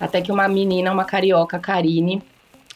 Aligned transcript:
Até 0.00 0.20
que 0.20 0.30
uma 0.30 0.48
menina, 0.48 0.92
uma 0.92 1.04
carioca, 1.04 1.58
Karine, 1.58 2.22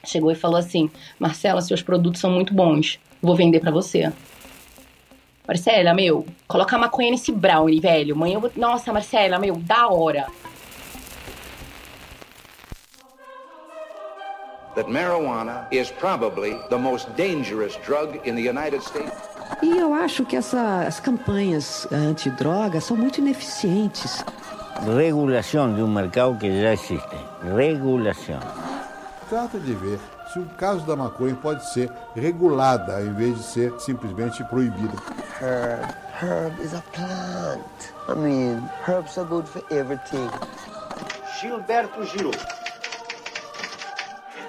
chegou 0.05 0.31
e 0.31 0.35
falou 0.35 0.57
assim: 0.57 0.91
Marcela, 1.19 1.61
seus 1.61 1.83
produtos 1.83 2.21
são 2.21 2.31
muito 2.31 2.53
bons, 2.53 2.99
vou 3.21 3.37
vender 3.37 3.61
para 3.61 3.71
você. 3.71 4.13
Marcela, 5.47 5.93
meu, 5.93 6.25
coloca 6.47 6.79
maconha 6.79 7.11
nesse 7.11 7.33
brownie, 7.33 7.81
velho. 7.81 8.15
Amanhã 8.15 8.35
eu 8.35 8.41
vou. 8.41 8.53
Nossa, 8.57 8.93
Marcela, 8.93 9.39
meu, 9.39 9.57
da 9.57 9.89
hora. 9.89 10.27
That 14.75 14.89
marijuana 14.89 15.67
is 15.71 15.91
probably 15.91 16.57
the 16.71 16.79
most 16.79 17.07
dangerous 17.15 17.77
drug 17.85 18.21
in 18.25 18.35
the 18.35 18.49
United 18.49 18.83
States. 18.83 19.13
E 19.63 19.77
eu 19.79 19.93
acho 19.93 20.25
que 20.25 20.35
essas 20.35 20.99
campanhas 20.99 21.87
antidrogas 21.93 22.85
são 22.85 22.97
muito 22.97 23.21
ineficientes. 23.21 24.25
Regulação 24.81 25.75
de 25.75 25.83
um 25.83 25.89
mercado 25.89 26.37
que 26.39 26.61
já 26.61 26.73
existe. 26.73 27.17
Regulação. 27.55 28.41
Trata 29.29 29.59
de 29.61 29.75
ver 29.75 30.01
se 30.33 30.39
o 30.39 30.47
caso 30.57 30.85
da 30.87 30.97
maconha 30.97 31.37
pode 31.37 31.65
ser 31.73 31.91
regulada 32.17 32.97
ao 32.97 33.03
invés 33.03 33.37
de 33.37 33.43
ser 33.45 33.81
simplesmente 33.81 34.43
proibida. 34.45 34.97
Herb. 35.41 36.03
Herb 36.21 36.61
is 36.63 36.75
a 36.75 36.83
plant. 36.93 37.61
I 38.09 38.15
mean, 38.15 38.63
herbs 38.87 39.19
are 39.19 39.27
good 39.27 39.47
for 39.47 39.63
everything. 39.71 40.29
Gilberto 41.41 42.05
Gil 42.05 42.31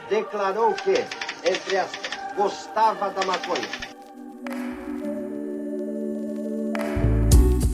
declarou 0.09 0.73
que, 0.73 1.05
entre 1.45 1.77
as 1.77 1.89
gostava 2.35 3.09
da 3.09 3.25
maconha. 3.25 3.82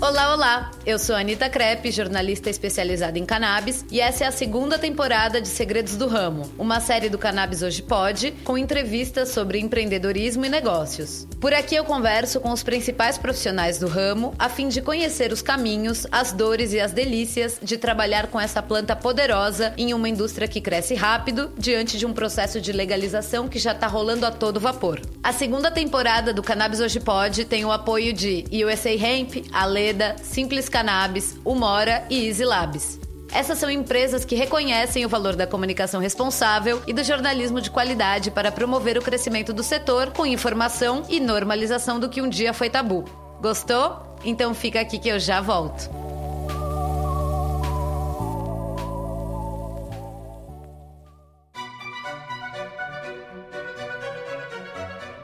Olá, 0.10 0.34
olá! 0.34 0.72
Eu 0.88 0.98
sou 0.98 1.16
Anitta 1.16 1.48
Crepe, 1.48 1.92
jornalista 1.92 2.50
especializada 2.50 3.20
em 3.20 3.26
cannabis, 3.28 3.86
e 3.92 4.02
essa 4.02 4.24
é 4.24 4.28
a 4.28 4.32
segunda 4.32 4.80
temporada 4.80 5.40
de 5.40 5.48
Segredos 5.48 5.96
do 5.96 6.08
Ramo, 6.08 6.52
uma 6.58 6.80
série 6.80 7.10
do 7.10 7.18
Cannabis 7.20 7.62
Hoje 7.62 7.84
Pode, 7.84 8.32
com 8.44 8.58
entrevistas 8.58 9.30
sobre 9.30 9.60
empreendedorismo 9.60 10.44
e 10.44 10.50
negócios. 10.50 11.28
Por 11.40 11.54
aqui 11.54 11.76
eu 11.76 11.86
converso 11.86 12.40
com 12.40 12.52
os 12.52 12.64
principais 12.64 13.20
profissionais 13.20 13.78
do 13.78 13.88
ramo, 13.88 14.34
a 14.40 14.50
fim 14.50 14.68
de 14.68 14.82
conhecer 14.82 15.32
os 15.32 15.44
caminhos, 15.44 16.08
as 16.12 16.32
dores 16.32 16.74
e 16.74 16.80
as 16.80 16.92
delícias 16.92 17.60
de 17.62 17.78
trabalhar 17.78 18.28
com 18.28 18.42
essa 18.42 18.64
planta 18.64 18.96
poderosa 18.96 19.76
em 19.78 19.94
uma 19.94 20.10
indústria 20.10 20.48
que 20.48 20.60
cresce 20.60 20.96
rápido, 20.96 21.52
diante 21.56 22.00
de 22.00 22.08
um 22.08 22.14
processo 22.14 22.60
de 22.60 22.72
legalização 22.72 23.48
que 23.48 23.60
já 23.60 23.74
está 23.74 23.86
rolando 23.86 24.26
a 24.26 24.32
todo 24.32 24.60
vapor. 24.60 25.00
A 25.22 25.32
segunda 25.32 25.70
temporada 25.70 26.34
do 26.34 26.42
Cannabis 26.42 26.80
Hoje 26.80 27.00
Pode 27.00 27.46
tem 27.46 27.64
o 27.64 27.72
apoio 27.72 28.12
de 28.12 28.44
USA 28.66 28.90
Hemp, 28.90 29.46
Ale 29.54 29.99
Simples 30.22 30.70
Cannabis, 30.70 31.38
Umora 31.46 32.06
e 32.10 32.28
Easy 32.28 32.46
Labs. 32.46 33.00
Essas 33.32 33.60
são 33.60 33.70
empresas 33.70 34.26
que 34.26 34.36
reconhecem 34.36 35.06
o 35.06 35.10
valor 35.10 35.36
da 35.36 35.46
comunicação 35.46 36.02
responsável 36.02 36.82
e 36.88 36.94
do 36.94 37.04
jornalismo 37.04 37.62
de 37.62 37.70
qualidade 37.70 38.32
para 38.32 38.52
promover 38.52 38.98
o 38.98 39.02
crescimento 39.02 39.54
do 39.54 39.62
setor 39.62 40.12
com 40.12 40.26
informação 40.26 41.04
e 41.08 41.20
normalização 41.20 42.00
do 42.00 42.10
que 42.10 42.22
um 42.22 42.30
dia 42.30 42.54
foi 42.54 42.70
tabu. 42.70 43.06
Gostou? 43.40 44.18
Então 44.26 44.54
fica 44.54 44.82
aqui 44.82 44.98
que 44.98 45.10
eu 45.10 45.20
já 45.20 45.42
volto. 45.42 45.90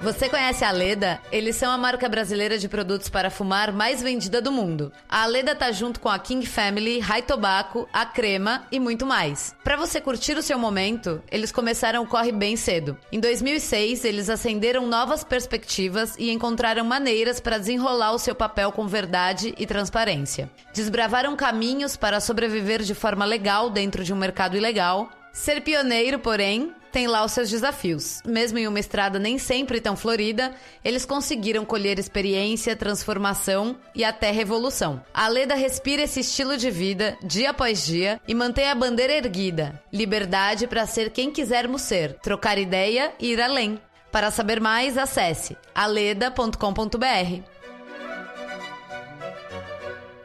Você 0.06 0.30
conhece 0.30 0.64
a 0.64 0.70
Aleda? 0.70 1.20
Eles 1.32 1.56
são 1.56 1.72
a 1.72 1.80
marca 1.80 2.08
brasileira 2.08 2.60
de 2.60 2.70
produtos 2.70 3.10
para 3.10 3.32
fumar 3.32 3.72
mais 3.72 4.04
vendida 4.04 4.40
do 4.40 4.52
mundo. 4.52 4.92
A 5.10 5.24
Aleda 5.24 5.56
tá 5.56 5.72
junto 5.72 6.00
com 6.00 6.08
a 6.08 6.20
King 6.20 6.46
Family, 6.46 7.00
High 7.00 7.24
Tobacco, 7.24 7.90
a 7.92 8.06
Crema 8.06 8.68
e 8.72 8.80
muito 8.80 9.04
mais. 9.04 9.56
Para 9.64 9.76
você 9.76 10.00
curtir 10.00 10.38
o 10.38 10.44
seu 10.44 10.60
momento, 10.60 11.24
eles 11.32 11.52
começaram 11.52 12.04
o 12.04 12.08
corre 12.08 12.32
bem 12.32 12.56
cedo. 12.56 12.96
Em 13.12 13.20
2006, 13.20 14.06
eles 14.06 14.30
acenderam 14.30 14.86
novas 14.86 15.24
perspectivas 15.24 16.14
e 16.20 16.30
encontraram 16.30 16.86
maneiras 16.86 17.40
para 17.40 17.58
desenrolar 17.58 18.12
o 18.12 18.20
seu 18.20 18.36
papel 18.36 18.72
com 18.72 18.86
verdade 18.86 19.56
e 19.58 19.66
transparência. 19.66 20.52
Desbravaram 20.72 21.36
caminhos 21.36 21.98
para 21.98 22.20
sobreviver 22.20 22.84
de 22.84 22.94
forma 22.94 23.26
legal 23.26 23.72
dentro 23.72 24.04
de 24.04 24.14
um 24.14 24.18
mercado 24.18 24.56
ilegal. 24.56 25.10
Ser 25.34 25.62
pioneiro, 25.62 26.20
porém, 26.20 26.74
tem 26.96 27.08
lá 27.08 27.26
os 27.26 27.34
seus 27.34 27.50
desafios. 27.50 28.22
Mesmo 28.26 28.58
em 28.58 28.70
uma 28.70 28.80
estrada 28.80 29.20
nem 29.20 29.38
sempre 29.38 29.82
tão 29.82 29.98
florida, 29.98 30.54
eles 30.82 31.04
conseguiram 31.06 31.66
colher 31.66 32.00
experiência, 32.00 32.74
transformação 32.74 33.76
e 33.94 34.02
até 34.02 34.32
revolução. 34.32 35.04
A 35.14 35.28
Leda 35.28 35.56
respira 35.56 36.04
esse 36.04 36.22
estilo 36.22 36.56
de 36.56 36.72
vida 36.72 37.18
dia 37.22 37.50
após 37.50 37.86
dia 37.86 38.22
e 38.26 38.34
mantém 38.34 38.70
a 38.70 38.76
bandeira 38.76 39.12
erguida. 39.12 39.84
Liberdade 39.92 40.68
para 40.68 40.86
ser 40.86 41.10
quem 41.10 41.32
quisermos 41.32 41.82
ser, 41.82 42.14
trocar 42.20 42.58
ideia 42.58 43.12
e 43.20 43.34
ir 43.34 43.42
além. 43.42 43.78
Para 44.10 44.32
saber 44.32 44.62
mais, 44.62 44.98
acesse 44.98 45.58
aleda.com.br. 45.76 47.44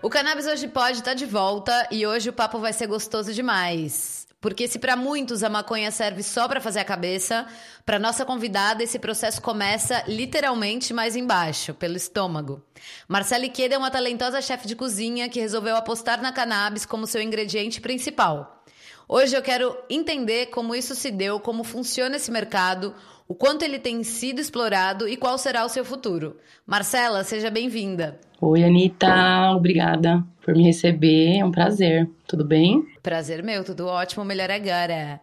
O 0.01 0.09
Cannabis 0.09 0.47
Hoje 0.47 0.69
Pode 0.69 0.99
estar 0.99 1.11
tá 1.11 1.15
de 1.15 1.27
volta 1.27 1.89
e 1.91 2.07
hoje 2.07 2.31
o 2.31 2.33
papo 2.33 2.61
vai 2.61 2.73
ser 2.73 2.87
gostoso 2.87 3.35
demais. 3.35 4.20
Porque 4.41 4.67
se 4.67 4.79
para 4.79 4.97
muitos 4.97 5.43
a 5.43 5.51
maconha 5.51 5.91
serve 5.91 6.23
só 6.23 6.49
para 6.49 6.63
fazer 6.63 6.81
a 6.81 6.85
cabeça, 6.85 7.47
para 7.85 7.99
nossa 7.99 8.25
convidada 8.25 8.83
esse 8.83 8.99
processo 8.99 9.43
começa 9.43 10.03
literalmente 10.09 10.95
mais 10.95 11.15
embaixo, 11.15 11.75
pelo 11.75 11.97
estômago. 11.97 12.63
Marcela 13.07 13.45
Iqueda 13.45 13.75
é 13.75 13.79
uma 13.79 13.91
talentosa 13.91 14.41
chefe 14.41 14.67
de 14.67 14.75
cozinha 14.75 15.29
que 15.29 15.41
resolveu 15.41 15.77
apostar 15.77 16.23
na 16.23 16.33
cannabis 16.33 16.87
como 16.87 17.07
seu 17.07 17.21
ingrediente 17.21 17.83
principal. 17.83 18.65
Hoje 19.07 19.37
eu 19.37 19.43
quero 19.43 19.77
entender 19.91 20.47
como 20.47 20.75
isso 20.75 20.95
se 20.95 21.11
deu, 21.11 21.39
como 21.39 21.63
funciona 21.63 22.17
esse 22.17 22.31
mercado, 22.31 22.95
o 23.29 23.35
quanto 23.35 23.63
ele 23.63 23.79
tem 23.79 24.03
sido 24.03 24.41
explorado 24.41 25.07
e 25.07 25.17
qual 25.17 25.37
será 25.37 25.65
o 25.65 25.69
seu 25.69 25.85
futuro. 25.85 26.39
Marcela, 26.65 27.25
seja 27.25 27.51
bem-vinda. 27.51 28.21
Oi, 28.43 28.65
Anitta, 28.65 29.53
obrigada 29.55 30.25
por 30.43 30.55
me 30.55 30.65
receber, 30.65 31.37
é 31.41 31.45
um 31.45 31.51
prazer. 31.51 32.09
Tudo 32.27 32.43
bem? 32.43 32.87
Prazer 33.03 33.43
meu, 33.43 33.63
tudo 33.63 33.87
ótimo, 33.87 34.25
melhor 34.25 34.51
agora. 34.51 35.21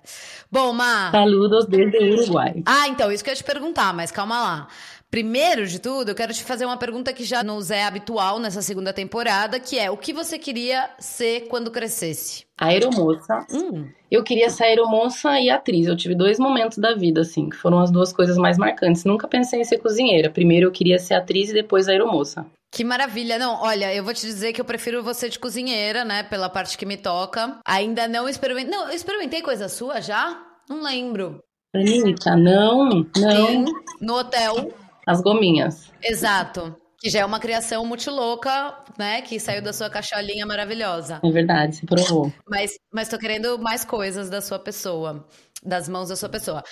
Bom, 0.51 0.71
Ma. 0.71 1.09
Saludos 1.09 1.65
desde 1.65 1.97
o 1.97 2.13
Uruguai. 2.13 2.61
Ah, 2.63 2.87
então, 2.87 3.11
isso 3.11 3.23
que 3.23 3.31
eu 3.31 3.33
ia 3.33 3.37
te 3.37 3.43
perguntar, 3.43 3.91
mas 3.91 4.11
calma 4.11 4.39
lá. 4.39 4.67
Primeiro 5.09 5.65
de 5.65 5.79
tudo, 5.79 6.11
eu 6.11 6.15
quero 6.15 6.33
te 6.33 6.43
fazer 6.43 6.65
uma 6.65 6.75
pergunta 6.75 7.13
que 7.13 7.23
já 7.23 7.41
nos 7.41 7.71
é 7.71 7.85
habitual 7.85 8.39
nessa 8.39 8.61
segunda 8.61 8.91
temporada, 8.91 9.59
que 9.59 9.79
é 9.79 9.89
o 9.89 9.95
que 9.95 10.11
você 10.11 10.37
queria 10.37 10.89
ser 10.99 11.47
quando 11.47 11.71
crescesse? 11.71 12.45
Aeromoça. 12.57 13.45
Hum. 13.51 13.87
Eu 14.11 14.23
queria 14.23 14.49
ser 14.49 14.65
aeromoça 14.65 15.39
e 15.39 15.49
atriz. 15.49 15.87
Eu 15.87 15.95
tive 15.95 16.13
dois 16.13 16.37
momentos 16.37 16.77
da 16.77 16.93
vida, 16.93 17.21
assim, 17.21 17.49
que 17.49 17.55
foram 17.55 17.79
as 17.79 17.89
duas 17.89 18.11
coisas 18.11 18.37
mais 18.37 18.57
marcantes. 18.57 19.05
Nunca 19.05 19.27
pensei 19.27 19.61
em 19.61 19.63
ser 19.63 19.77
cozinheira. 19.77 20.29
Primeiro 20.29 20.67
eu 20.67 20.71
queria 20.71 20.99
ser 20.99 21.13
atriz 21.13 21.51
e 21.51 21.53
depois 21.53 21.87
aeromoça. 21.87 22.45
Que 22.71 22.83
maravilha. 22.83 23.39
Não, 23.39 23.61
olha, 23.61 23.93
eu 23.93 24.03
vou 24.03 24.13
te 24.13 24.25
dizer 24.25 24.51
que 24.51 24.59
eu 24.59 24.65
prefiro 24.65 25.01
você 25.01 25.29
de 25.29 25.39
cozinheira, 25.39 26.03
né? 26.03 26.23
Pela 26.23 26.49
parte 26.49 26.77
que 26.77 26.85
me 26.85 26.97
toca. 26.97 27.59
Ainda 27.65 28.07
não 28.07 28.27
experimentei. 28.27 28.69
Não, 28.69 28.89
eu 28.89 28.95
experimentei 28.95 29.41
coisa 29.41 29.69
sua 29.69 30.01
já? 30.01 30.37
Não 30.69 30.83
lembro. 30.83 31.39
Anitta, 31.73 32.35
não, 32.35 32.89
não. 33.15 33.45
Sim, 33.47 33.65
no 34.01 34.15
hotel. 34.15 34.73
As 35.07 35.21
gominhas. 35.21 35.89
Exato. 36.03 36.75
Que 36.99 37.09
já 37.09 37.19
é 37.19 37.25
uma 37.25 37.39
criação 37.39 37.85
muito 37.85 38.11
louca, 38.11 38.77
né? 38.97 39.21
Que 39.21 39.39
saiu 39.39 39.61
da 39.61 39.71
sua 39.71 39.89
caixolinha 39.89 40.45
maravilhosa. 40.45 41.21
É 41.23 41.31
verdade, 41.31 41.77
se 41.77 41.85
provou. 41.85 42.33
Mas, 42.45 42.71
mas 42.91 43.07
tô 43.07 43.17
querendo 43.17 43.57
mais 43.57 43.85
coisas 43.85 44.29
da 44.29 44.41
sua 44.41 44.59
pessoa, 44.59 45.25
das 45.63 45.87
mãos 45.87 46.09
da 46.09 46.15
sua 46.15 46.27
pessoa. 46.27 46.63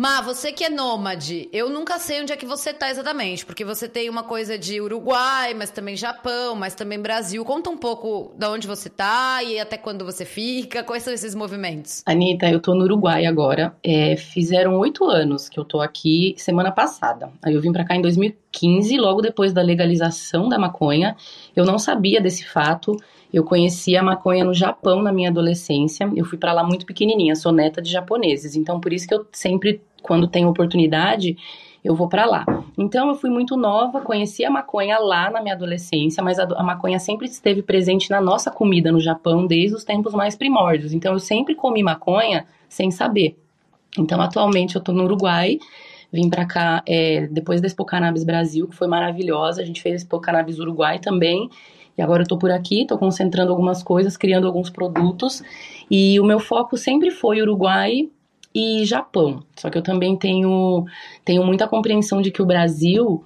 Má, 0.00 0.20
você 0.20 0.52
que 0.52 0.62
é 0.62 0.70
nômade, 0.70 1.48
eu 1.52 1.68
nunca 1.68 1.98
sei 1.98 2.22
onde 2.22 2.32
é 2.32 2.36
que 2.36 2.46
você 2.46 2.72
tá 2.72 2.88
exatamente, 2.88 3.44
porque 3.44 3.64
você 3.64 3.88
tem 3.88 4.08
uma 4.08 4.22
coisa 4.22 4.56
de 4.56 4.80
Uruguai, 4.80 5.54
mas 5.54 5.72
também 5.72 5.96
Japão, 5.96 6.54
mas 6.54 6.72
também 6.72 7.02
Brasil. 7.02 7.44
Conta 7.44 7.68
um 7.68 7.76
pouco 7.76 8.32
de 8.38 8.46
onde 8.46 8.68
você 8.68 8.88
tá 8.88 9.42
e 9.42 9.58
até 9.58 9.76
quando 9.76 10.04
você 10.04 10.24
fica, 10.24 10.84
quais 10.84 11.02
são 11.02 11.12
esses 11.12 11.34
movimentos? 11.34 12.04
Anitta, 12.06 12.48
eu 12.48 12.60
tô 12.60 12.76
no 12.76 12.84
Uruguai 12.84 13.26
agora. 13.26 13.74
É, 13.82 14.14
fizeram 14.14 14.78
oito 14.78 15.04
anos 15.04 15.48
que 15.48 15.58
eu 15.58 15.64
tô 15.64 15.80
aqui 15.80 16.32
semana 16.38 16.70
passada. 16.70 17.32
Aí 17.42 17.54
eu 17.54 17.60
vim 17.60 17.72
pra 17.72 17.84
cá 17.84 17.96
em 17.96 18.00
2015, 18.00 18.96
logo 18.98 19.20
depois 19.20 19.52
da 19.52 19.62
legalização 19.62 20.48
da 20.48 20.60
maconha. 20.60 21.16
Eu 21.56 21.64
não 21.64 21.76
sabia 21.76 22.20
desse 22.20 22.44
fato. 22.44 22.96
Eu 23.32 23.44
conheci 23.44 23.94
a 23.96 24.02
maconha 24.02 24.42
no 24.42 24.54
Japão 24.54 25.02
na 25.02 25.12
minha 25.12 25.28
adolescência. 25.28 26.10
Eu 26.16 26.24
fui 26.24 26.38
para 26.38 26.52
lá 26.52 26.64
muito 26.64 26.86
pequenininha, 26.86 27.34
sou 27.34 27.52
neta 27.52 27.82
de 27.82 27.90
japoneses. 27.90 28.56
Então, 28.56 28.80
por 28.80 28.92
isso 28.92 29.06
que 29.06 29.14
eu 29.14 29.26
sempre, 29.32 29.82
quando 30.02 30.26
tenho 30.28 30.48
oportunidade, 30.48 31.36
eu 31.84 31.94
vou 31.94 32.08
para 32.08 32.26
lá. 32.26 32.44
Então, 32.76 33.08
eu 33.08 33.14
fui 33.14 33.30
muito 33.30 33.56
nova, 33.56 34.00
conheci 34.00 34.44
a 34.44 34.50
maconha 34.50 34.98
lá 34.98 35.30
na 35.30 35.40
minha 35.40 35.54
adolescência, 35.54 36.22
mas 36.22 36.38
a, 36.38 36.44
a, 36.44 36.62
maconha 36.62 36.98
sempre 36.98 37.26
esteve 37.26 37.62
presente 37.62 38.10
na 38.10 38.20
nossa 38.20 38.50
comida 38.50 38.90
no 38.90 39.00
Japão 39.00 39.46
desde 39.46 39.76
os 39.76 39.84
tempos 39.84 40.12
mais 40.12 40.36
primórdios. 40.36 40.92
Então, 40.92 41.12
eu 41.12 41.18
sempre 41.18 41.54
comi 41.54 41.82
maconha 41.82 42.46
sem 42.68 42.90
saber. 42.90 43.38
Então, 43.98 44.20
atualmente, 44.20 44.76
eu 44.76 44.82
tô 44.82 44.92
no 44.92 45.04
Uruguai. 45.04 45.58
Vim 46.12 46.28
para 46.28 46.46
cá 46.46 46.82
é, 46.86 47.26
depois 47.26 47.60
da 47.60 47.66
Expo 47.66 47.84
Cannabis 47.84 48.24
Brasil, 48.24 48.66
que 48.66 48.74
foi 48.74 48.88
maravilhosa. 48.88 49.62
A 49.62 49.64
gente 49.64 49.80
fez 49.80 49.94
a 49.94 49.96
Expo 49.96 50.20
Cannabis 50.20 50.58
Uruguai 50.58 50.98
também. 50.98 51.48
E 51.96 52.02
agora 52.02 52.22
eu 52.22 52.26
tô 52.26 52.38
por 52.38 52.50
aqui, 52.50 52.86
tô 52.86 52.96
concentrando 52.96 53.50
algumas 53.50 53.82
coisas, 53.82 54.16
criando 54.16 54.46
alguns 54.46 54.70
produtos. 54.70 55.42
E 55.90 56.18
o 56.20 56.24
meu 56.24 56.38
foco 56.38 56.76
sempre 56.76 57.10
foi 57.10 57.42
Uruguai 57.42 58.08
e 58.54 58.84
Japão. 58.84 59.42
Só 59.56 59.70
que 59.70 59.78
eu 59.78 59.82
também 59.82 60.16
tenho, 60.16 60.84
tenho 61.24 61.44
muita 61.44 61.68
compreensão 61.68 62.20
de 62.22 62.30
que 62.30 62.42
o 62.42 62.46
Brasil 62.46 63.24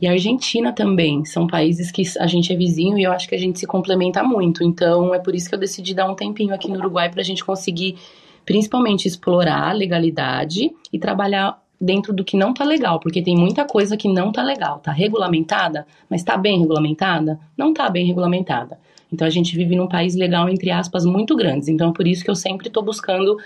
e 0.00 0.06
a 0.06 0.12
Argentina 0.12 0.72
também 0.72 1.24
são 1.24 1.46
países 1.46 1.90
que 1.90 2.02
a 2.18 2.26
gente 2.26 2.52
é 2.52 2.56
vizinho 2.56 2.98
e 2.98 3.02
eu 3.02 3.12
acho 3.12 3.28
que 3.28 3.34
a 3.34 3.38
gente 3.38 3.58
se 3.58 3.66
complementa 3.66 4.22
muito. 4.22 4.62
Então 4.62 5.14
é 5.14 5.18
por 5.18 5.34
isso 5.34 5.48
que 5.48 5.54
eu 5.54 5.58
decidi 5.58 5.94
dar 5.94 6.10
um 6.10 6.14
tempinho 6.14 6.54
aqui 6.54 6.68
no 6.68 6.78
Uruguai 6.78 7.10
para 7.10 7.20
a 7.20 7.24
gente 7.24 7.44
conseguir, 7.44 7.96
principalmente, 8.44 9.08
explorar 9.08 9.70
a 9.70 9.72
legalidade 9.72 10.70
e 10.92 10.98
trabalhar 10.98 11.60
dentro 11.80 12.12
do 12.12 12.24
que 12.24 12.36
não 12.36 12.52
tá 12.52 12.64
legal, 12.64 12.98
porque 12.98 13.22
tem 13.22 13.36
muita 13.36 13.64
coisa 13.64 13.96
que 13.96 14.08
não 14.08 14.32
tá 14.32 14.42
legal, 14.42 14.80
tá 14.80 14.90
regulamentada, 14.90 15.86
mas 16.10 16.24
tá 16.24 16.36
bem 16.36 16.58
regulamentada? 16.58 17.38
Não 17.56 17.72
tá 17.72 17.88
bem 17.88 18.04
regulamentada. 18.04 18.78
Então 19.12 19.26
a 19.26 19.30
gente 19.30 19.56
vive 19.56 19.74
num 19.74 19.86
país 19.86 20.14
legal, 20.14 20.48
entre 20.48 20.70
aspas, 20.70 21.06
muito 21.06 21.34
grandes. 21.36 21.68
Então 21.68 21.90
é 21.90 21.92
por 21.92 22.06
isso 22.06 22.22
que 22.22 22.30
eu 22.30 22.34
sempre 22.34 22.68
tô 22.68 22.82
buscando 22.82 23.38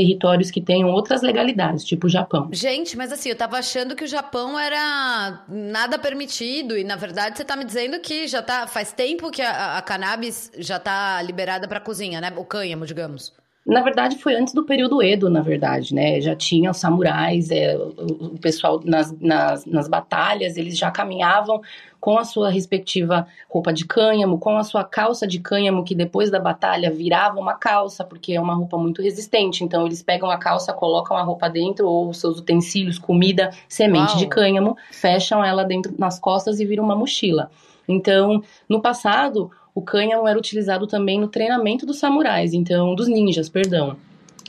territórios 0.00 0.50
que 0.50 0.60
tenham 0.60 0.88
outras 0.88 1.20
legalidades, 1.22 1.84
tipo 1.84 2.06
o 2.06 2.10
Japão. 2.10 2.48
Gente, 2.52 2.96
mas 2.96 3.12
assim, 3.12 3.28
eu 3.28 3.36
tava 3.36 3.58
achando 3.58 3.94
que 3.94 4.04
o 4.04 4.08
Japão 4.08 4.58
era 4.58 5.44
nada 5.48 5.98
permitido 5.98 6.76
e 6.76 6.82
na 6.82 6.96
verdade 6.96 7.36
você 7.36 7.44
tá 7.44 7.54
me 7.54 7.64
dizendo 7.64 8.00
que 8.00 8.26
já 8.26 8.42
tá 8.42 8.66
faz 8.66 8.92
tempo 8.92 9.30
que 9.30 9.42
a, 9.42 9.76
a 9.76 9.82
cannabis 9.82 10.50
já 10.58 10.78
tá 10.78 11.20
liberada 11.22 11.68
para 11.68 11.80
cozinha, 11.80 12.20
né? 12.20 12.32
O 12.36 12.44
cânhamo, 12.44 12.86
digamos. 12.86 13.32
Na 13.66 13.82
verdade, 13.82 14.16
foi 14.16 14.34
antes 14.34 14.54
do 14.54 14.64
período 14.64 15.02
Edo, 15.02 15.28
na 15.28 15.42
verdade, 15.42 15.94
né? 15.94 16.18
Já 16.20 16.34
tinha 16.34 16.70
os 16.70 16.78
samurais, 16.78 17.50
é, 17.50 17.76
o, 17.76 18.34
o, 18.34 18.38
pessoal 18.38 18.80
nas, 18.82 19.12
nas, 19.20 19.66
nas 19.66 19.86
batalhas, 19.86 20.56
eles 20.56 20.78
já 20.78 20.90
caminhavam 20.90 21.60
com 22.00 22.18
a 22.18 22.24
sua 22.24 22.48
respectiva 22.48 23.26
roupa 23.48 23.70
de 23.70 23.84
cânhamo, 23.84 24.38
com 24.38 24.56
a 24.56 24.64
sua 24.64 24.82
calça 24.82 25.26
de 25.26 25.38
cânhamo, 25.38 25.84
que 25.84 25.94
depois 25.94 26.30
da 26.30 26.40
batalha 26.40 26.90
virava 26.90 27.38
uma 27.38 27.52
calça, 27.52 28.02
porque 28.02 28.32
é 28.32 28.40
uma 28.40 28.54
roupa 28.54 28.78
muito 28.78 29.02
resistente. 29.02 29.62
Então, 29.62 29.84
eles 29.84 30.02
pegam 30.02 30.30
a 30.30 30.38
calça, 30.38 30.72
colocam 30.72 31.14
a 31.14 31.22
roupa 31.22 31.48
dentro, 31.50 31.86
ou 31.86 32.14
seus 32.14 32.38
utensílios, 32.38 32.98
comida, 32.98 33.50
semente 33.68 34.12
Uau. 34.12 34.18
de 34.18 34.26
cânhamo, 34.26 34.76
fecham 34.90 35.44
ela 35.44 35.64
dentro 35.64 35.94
nas 35.98 36.18
costas 36.18 36.60
e 36.60 36.64
vira 36.64 36.82
uma 36.82 36.96
mochila. 36.96 37.50
Então, 37.86 38.42
no 38.68 38.80
passado, 38.80 39.50
o 39.80 39.82
cânhamo 39.82 40.28
era 40.28 40.38
utilizado 40.38 40.86
também 40.86 41.18
no 41.18 41.26
treinamento 41.26 41.86
dos 41.86 41.98
samurais, 41.98 42.52
então 42.52 42.94
dos 42.94 43.08
ninjas, 43.08 43.48
perdão. 43.48 43.96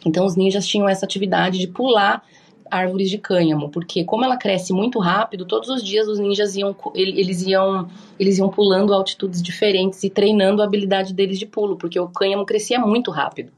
Então 0.06 0.26
os 0.26 0.36
ninjas 0.36 0.68
tinham 0.68 0.90
essa 0.90 1.06
atividade 1.06 1.58
de 1.58 1.68
pular 1.68 2.22
árvores 2.70 3.10
de 3.10 3.18
cânhamo, 3.18 3.70
porque 3.70 4.04
como 4.04 4.26
ela 4.26 4.38
cresce 4.38 4.74
muito 4.74 5.00
rápido, 5.00 5.46
todos 5.46 5.70
os 5.70 5.84
dias 5.84 6.08
os 6.08 6.20
ninjas 6.20 6.56
iam 6.56 6.76
eles 6.94 7.46
iam 7.46 7.88
eles 8.20 8.38
iam 8.38 8.50
pulando 8.50 8.94
altitudes 8.94 9.42
diferentes 9.42 10.04
e 10.04 10.10
treinando 10.10 10.62
a 10.62 10.66
habilidade 10.66 11.14
deles 11.14 11.40
de 11.40 11.46
pulo, 11.46 11.78
porque 11.78 12.00
o 12.00 12.10
cânhamo 12.10 12.46
crescia 12.46 12.80
muito 12.80 13.10
rápido. 13.10 13.52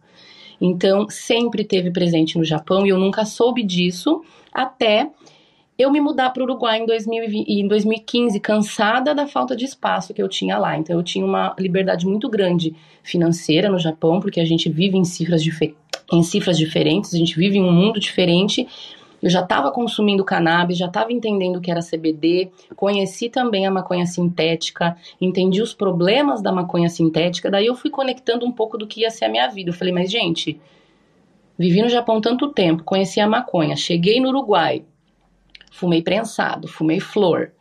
Então 0.61 1.09
sempre 1.09 1.63
teve 1.63 1.89
presente 1.91 2.37
no 2.37 2.45
Japão 2.45 2.85
e 2.85 2.89
eu 2.89 2.99
nunca 2.99 3.25
soube 3.25 3.63
disso 3.63 4.21
até 4.53 5.09
eu 5.83 5.91
me 5.91 6.01
mudar 6.01 6.31
para 6.31 6.41
o 6.41 6.45
Uruguai 6.45 6.79
em, 6.79 6.85
2020, 6.85 7.47
em 7.47 7.67
2015, 7.67 8.39
cansada 8.39 9.13
da 9.13 9.27
falta 9.27 9.55
de 9.55 9.65
espaço 9.65 10.13
que 10.13 10.21
eu 10.21 10.27
tinha 10.27 10.57
lá. 10.57 10.77
Então, 10.77 10.95
eu 10.95 11.03
tinha 11.03 11.25
uma 11.25 11.55
liberdade 11.59 12.05
muito 12.05 12.29
grande 12.29 12.75
financeira 13.03 13.69
no 13.69 13.77
Japão, 13.77 14.19
porque 14.19 14.39
a 14.39 14.45
gente 14.45 14.69
vive 14.69 14.97
em 14.97 15.03
cifras, 15.03 15.43
em 16.11 16.23
cifras 16.23 16.57
diferentes, 16.57 17.13
a 17.13 17.17
gente 17.17 17.35
vive 17.37 17.57
em 17.57 17.63
um 17.63 17.71
mundo 17.71 17.99
diferente. 17.99 18.67
Eu 19.21 19.29
já 19.29 19.41
estava 19.41 19.71
consumindo 19.71 20.23
cannabis, 20.23 20.77
já 20.77 20.87
estava 20.87 21.13
entendendo 21.13 21.57
o 21.57 21.61
que 21.61 21.71
era 21.71 21.79
CBD, 21.79 22.51
conheci 22.75 23.29
também 23.29 23.65
a 23.65 23.71
maconha 23.71 24.05
sintética, 24.05 24.97
entendi 25.19 25.61
os 25.61 25.73
problemas 25.73 26.41
da 26.41 26.51
maconha 26.51 26.89
sintética, 26.89 27.49
daí 27.49 27.65
eu 27.65 27.75
fui 27.75 27.89
conectando 27.89 28.45
um 28.45 28.51
pouco 28.51 28.77
do 28.77 28.85
que 28.85 29.01
ia 29.01 29.09
ser 29.09 29.25
a 29.25 29.29
minha 29.29 29.47
vida. 29.47 29.69
Eu 29.69 29.73
falei, 29.73 29.93
mas 29.93 30.11
gente, 30.11 30.59
vivi 31.57 31.81
no 31.81 31.87
Japão 31.87 32.19
tanto 32.19 32.49
tempo, 32.49 32.83
conheci 32.83 33.21
a 33.21 33.27
maconha, 33.27 33.77
cheguei 33.77 34.19
no 34.19 34.27
Uruguai, 34.27 34.83
fumei 35.73 36.03
prensado, 36.03 36.67
fumei 36.67 36.99
flor. 36.99 37.51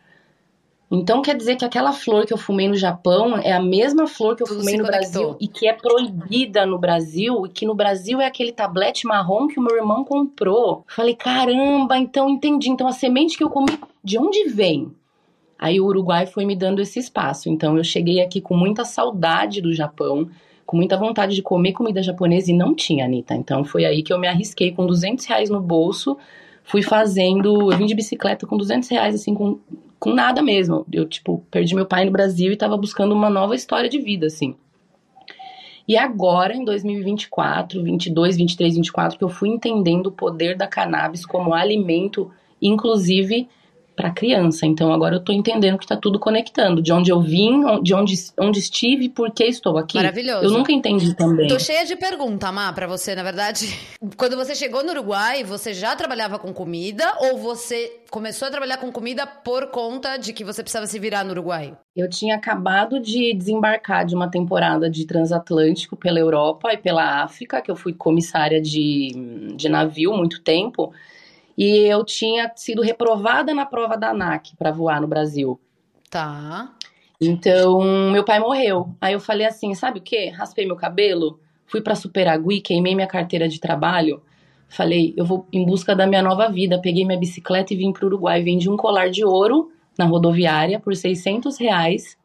Então 0.91 1.23
quer 1.23 1.35
dizer 1.35 1.57
que 1.57 1.65
aquela 1.65 1.93
flor 1.95 2.27
que 2.27 2.33
eu 2.35 2.37
fumei 2.37 2.69
no 2.69 2.77
Japão 2.77 3.39
é 3.39 3.53
a 3.53 3.63
mesma 3.63 4.07
flor 4.07 4.37
que 4.37 4.43
eu 4.43 4.47
Tudo 4.47 4.59
fumei 4.59 4.77
no. 4.77 4.85
Brasil 4.85 5.35
e 5.41 5.49
que 5.49 5.67
é 5.67 5.73
proibida 5.73 6.67
no 6.67 6.79
Brasil 6.79 7.47
e 7.47 7.49
que 7.49 7.65
no 7.65 7.75
Brasil 7.75 8.21
é 8.21 8.27
aquele 8.27 8.53
tablete 8.53 9.07
marrom 9.07 9.49
que 9.49 9.59
o 9.59 9.63
meu 9.63 9.75
irmão 9.75 10.05
comprou. 10.05 10.85
Falei, 10.87 11.15
caramba, 11.15 11.97
então 11.97 12.29
entendi. 12.29 12.69
Então 12.69 12.87
a 12.87 12.93
semente 12.93 13.39
que 13.39 13.43
eu 13.43 13.49
comi, 13.49 13.79
de 14.05 14.19
onde 14.19 14.47
vem? 14.51 14.93
Aí 15.59 15.81
o 15.81 15.87
Uruguai 15.87 16.27
foi 16.27 16.45
me 16.45 16.55
dando 16.55 16.83
esse 16.83 16.99
espaço. 16.99 17.49
Então 17.49 17.79
eu 17.79 17.85
cheguei 17.85 18.21
aqui 18.21 18.43
com 18.43 18.55
muita 18.55 18.85
saudade 18.85 19.63
do 19.63 19.73
Japão, 19.73 20.29
com 20.67 20.77
muita 20.77 20.99
vontade 20.99 21.35
de 21.35 21.41
comer 21.41 21.73
comida 21.73 22.03
japonesa 22.03 22.51
e 22.51 22.55
não 22.55 22.75
tinha, 22.75 23.07
Anitta. 23.07 23.35
Então 23.35 23.65
foi 23.65 23.87
aí 23.87 24.03
que 24.03 24.13
eu 24.13 24.19
me 24.19 24.29
arrisquei 24.29 24.71
com 24.71 24.85
200 24.85 25.25
reais 25.25 25.49
no 25.49 25.63
bolso 25.63 26.19
fui 26.65 26.83
fazendo. 26.83 27.73
Eu 27.73 27.79
vim 27.79 27.87
de 27.87 27.95
bicicleta 27.95 28.47
com 28.47 28.57
200 28.57 28.89
reais, 28.89 29.15
assim, 29.15 29.35
com, 29.35 29.59
com 29.99 30.13
nada 30.13 30.43
mesmo. 30.43 30.87
Eu, 30.93 31.07
tipo, 31.07 31.45
perdi 31.51 31.75
meu 31.75 31.87
pai 31.87 32.05
no 32.05 32.11
Brasil 32.11 32.53
e 32.53 32.57
tava 32.57 32.77
buscando 32.77 33.13
uma 33.13 33.31
nova 33.31 33.55
história 33.55 33.89
de 33.89 33.99
vida, 33.99 34.27
assim. 34.27 34.57
E 35.87 35.97
agora, 35.97 36.55
em 36.55 36.65
2024, 36.65 37.83
22, 37.83 38.37
23, 38.37 38.75
24, 38.77 39.19
que 39.19 39.25
eu 39.25 39.29
fui 39.29 39.49
entendendo 39.49 40.07
o 40.07 40.13
poder 40.13 40.57
da 40.57 40.67
cannabis 40.67 41.27
como 41.27 41.53
alimento, 41.53 42.31
inclusive 42.61 43.49
para 43.95 44.11
criança. 44.11 44.67
Então 44.67 44.93
agora 44.93 45.17
eu 45.17 45.21
tô 45.21 45.33
entendendo 45.33 45.79
que 45.79 45.87
tá 45.87 45.97
tudo 45.97 46.19
conectando. 46.19 46.83
De 46.83 46.93
onde 46.93 47.11
eu 47.11 47.21
vim, 47.21 47.83
de 47.83 47.95
onde, 47.95 48.15
onde 48.39 48.59
estive, 48.59 49.09
por 49.09 49.31
que 49.31 49.45
estou 49.45 49.79
aqui. 49.79 49.97
Maravilhoso. 49.97 50.45
Eu 50.45 50.51
nunca 50.51 50.73
entendi 50.73 51.15
também. 51.15 51.49
Tô 51.49 51.59
cheia 51.59 51.85
de 51.85 51.97
pergunta, 51.97 52.51
Má, 52.51 52.73
pra 52.73 52.87
você, 52.87 53.15
na 53.15 53.23
verdade. 53.23 53.67
Quando 54.17 54.37
você 54.37 54.55
chegou 54.55 54.83
no 54.83 54.91
Uruguai, 54.91 55.45
você 55.45 55.73
já 55.73 55.95
trabalhava 55.95 56.39
com 56.39 56.53
comida 56.53 57.05
ou 57.21 57.39
você 57.39 58.01
começou 58.11 58.49
a 58.49 58.51
trabalhar 58.51 58.79
com 58.79 58.91
comida 58.93 59.27
por 59.27 59.69
conta 59.69 60.17
de 60.17 60.33
que 60.33 60.45
você 60.45 60.63
precisava 60.63 60.87
se 60.87 60.99
virar 60.99 61.25
no 61.25 61.31
Uruguai? 61.31 61.77
Eu 61.95 62.09
tinha 62.09 62.37
acabado 62.37 63.01
de 63.01 63.35
desembarcar 63.35 64.05
de 64.05 64.15
uma 64.15 64.31
temporada 64.31 64.89
de 64.89 65.07
transatlântico 65.07 65.97
pela 65.97 66.19
Europa 66.19 66.73
e 66.73 66.77
pela 66.77 67.23
África, 67.23 67.61
que 67.61 67.71
eu 67.71 67.77
fui 67.77 67.93
comissária 67.93 68.61
de, 68.61 69.53
de 69.55 69.69
navio 69.69 70.13
muito 70.13 70.43
tempo 70.43 70.93
e 71.57 71.87
eu 71.87 72.05
tinha 72.05 72.51
sido 72.57 72.83
reprovada 72.83 73.55
na 73.55 73.67
prova 73.67 73.97
da 73.97 74.11
ANAC 74.11 74.57
para 74.57 74.71
voar 74.71 75.01
no 75.01 75.07
Brasil. 75.07 75.61
Tá. 76.11 76.73
Então, 77.21 78.11
meu 78.11 78.25
pai 78.25 78.41
morreu. 78.41 78.89
Aí 79.01 79.13
eu 79.13 79.21
falei 79.21 79.47
assim, 79.47 79.75
sabe 79.75 80.01
o 80.01 80.03
quê? 80.03 80.29
Raspei 80.29 80.67
meu 80.67 80.77
cabelo, 80.77 81.39
fui 81.67 81.81
para 81.81 81.95
Superagui, 81.95 82.61
queimei 82.61 82.95
minha 82.95 83.07
carteira 83.07 83.49
de 83.49 83.61
trabalho. 83.61 84.23
Falei, 84.69 85.15
eu 85.17 85.25
vou 85.25 85.47
em 85.53 85.65
busca 85.65 85.95
da 85.95 86.07
minha 86.07 86.23
nova 86.23 86.49
vida. 86.49 86.81
Peguei 86.81 87.05
minha 87.05 87.19
bicicleta 87.19 87.75
e 87.75 87.77
vim 87.77 87.93
para 87.93 88.05
o 88.05 88.09
Uruguai. 88.09 88.43
Vendi 88.43 88.71
um 88.71 88.77
colar 88.77 89.11
de 89.11 89.25
ouro 89.25 89.71
na 89.99 90.07
rodoviária 90.07 90.81
por 90.81 90.97
600 90.97 91.59
reais. 91.59 92.17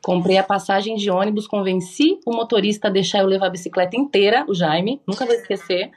Comprei 0.00 0.38
a 0.38 0.44
passagem 0.44 0.94
de 0.94 1.10
ônibus, 1.10 1.46
convenci 1.46 2.20
o 2.24 2.32
motorista 2.32 2.88
a 2.88 2.90
deixar 2.90 3.18
eu 3.18 3.26
levar 3.26 3.48
a 3.48 3.50
bicicleta 3.50 3.96
inteira, 3.96 4.44
o 4.48 4.54
Jaime, 4.54 5.02
nunca 5.06 5.26
vou 5.26 5.34
esquecer. 5.34 5.90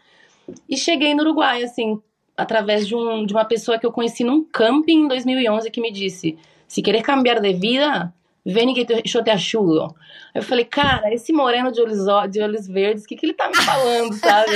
E 0.67 0.75
cheguei 0.75 1.13
no 1.13 1.22
Uruguai, 1.22 1.63
assim, 1.63 2.01
através 2.41 2.88
de, 2.88 2.95
um, 2.95 3.25
de 3.25 3.33
uma 3.33 3.45
pessoa 3.45 3.77
que 3.77 3.86
eu 3.86 3.91
conheci 3.91 4.24
num 4.24 4.43
camping 4.43 5.03
em 5.03 5.07
2011 5.07 5.69
que 5.71 5.81
me 5.81 5.91
disse: 5.91 6.38
se 6.67 6.81
querer 6.81 7.01
cambiar 7.01 7.39
de 7.39 7.53
vida, 7.53 8.13
vem 8.45 8.74
que 8.74 8.86
te, 8.86 9.03
eu 9.15 9.24
te 9.24 9.29
ajudo. 9.29 9.93
Eu 10.33 10.41
falei, 10.41 10.65
cara, 10.65 11.13
esse 11.13 11.31
moreno 11.31 11.71
de 11.71 11.81
olhos, 11.81 12.05
de 12.29 12.41
olhos 12.41 12.67
verdes, 12.67 13.03
o 13.03 13.07
que, 13.07 13.15
que 13.15 13.25
ele 13.25 13.33
tá 13.33 13.50
me 13.50 13.55
falando, 13.55 14.13
sabe? 14.13 14.51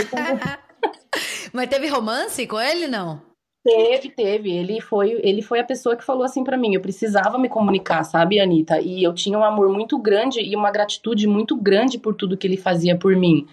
Mas 1.53 1.69
teve 1.69 1.87
romance 1.87 2.45
com 2.47 2.59
ele, 2.59 2.87
não? 2.87 3.21
Teve, 3.63 4.09
teve. 4.09 4.51
Ele 4.51 4.79
foi, 4.79 5.19
ele 5.23 5.41
foi 5.41 5.59
a 5.59 5.63
pessoa 5.63 5.95
que 5.95 6.03
falou 6.03 6.23
assim 6.23 6.43
para 6.43 6.57
mim. 6.57 6.75
Eu 6.75 6.81
precisava 6.81 7.37
me 7.37 7.49
comunicar, 7.49 8.03
sabe, 8.03 8.39
Anitta? 8.39 8.79
E 8.79 9.03
eu 9.03 9.13
tinha 9.13 9.39
um 9.39 9.43
amor 9.43 9.69
muito 9.69 9.97
grande 9.97 10.39
e 10.39 10.55
uma 10.55 10.69
gratitude 10.69 11.25
muito 11.25 11.55
grande 11.55 11.97
por 11.97 12.13
tudo 12.13 12.37
que 12.37 12.45
ele 12.45 12.57
fazia 12.57 12.95
por 12.95 13.15
mim. 13.15 13.47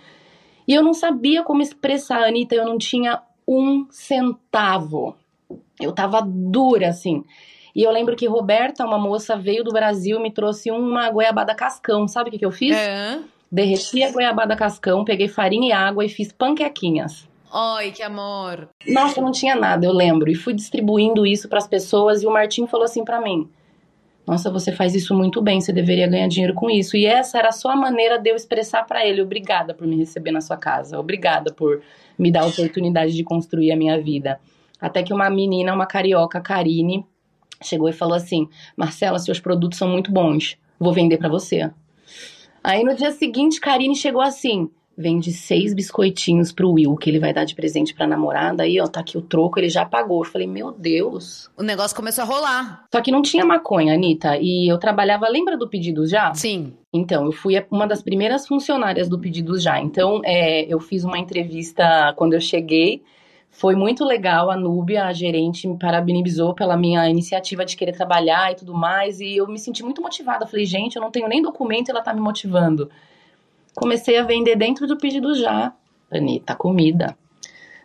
E 0.69 0.75
eu 0.75 0.83
não 0.83 0.93
sabia 0.93 1.43
como 1.43 1.63
expressar, 1.63 2.25
Anitta. 2.25 2.55
Eu 2.55 2.67
não 2.67 2.77
tinha 2.77 3.23
um 3.47 3.87
centavo. 3.91 5.17
Eu 5.81 5.93
tava 5.93 6.23
dura, 6.23 6.89
assim. 6.89 7.25
E 7.75 7.83
eu 7.83 7.91
lembro 7.91 8.15
que 8.15 8.27
Roberta, 8.27 8.85
uma 8.85 8.99
moça, 8.99 9.37
veio 9.37 9.65
do 9.65 9.73
Brasil 9.73 10.19
e 10.19 10.23
me 10.23 10.31
trouxe 10.31 10.71
uma 10.71 11.11
goiabada 11.11 11.55
cascão. 11.55 12.07
Sabe 12.07 12.29
o 12.29 12.33
que, 12.33 12.39
que 12.39 12.47
eu 12.47 12.53
fiz? 12.53 12.77
É. 12.77 13.19
Derreti 13.51 14.03
a 14.03 14.11
goiabada 14.11 14.57
cascão, 14.57 15.05
peguei 15.05 15.29
farinha 15.29 15.69
e 15.69 15.73
água 15.73 16.05
e 16.05 16.09
fiz 16.09 16.33
panquequinhas. 16.33 17.29
Ai, 17.53 17.91
que 17.91 18.03
amor. 18.03 18.69
Nossa, 18.89 19.21
não 19.21 19.31
tinha 19.31 19.55
nada, 19.55 19.85
eu 19.85 19.93
lembro. 19.93 20.31
E 20.31 20.35
fui 20.35 20.55
distribuindo 20.55 21.27
isso 21.27 21.49
para 21.49 21.59
as 21.59 21.69
pessoas 21.69 22.23
e 22.23 22.27
o 22.27 22.31
Martim 22.31 22.67
falou 22.67 22.85
assim 22.85 23.05
para 23.05 23.21
mim: 23.21 23.49
nossa, 24.27 24.51
você 24.51 24.71
faz 24.71 24.95
isso 24.95 25.15
muito 25.15 25.43
bem, 25.43 25.61
você 25.61 25.73
deveria 25.73 26.07
ganhar 26.07 26.29
dinheiro 26.29 26.55
com 26.55 26.71
isso. 26.71 26.97
E 26.97 27.07
essa 27.07 27.39
era 27.39 27.51
só 27.51 27.71
a 27.71 27.77
maneira 27.77 28.19
de 28.19 28.31
eu 28.31 28.37
expressar 28.37 28.85
para 28.85 29.05
ele: 29.05 29.21
obrigada 29.21 29.75
por 29.75 29.87
me 29.87 29.97
receber 29.97 30.31
na 30.31 30.41
sua 30.41 30.57
casa, 30.57 30.99
obrigada 30.99 31.53
por 31.53 31.83
me 32.19 32.31
dar 32.31 32.43
a 32.43 32.47
oportunidade 32.47 33.15
de 33.15 33.25
construir 33.25 33.73
a 33.73 33.77
minha 33.77 34.01
vida. 34.01 34.41
Até 34.81 35.03
que 35.03 35.13
uma 35.13 35.29
menina, 35.29 35.75
uma 35.75 35.87
carioca, 35.87 36.41
Karine, 36.41 37.05
chegou 37.63 37.89
e 37.89 37.93
falou 37.93 38.15
assim: 38.15 38.49
Marcela, 38.77 39.19
seus 39.19 39.41
produtos 39.41 39.79
são 39.79 39.89
muito 39.89 40.13
bons. 40.13 40.57
Vou 40.79 40.93
vender 40.93 41.19
pra 41.19 41.29
você. 41.29 41.71
Aí 42.63 42.85
no 42.85 42.95
dia 42.95 43.11
seguinte, 43.11 43.61
Karine 43.61 43.97
chegou 43.97 44.23
assim: 44.23 44.71
vende 44.97 45.33
seis 45.33 45.75
biscoitinhos 45.75 46.53
pro 46.53 46.73
Will, 46.73 46.97
que 46.97 47.09
ele 47.09 47.19
vai 47.19 47.33
dar 47.33 47.45
de 47.45 47.55
presente 47.55 47.95
pra 47.95 48.07
namorada. 48.07 48.63
Aí, 48.63 48.81
ó, 48.81 48.87
tá 48.87 49.01
aqui 49.01 49.17
o 49.17 49.23
troco, 49.23 49.59
ele 49.59 49.69
já 49.69 49.85
pagou. 49.85 50.25
Eu 50.25 50.31
falei, 50.31 50.47
meu 50.47 50.73
Deus. 50.73 51.51
O 51.57 51.63
negócio 51.63 51.97
começou 51.97 52.23
a 52.23 52.27
rolar. 52.27 52.85
Só 52.93 53.01
que 53.01 53.11
não 53.11 53.23
tinha 53.23 53.45
maconha, 53.45 53.95
Anitta. 53.95 54.37
E 54.39 54.71
eu 54.71 54.79
trabalhava, 54.79 55.29
lembra 55.29 55.57
do 55.57 55.69
Pedidos 55.69 56.11
Já? 56.11 56.33
Sim. 56.35 56.75
Então, 56.93 57.25
eu 57.25 57.33
fui 57.33 57.55
uma 57.71 57.87
das 57.87 58.03
primeiras 58.03 58.47
funcionárias 58.47 59.09
do 59.09 59.19
Pedidos 59.19 59.63
Já. 59.63 59.81
Então, 59.81 60.21
é, 60.25 60.65
eu 60.73 60.79
fiz 60.79 61.05
uma 61.05 61.19
entrevista 61.19 62.13
quando 62.17 62.35
eu 62.35 62.41
cheguei. 62.41 63.03
Foi 63.51 63.75
muito 63.77 64.03
legal, 64.03 64.51
a 64.51 64.57
Núbia, 64.57 65.05
a 65.05 65.13
gerente, 65.13 65.69
me 65.69 65.79
parabenizou 65.79 66.55
pela 66.55 66.75
minha 66.75 67.07
iniciativa 67.09 67.67
de 67.67 67.77
querer 67.77 67.93
trabalhar 67.93 68.51
e 68.51 68.55
tudo 68.55 68.73
mais. 68.73 69.21
E 69.21 69.37
eu 69.37 69.47
me 69.47 69.59
senti 69.59 69.83
muito 69.83 70.01
motivada. 70.01 70.47
Falei, 70.47 70.65
gente, 70.65 70.97
eu 70.97 71.03
não 71.03 71.11
tenho 71.11 71.29
nem 71.29 71.43
documento 71.43 71.89
e 71.89 71.91
ela 71.91 72.01
tá 72.01 72.15
me 72.15 72.21
motivando. 72.21 72.91
Comecei 73.75 74.19
a 74.19 74.23
vender 74.23 74.57
dentro 74.57 74.87
do 74.87 74.99
Pedido 74.99 75.35
Já, 75.35 75.73
Anitta, 76.11 76.55
comida. 76.55 77.17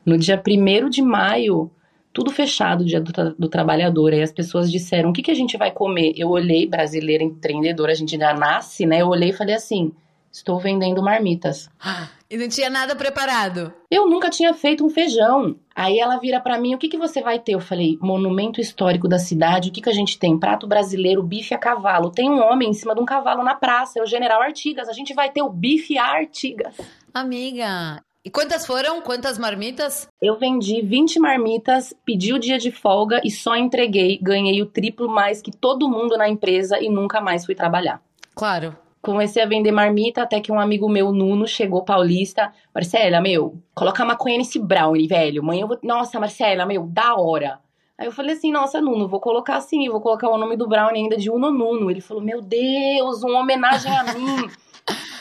No 0.05 0.17
dia 0.17 0.41
1 0.45 0.89
de 0.89 1.01
maio, 1.01 1.71
tudo 2.13 2.31
fechado, 2.31 2.83
dia 2.83 2.99
do, 2.99 3.11
do 3.37 3.47
trabalhador. 3.47 4.11
Aí 4.11 4.21
as 4.21 4.31
pessoas 4.31 4.71
disseram: 4.71 5.09
o 5.09 5.13
que, 5.13 5.21
que 5.21 5.31
a 5.31 5.35
gente 5.35 5.57
vai 5.57 5.71
comer? 5.71 6.13
Eu 6.17 6.29
olhei, 6.29 6.67
brasileira 6.67 7.23
empreendedora, 7.23 7.91
a 7.91 7.95
gente 7.95 8.17
já 8.17 8.33
nasce, 8.33 8.85
né? 8.85 9.01
Eu 9.01 9.07
olhei 9.07 9.29
e 9.29 9.33
falei 9.33 9.55
assim: 9.55 9.93
estou 10.37 10.59
vendendo 10.59 11.03
marmitas. 11.03 11.69
E 12.29 12.35
não 12.35 12.49
tinha 12.49 12.69
nada 12.69 12.93
preparado. 12.93 13.73
Eu 13.89 14.05
nunca 14.05 14.29
tinha 14.29 14.53
feito 14.53 14.85
um 14.85 14.89
feijão. 14.89 15.55
Aí 15.73 15.97
ela 15.97 16.17
vira 16.17 16.41
para 16.41 16.59
mim: 16.59 16.75
o 16.75 16.77
que, 16.77 16.89
que 16.89 16.97
você 16.97 17.21
vai 17.21 17.39
ter? 17.39 17.53
Eu 17.53 17.61
falei: 17.61 17.97
monumento 18.01 18.59
histórico 18.59 19.07
da 19.07 19.17
cidade. 19.17 19.69
O 19.69 19.71
que, 19.71 19.79
que 19.79 19.89
a 19.89 19.93
gente 19.93 20.19
tem? 20.19 20.37
Prato 20.37 20.67
brasileiro, 20.67 21.23
bife 21.23 21.53
a 21.53 21.57
cavalo. 21.57 22.11
Tem 22.11 22.29
um 22.29 22.41
homem 22.43 22.71
em 22.71 22.73
cima 22.73 22.93
de 22.93 22.99
um 22.99 23.05
cavalo 23.05 23.43
na 23.43 23.55
praça, 23.55 23.97
é 23.97 24.03
o 24.03 24.05
general 24.05 24.41
Artigas. 24.41 24.89
A 24.89 24.91
gente 24.91 25.13
vai 25.13 25.31
ter 25.31 25.41
o 25.41 25.49
bife 25.49 25.97
a 25.97 26.03
Artigas. 26.03 26.75
Amiga, 27.13 28.03
e 28.25 28.29
quantas 28.29 28.65
foram? 28.65 28.99
Quantas 28.99 29.37
marmitas? 29.37 30.05
Eu 30.21 30.37
vendi 30.37 30.81
20 30.81 31.17
marmitas, 31.17 31.93
pedi 32.03 32.33
o 32.33 32.39
dia 32.39 32.57
de 32.57 32.71
folga 32.71 33.21
e 33.23 33.31
só 33.31 33.55
entreguei. 33.55 34.19
Ganhei 34.21 34.61
o 34.61 34.65
triplo 34.65 35.07
mais 35.07 35.41
que 35.41 35.49
todo 35.49 35.87
mundo 35.87 36.17
na 36.17 36.27
empresa 36.27 36.77
e 36.77 36.89
nunca 36.89 37.21
mais 37.21 37.45
fui 37.45 37.55
trabalhar. 37.55 38.01
Claro. 38.35 38.75
Comecei 39.01 39.41
a 39.41 39.45
vender 39.45 39.71
marmita 39.71 40.23
até 40.23 40.39
que 40.39 40.51
um 40.51 40.59
amigo 40.59 40.89
meu, 40.89 41.11
Nuno, 41.11 41.47
chegou 41.47 41.83
paulista. 41.83 42.51
Marcela, 42.73 43.21
meu, 43.21 43.57
coloca 43.73 44.03
maconha 44.03 44.37
nesse 44.37 44.59
brownie, 44.59 45.07
velho. 45.07 45.41
Amanhã 45.41 45.61
eu 45.61 45.67
vou. 45.67 45.79
Nossa, 45.83 46.19
Marcela, 46.19 46.65
meu, 46.65 46.85
da 46.85 47.15
hora. 47.15 47.59
Aí 47.97 48.05
eu 48.05 48.11
falei 48.11 48.35
assim, 48.35 48.51
nossa, 48.51 48.79
Nuno, 48.79 49.07
vou 49.07 49.19
colocar 49.19 49.57
assim, 49.57 49.89
vou 49.89 49.99
colocar 49.99 50.29
o 50.29 50.37
nome 50.37 50.55
do 50.55 50.67
brownie 50.67 51.01
ainda 51.01 51.17
de 51.17 51.31
Uno 51.31 51.49
Nuno. 51.49 51.89
Ele 51.89 51.99
falou, 51.99 52.21
meu 52.21 52.41
Deus, 52.41 53.23
uma 53.23 53.39
homenagem 53.39 53.91
a 53.91 54.03
mim. 54.13 54.47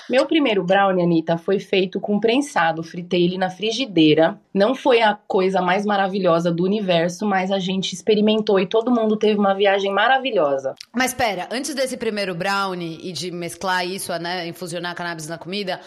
Meu 0.09 0.25
primeiro 0.25 0.63
brownie, 0.63 1.03
Anitta, 1.03 1.37
foi 1.37 1.59
feito 1.59 1.99
com 2.01 2.21
prensado. 2.21 2.83
Fritei 2.83 3.25
ele 3.25 3.37
na 3.37 3.51
frigideira. 3.51 4.41
Não 4.55 4.75
foi 4.75 5.03
a 5.03 5.19
coisa 5.27 5.61
mais 5.61 5.85
maravilhosa 5.85 6.53
do 6.53 6.63
universo, 6.63 7.27
mas 7.27 7.51
a 7.51 7.59
gente 7.59 7.93
experimentou 7.93 8.61
e 8.61 8.67
todo 8.67 8.91
mundo 8.91 9.17
teve 9.17 9.39
uma 9.39 9.55
viagem 9.55 9.93
maravilhosa. 9.93 10.75
Mas 10.95 11.13
pera, 11.13 11.49
antes 11.51 11.75
desse 11.75 11.97
primeiro 11.97 12.35
brownie 12.35 13.01
e 13.03 13.13
de 13.13 13.33
mesclar 13.33 13.85
isso, 13.85 14.17
né, 14.19 14.47
infusionar 14.47 14.95
cannabis 14.95 15.27
na 15.27 15.39
comida, 15.39 15.81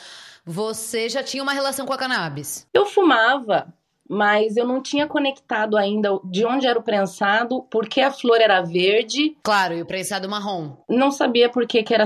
você 0.45 1.07
já 1.07 1.24
tinha 1.24 1.41
uma 1.41 1.53
relação 1.53 1.86
com 1.86 1.93
a 1.93 1.98
cannabis? 1.98 2.67
Eu 2.74 2.86
fumava, 2.86 3.74
mas 4.10 4.58
eu 4.58 4.66
não 4.66 4.82
tinha 4.82 5.06
conectado 5.06 5.78
ainda 5.78 6.20
de 6.24 6.44
onde 6.44 6.66
era 6.66 6.80
o 6.80 6.82
prensado, 6.82 7.62
porque 7.70 8.01
a 8.01 8.10
flor 8.10 8.42
era 8.42 8.60
verde. 8.62 9.38
Claro, 9.44 9.75
e 9.75 9.82
o 9.84 9.86
prensado 9.86 10.28
marrom. 10.28 10.72
Não 10.89 11.12
sabia 11.12 11.48
por 11.48 11.68
que, 11.68 11.84
que 11.84 11.94
era 11.94 12.06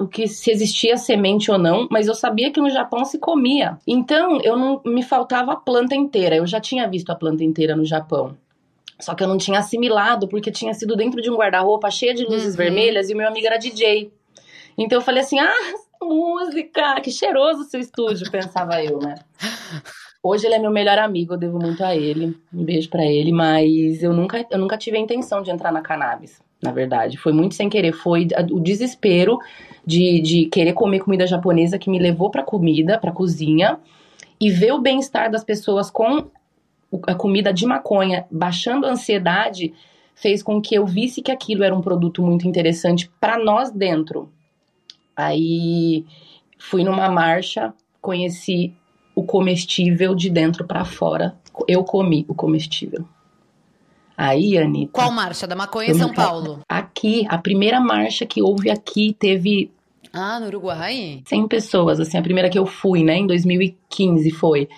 o 0.00 0.08
que 0.08 0.26
se 0.26 0.50
existia 0.50 0.96
semente 0.96 1.48
ou 1.50 1.56
não, 1.56 1.86
mas 1.90 2.08
eu 2.08 2.14
sabia 2.14 2.50
que 2.50 2.60
no 2.60 2.68
Japão 2.68 3.04
se 3.04 3.18
comia. 3.20 3.78
Então, 3.86 4.40
eu 4.42 4.56
não 4.56 4.82
me 4.84 5.04
faltava 5.04 5.52
a 5.52 5.56
planta 5.56 5.94
inteira. 5.94 6.34
Eu 6.34 6.46
já 6.46 6.60
tinha 6.60 6.88
visto 6.88 7.10
a 7.10 7.14
planta 7.14 7.44
inteira 7.44 7.76
no 7.76 7.84
Japão. 7.84 8.36
Só 9.00 9.14
que 9.14 9.22
eu 9.22 9.28
não 9.28 9.38
tinha 9.38 9.60
assimilado 9.60 10.26
porque 10.26 10.50
tinha 10.50 10.74
sido 10.74 10.96
dentro 10.96 11.22
de 11.22 11.30
um 11.30 11.36
guarda-roupa 11.36 11.88
cheio 11.88 12.16
de 12.16 12.24
luzes 12.24 12.50
Uhum. 12.50 12.56
vermelhas 12.56 13.08
e 13.08 13.14
meu 13.14 13.28
amigo 13.28 13.46
era 13.46 13.56
DJ. 13.56 14.12
Então 14.76 14.98
eu 14.98 15.02
falei 15.02 15.22
assim: 15.22 15.38
"Ah, 15.38 15.52
música, 16.02 17.00
que 17.00 17.12
cheiroso 17.12 17.60
o 17.60 17.64
seu 17.64 17.78
estúdio", 17.78 18.28
pensava 18.28 18.82
eu, 18.82 18.98
né? 18.98 19.14
Hoje 20.22 20.46
ele 20.46 20.56
é 20.56 20.58
meu 20.58 20.70
melhor 20.70 20.98
amigo, 20.98 21.34
eu 21.34 21.38
devo 21.38 21.58
muito 21.58 21.82
a 21.84 21.94
ele. 21.94 22.36
Um 22.52 22.64
beijo 22.64 22.88
pra 22.90 23.04
ele, 23.04 23.32
mas 23.32 24.02
eu 24.02 24.12
nunca, 24.12 24.44
eu 24.50 24.58
nunca 24.58 24.76
tive 24.76 24.96
a 24.96 25.00
intenção 25.00 25.42
de 25.42 25.50
entrar 25.50 25.72
na 25.72 25.80
cannabis, 25.80 26.42
na 26.62 26.72
verdade. 26.72 27.16
Foi 27.16 27.32
muito 27.32 27.54
sem 27.54 27.68
querer, 27.68 27.92
foi 27.92 28.26
o 28.50 28.58
desespero 28.58 29.38
de, 29.86 30.20
de 30.20 30.46
querer 30.46 30.72
comer 30.72 31.00
comida 31.00 31.26
japonesa 31.26 31.78
que 31.78 31.88
me 31.88 31.98
levou 31.98 32.30
pra 32.30 32.42
comida, 32.42 32.98
pra 32.98 33.12
cozinha, 33.12 33.78
e 34.40 34.50
ver 34.50 34.72
o 34.72 34.80
bem-estar 34.80 35.30
das 35.30 35.44
pessoas 35.44 35.90
com 35.90 36.28
a 37.06 37.14
comida 37.14 37.52
de 37.52 37.66
maconha, 37.66 38.26
baixando 38.30 38.86
a 38.86 38.90
ansiedade, 38.90 39.72
fez 40.14 40.42
com 40.42 40.60
que 40.60 40.74
eu 40.74 40.84
visse 40.84 41.22
que 41.22 41.30
aquilo 41.30 41.62
era 41.62 41.74
um 41.74 41.80
produto 41.80 42.22
muito 42.22 42.48
interessante 42.48 43.10
pra 43.20 43.38
nós 43.38 43.70
dentro. 43.70 44.28
Aí 45.14 46.04
fui 46.58 46.82
numa 46.82 47.08
marcha, 47.08 47.72
conheci 48.00 48.74
o 49.18 49.24
comestível 49.24 50.14
de 50.14 50.30
dentro 50.30 50.64
pra 50.64 50.84
fora. 50.84 51.34
Eu 51.66 51.82
comi 51.82 52.24
o 52.28 52.34
comestível. 52.34 53.04
Aí, 54.16 54.56
Anitta. 54.56 54.92
Qual 54.92 55.10
marcha? 55.10 55.44
Da 55.44 55.56
maconha 55.56 55.90
em 55.90 55.94
São 55.94 56.14
Paulo? 56.14 56.60
Aqui, 56.68 57.26
a 57.28 57.36
primeira 57.36 57.80
marcha 57.80 58.24
que 58.24 58.40
houve 58.40 58.70
aqui 58.70 59.16
teve 59.18 59.72
Ah, 60.12 60.38
no 60.38 60.46
Uruguai? 60.46 61.20
100 61.26 61.48
pessoas, 61.48 61.98
assim, 61.98 62.16
a 62.16 62.22
primeira 62.22 62.48
que 62.48 62.58
eu 62.58 62.64
fui, 62.64 63.02
né, 63.02 63.16
em 63.16 63.26
2015 63.26 64.30
foi. 64.30 64.68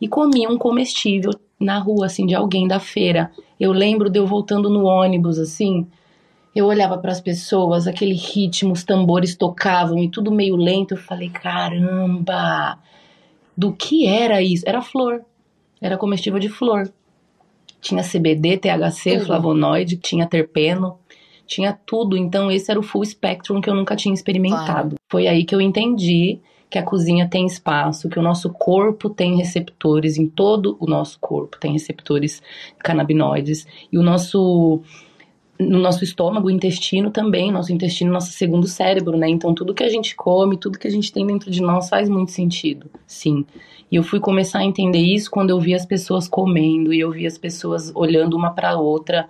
E 0.00 0.08
comi 0.08 0.46
um 0.48 0.56
comestível 0.56 1.32
na 1.58 1.78
rua, 1.78 2.06
assim, 2.06 2.24
de 2.24 2.34
alguém 2.34 2.66
da 2.66 2.80
feira. 2.80 3.30
Eu 3.58 3.70
lembro 3.70 4.08
de 4.08 4.18
eu 4.18 4.26
voltando 4.26 4.70
no 4.70 4.84
ônibus, 4.84 5.38
assim, 5.38 5.86
eu 6.54 6.64
olhava 6.64 6.96
para 6.96 7.12
as 7.12 7.20
pessoas, 7.20 7.86
aquele 7.86 8.14
ritmo, 8.14 8.72
os 8.72 8.82
tambores 8.82 9.36
tocavam 9.36 9.98
e 9.98 10.08
tudo 10.08 10.32
meio 10.32 10.56
lento. 10.56 10.94
Eu 10.94 10.98
falei, 10.98 11.28
caramba, 11.28 12.78
do 13.60 13.74
que 13.74 14.06
era 14.06 14.40
isso? 14.40 14.64
Era 14.66 14.80
flor, 14.80 15.22
era 15.82 15.98
comestível 15.98 16.40
de 16.40 16.48
flor. 16.48 16.90
Tinha 17.78 18.02
CBD, 18.02 18.56
THC, 18.56 19.18
Tudo. 19.18 19.26
flavonoide, 19.26 19.98
tinha 19.98 20.26
terpeno, 20.26 20.98
tinha 21.46 21.78
tudo. 21.84 22.16
Então 22.16 22.50
esse 22.50 22.70
era 22.70 22.80
o 22.80 22.82
full 22.82 23.04
spectrum 23.04 23.60
que 23.60 23.68
eu 23.68 23.74
nunca 23.74 23.94
tinha 23.94 24.14
experimentado. 24.14 24.96
Foi 25.10 25.26
aí 25.28 25.44
que 25.44 25.54
eu 25.54 25.60
entendi 25.60 26.40
que 26.70 26.78
a 26.78 26.82
cozinha 26.82 27.28
tem 27.28 27.44
espaço, 27.44 28.08
que 28.08 28.18
o 28.18 28.22
nosso 28.22 28.48
corpo 28.48 29.10
tem 29.10 29.36
receptores, 29.36 30.16
em 30.16 30.26
todo 30.26 30.78
o 30.80 30.86
nosso 30.86 31.18
corpo 31.20 31.58
tem 31.60 31.72
receptores 31.72 32.42
canabinoides. 32.78 33.66
E 33.92 33.98
o 33.98 34.02
nosso 34.02 34.80
no 35.60 35.78
nosso 35.78 36.02
estômago, 36.02 36.48
o 36.48 36.50
intestino 36.50 37.10
também, 37.10 37.52
nosso 37.52 37.72
intestino, 37.72 38.10
nosso 38.10 38.32
segundo 38.32 38.66
cérebro, 38.66 39.16
né? 39.16 39.28
Então 39.28 39.54
tudo 39.54 39.74
que 39.74 39.84
a 39.84 39.88
gente 39.88 40.16
come, 40.16 40.56
tudo 40.56 40.78
que 40.78 40.88
a 40.88 40.90
gente 40.90 41.12
tem 41.12 41.26
dentro 41.26 41.50
de 41.50 41.60
nós 41.60 41.88
faz 41.88 42.08
muito 42.08 42.32
sentido, 42.32 42.90
sim. 43.06 43.44
E 43.92 43.96
eu 43.96 44.02
fui 44.02 44.20
começar 44.20 44.60
a 44.60 44.64
entender 44.64 45.00
isso 45.00 45.30
quando 45.30 45.50
eu 45.50 45.60
vi 45.60 45.74
as 45.74 45.84
pessoas 45.84 46.26
comendo 46.26 46.94
e 46.94 47.00
eu 47.00 47.10
vi 47.10 47.26
as 47.26 47.36
pessoas 47.36 47.92
olhando 47.94 48.36
uma 48.36 48.52
para 48.52 48.78
outra. 48.78 49.28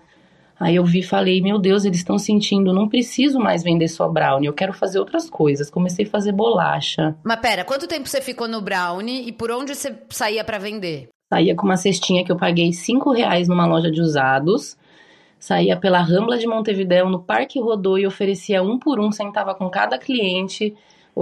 Aí 0.58 0.76
eu 0.76 0.84
vi 0.84 0.99
e 0.99 1.02
falei, 1.02 1.40
meu 1.40 1.58
Deus, 1.58 1.87
eles 1.87 1.99
estão 1.99 2.18
sentindo, 2.18 2.72
não 2.75 2.87
preciso 2.87 3.40
mais 3.40 3.62
vender 3.62 3.88
só 3.88 4.06
brownie, 4.06 4.46
eu 4.46 4.52
quero 4.52 4.75
fazer 4.75 4.99
outras 4.99 5.30
coisas. 5.30 5.70
Comecei 5.70 6.04
a 6.04 6.10
fazer 6.10 6.32
bolacha, 6.32 7.16
Mas 7.25 7.40
pera, 7.40 7.64
quanto 7.64 7.88
tempo 7.88 8.06
você 8.06 8.20
ficou 8.20 8.46
no 8.46 8.60
brownie 8.60 9.26
e 9.26 9.32
por 9.32 9.50
onde 9.50 9.75
você 9.75 9.96
saía 10.10 10.44
pra 10.44 10.58
vender? 10.58 11.08
saía 11.32 11.54
com 11.54 11.64
uma 11.64 11.76
cestinha 11.76 12.25
que 12.25 12.32
eu 12.32 12.37
paguei 12.37 12.72
cinco 12.72 13.12
reais 13.12 13.46
numa 13.46 13.64
loja 13.64 13.88
de 13.88 14.00
usados, 14.00 14.76
saía 15.40 15.76
pela 15.76 16.00
Rambla 16.00 16.38
de 16.38 16.47
Montevidéu, 16.47 17.09
no 17.09 17.20
Parque 17.23 17.59
Rodô 17.59 17.99
e 17.99 18.06
oferecia 18.06 18.62
um 18.62 18.78
por 18.78 19.00
um, 19.00 19.11
sentava 19.11 19.54
com 19.54 19.68
cada 19.70 19.99
cliente, 19.99 20.76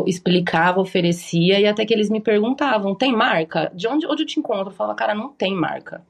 explicava, 0.06 0.80
oferecia, 0.80 1.58
e 1.60 1.66
até 1.66 1.86
que 1.86 1.94
eles 1.94 2.10
me 2.10 2.20
perguntavam, 2.20 2.94
tem 2.94 3.12
marca? 3.12 3.72
De 3.74 3.88
onde, 3.88 4.06
onde 4.06 4.22
eu 4.22 4.26
te 4.26 4.38
encontro? 4.38 4.68
Eu 4.68 4.72
falava, 4.76 4.96
cara, 4.96 5.14
não 5.14 5.30
tem 5.30 5.54
marca. 5.54 6.02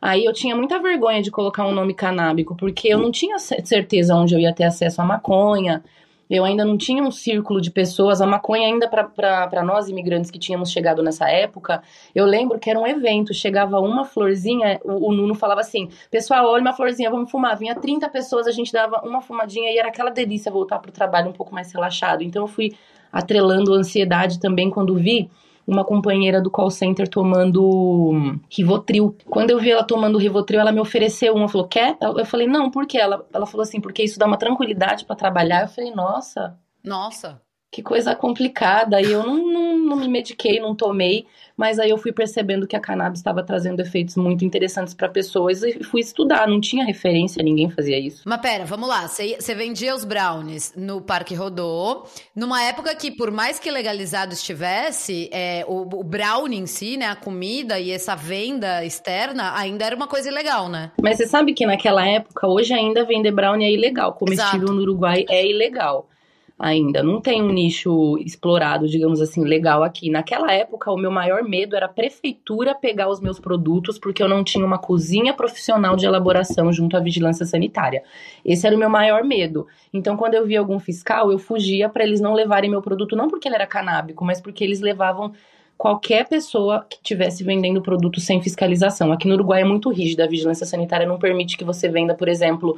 Aí 0.00 0.24
eu 0.24 0.32
tinha 0.32 0.54
muita 0.54 0.78
vergonha 0.78 1.22
de 1.22 1.30
colocar 1.30 1.66
um 1.66 1.72
nome 1.72 1.94
canábico, 1.94 2.54
porque 2.54 2.88
eu 2.88 2.98
não 2.98 3.10
tinha 3.10 3.38
ce- 3.38 3.64
certeza 3.64 4.14
onde 4.14 4.34
eu 4.34 4.38
ia 4.38 4.52
ter 4.52 4.64
acesso 4.64 5.00
à 5.00 5.04
maconha, 5.04 5.82
eu 6.28 6.44
ainda 6.44 6.64
não 6.64 6.76
tinha 6.76 7.02
um 7.02 7.10
círculo 7.10 7.60
de 7.60 7.70
pessoas, 7.70 8.20
a 8.20 8.26
maconha 8.26 8.66
ainda 8.66 8.88
para 8.88 9.62
nós 9.62 9.88
imigrantes 9.88 10.30
que 10.30 10.38
tínhamos 10.38 10.70
chegado 10.70 11.02
nessa 11.02 11.28
época, 11.28 11.82
eu 12.14 12.24
lembro 12.24 12.58
que 12.58 12.70
era 12.70 12.78
um 12.78 12.86
evento, 12.86 13.34
chegava 13.34 13.78
uma 13.80 14.04
florzinha, 14.04 14.80
o, 14.84 15.10
o 15.10 15.12
Nuno 15.12 15.34
falava 15.34 15.60
assim: 15.60 15.88
pessoal, 16.10 16.46
olha 16.46 16.62
uma 16.62 16.72
florzinha, 16.72 17.10
vamos 17.10 17.30
fumar. 17.30 17.56
Vinha 17.56 17.74
30 17.74 18.08
pessoas, 18.08 18.46
a 18.46 18.52
gente 18.52 18.72
dava 18.72 19.00
uma 19.06 19.20
fumadinha 19.20 19.70
e 19.70 19.78
era 19.78 19.88
aquela 19.88 20.10
delícia 20.10 20.50
voltar 20.50 20.78
pro 20.78 20.92
trabalho 20.92 21.28
um 21.28 21.32
pouco 21.32 21.54
mais 21.54 21.72
relaxado. 21.72 22.22
Então 22.22 22.42
eu 22.42 22.48
fui 22.48 22.74
atrelando 23.12 23.72
a 23.72 23.76
ansiedade 23.76 24.40
também 24.40 24.70
quando 24.70 24.94
vi 24.96 25.30
uma 25.66 25.84
companheira 25.84 26.40
do 26.40 26.50
call 26.50 26.70
center 26.70 27.08
tomando 27.08 28.38
Rivotril. 28.50 29.16
Quando 29.26 29.50
eu 29.50 29.58
vi 29.58 29.70
ela 29.70 29.84
tomando 29.84 30.18
Rivotril, 30.18 30.60
ela 30.60 30.72
me 30.72 30.80
ofereceu 30.80 31.34
uma, 31.34 31.48
falou: 31.48 31.66
"Quer?" 31.68 31.96
Eu 32.00 32.26
falei: 32.26 32.46
"Não, 32.46 32.70
por 32.70 32.86
quê?" 32.86 32.98
Ela, 32.98 33.24
ela 33.32 33.46
falou 33.46 33.62
assim: 33.62 33.80
"Porque 33.80 34.02
isso 34.02 34.18
dá 34.18 34.26
uma 34.26 34.36
tranquilidade 34.36 35.04
para 35.04 35.16
trabalhar". 35.16 35.62
Eu 35.62 35.68
falei: 35.68 35.94
"Nossa, 35.94 36.58
Nossa. 36.84 37.40
Que 37.74 37.82
coisa 37.82 38.14
complicada. 38.14 39.00
E 39.00 39.10
eu 39.10 39.26
não, 39.26 39.52
não, 39.52 39.78
não 39.78 39.96
me 39.96 40.06
mediquei, 40.06 40.60
não 40.60 40.76
tomei, 40.76 41.26
mas 41.56 41.80
aí 41.80 41.90
eu 41.90 41.98
fui 41.98 42.12
percebendo 42.12 42.68
que 42.68 42.76
a 42.76 42.80
cannabis 42.80 43.18
estava 43.18 43.42
trazendo 43.42 43.80
efeitos 43.80 44.16
muito 44.16 44.44
interessantes 44.44 44.94
para 44.94 45.08
pessoas 45.08 45.62
e 45.64 45.82
fui 45.82 46.00
estudar. 46.00 46.46
Não 46.46 46.60
tinha 46.60 46.84
referência, 46.84 47.42
ninguém 47.42 47.68
fazia 47.68 47.98
isso. 47.98 48.22
Mas 48.24 48.40
pera, 48.40 48.64
vamos 48.64 48.88
lá. 48.88 49.08
Você 49.08 49.54
vendia 49.56 49.92
os 49.92 50.04
brownies 50.04 50.72
no 50.76 51.00
Parque 51.00 51.34
Rodô, 51.34 52.04
numa 52.34 52.62
época 52.62 52.94
que, 52.94 53.10
por 53.10 53.32
mais 53.32 53.58
que 53.58 53.70
legalizado 53.72 54.32
estivesse, 54.32 55.28
é, 55.32 55.64
o, 55.66 55.80
o 55.98 56.04
brownie 56.04 56.60
em 56.60 56.66
si, 56.66 56.96
né, 56.96 57.06
a 57.06 57.16
comida 57.16 57.80
e 57.80 57.90
essa 57.90 58.14
venda 58.14 58.84
externa 58.84 59.58
ainda 59.58 59.84
era 59.84 59.96
uma 59.96 60.06
coisa 60.06 60.28
ilegal, 60.28 60.68
né? 60.68 60.92
Mas 61.02 61.16
você 61.16 61.26
sabe 61.26 61.52
que 61.54 61.66
naquela 61.66 62.06
época, 62.06 62.46
hoje 62.46 62.72
ainda 62.72 63.04
vender 63.04 63.32
brownie 63.32 63.66
é 63.66 63.72
ilegal. 63.72 64.12
Comestível 64.12 64.58
Exato. 64.58 64.72
no 64.72 64.82
Uruguai 64.82 65.24
é 65.28 65.44
ilegal. 65.44 66.08
Ainda 66.56 67.02
não 67.02 67.20
tem 67.20 67.42
um 67.42 67.50
nicho 67.50 68.16
explorado, 68.18 68.86
digamos 68.88 69.20
assim, 69.20 69.44
legal 69.44 69.82
aqui. 69.82 70.08
Naquela 70.08 70.52
época, 70.52 70.90
o 70.92 70.96
meu 70.96 71.10
maior 71.10 71.42
medo 71.42 71.74
era 71.74 71.86
a 71.86 71.88
prefeitura 71.88 72.76
pegar 72.76 73.08
os 73.08 73.20
meus 73.20 73.40
produtos 73.40 73.98
porque 73.98 74.22
eu 74.22 74.28
não 74.28 74.44
tinha 74.44 74.64
uma 74.64 74.78
cozinha 74.78 75.34
profissional 75.34 75.96
de 75.96 76.06
elaboração 76.06 76.72
junto 76.72 76.96
à 76.96 77.00
vigilância 77.00 77.44
sanitária. 77.44 78.04
Esse 78.44 78.68
era 78.68 78.76
o 78.76 78.78
meu 78.78 78.88
maior 78.88 79.24
medo. 79.24 79.66
Então, 79.92 80.16
quando 80.16 80.34
eu 80.34 80.46
via 80.46 80.60
algum 80.60 80.78
fiscal, 80.78 81.32
eu 81.32 81.40
fugia 81.40 81.88
para 81.88 82.04
eles 82.04 82.20
não 82.20 82.34
levarem 82.34 82.70
meu 82.70 82.80
produto, 82.80 83.16
não 83.16 83.28
porque 83.28 83.48
ele 83.48 83.56
era 83.56 83.66
canábico, 83.66 84.24
mas 84.24 84.40
porque 84.40 84.62
eles 84.62 84.80
levavam 84.80 85.32
qualquer 85.76 86.28
pessoa 86.28 86.86
que 86.88 86.96
estivesse 86.96 87.44
vendendo 87.44 87.82
produto 87.82 88.20
sem 88.20 88.40
fiscalização. 88.42 89.12
Aqui 89.12 89.28
no 89.28 89.34
Uruguai 89.34 89.62
é 89.62 89.64
muito 89.64 89.90
rígida, 89.90 90.24
a 90.24 90.28
vigilância 90.28 90.66
sanitária 90.66 91.06
não 91.06 91.18
permite 91.18 91.56
que 91.56 91.64
você 91.64 91.88
venda, 91.88 92.14
por 92.14 92.28
exemplo, 92.28 92.76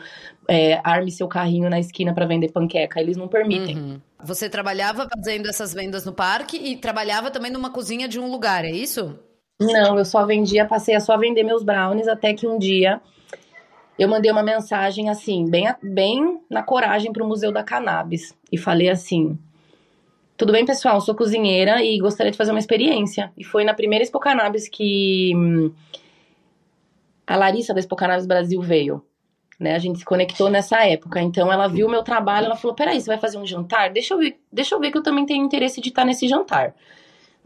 é, 0.48 0.80
arme 0.82 1.10
seu 1.10 1.28
carrinho 1.28 1.70
na 1.70 1.78
esquina 1.78 2.14
para 2.14 2.26
vender 2.26 2.50
panqueca. 2.50 3.00
Eles 3.00 3.16
não 3.16 3.28
permitem. 3.28 3.76
Uhum. 3.76 4.00
Você 4.24 4.48
trabalhava 4.48 5.06
fazendo 5.08 5.48
essas 5.48 5.72
vendas 5.72 6.04
no 6.04 6.12
parque 6.12 6.56
e 6.56 6.76
trabalhava 6.76 7.30
também 7.30 7.50
numa 7.50 7.70
cozinha 7.70 8.08
de 8.08 8.18
um 8.18 8.30
lugar, 8.30 8.64
é 8.64 8.70
isso? 8.70 9.18
Não, 9.60 9.98
eu 9.98 10.04
só 10.04 10.26
vendia, 10.26 10.66
passei 10.66 10.94
a 10.94 11.00
só 11.00 11.16
vender 11.16 11.42
meus 11.42 11.62
brownies 11.62 12.08
até 12.08 12.34
que 12.34 12.46
um 12.46 12.58
dia 12.58 13.00
eu 13.98 14.08
mandei 14.08 14.30
uma 14.30 14.42
mensagem 14.42 15.08
assim, 15.08 15.48
bem, 15.48 15.72
bem 15.82 16.40
na 16.50 16.62
coragem 16.62 17.12
pro 17.12 17.26
Museu 17.26 17.50
da 17.50 17.62
Cannabis 17.62 18.36
e 18.52 18.58
falei 18.58 18.90
assim: 18.90 19.38
"Tudo 20.36 20.52
bem, 20.52 20.64
pessoal, 20.64 21.00
sou 21.00 21.14
cozinheira 21.14 21.82
e 21.82 21.98
gostaria 21.98 22.30
de 22.30 22.38
fazer 22.38 22.50
uma 22.50 22.58
experiência". 22.58 23.32
E 23.36 23.44
foi 23.44 23.64
na 23.64 23.74
primeira 23.74 24.02
Expo 24.02 24.18
Cannabis 24.20 24.68
que 24.68 25.32
hum, 25.34 25.72
a 27.26 27.36
Larissa 27.36 27.74
da 27.74 27.80
Expo 27.80 27.96
Cannabis 27.96 28.26
Brasil 28.26 28.60
veio. 28.60 29.02
Né, 29.58 29.74
a 29.74 29.78
gente 29.78 30.00
se 30.00 30.04
conectou 30.04 30.50
nessa 30.50 30.84
época. 30.84 31.18
Então 31.18 31.50
ela 31.50 31.66
viu 31.66 31.86
o 31.86 31.90
meu 31.90 32.02
trabalho, 32.02 32.44
ela 32.44 32.56
falou: 32.56 32.74
"Peraí, 32.74 33.00
você 33.00 33.06
vai 33.06 33.16
fazer 33.18 33.38
um 33.38 33.46
jantar? 33.46 33.90
Deixa 33.90 34.12
eu 34.12 34.18
ver, 34.18 34.38
deixa 34.52 34.74
eu 34.74 34.80
ver 34.80 34.90
que 34.90 34.98
eu 34.98 35.02
também 35.02 35.24
tenho 35.24 35.42
interesse 35.44 35.80
de 35.80 35.88
estar 35.88 36.04
nesse 36.04 36.28
jantar". 36.28 36.74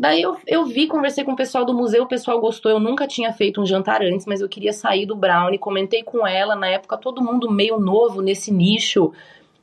Daí 0.00 0.22
eu, 0.22 0.34
eu 0.46 0.64
vi, 0.64 0.86
conversei 0.86 1.22
com 1.24 1.32
o 1.32 1.36
pessoal 1.36 1.62
do 1.62 1.74
museu, 1.74 2.04
o 2.04 2.08
pessoal 2.08 2.40
gostou. 2.40 2.72
Eu 2.72 2.80
nunca 2.80 3.06
tinha 3.06 3.34
feito 3.34 3.60
um 3.60 3.66
jantar 3.66 4.02
antes, 4.02 4.24
mas 4.24 4.40
eu 4.40 4.48
queria 4.48 4.72
sair 4.72 5.04
do 5.04 5.14
brownie. 5.14 5.58
Comentei 5.58 6.02
com 6.02 6.26
ela, 6.26 6.56
na 6.56 6.68
época 6.68 6.96
todo 6.96 7.22
mundo 7.22 7.50
meio 7.50 7.78
novo 7.78 8.22
nesse 8.22 8.50
nicho. 8.50 9.12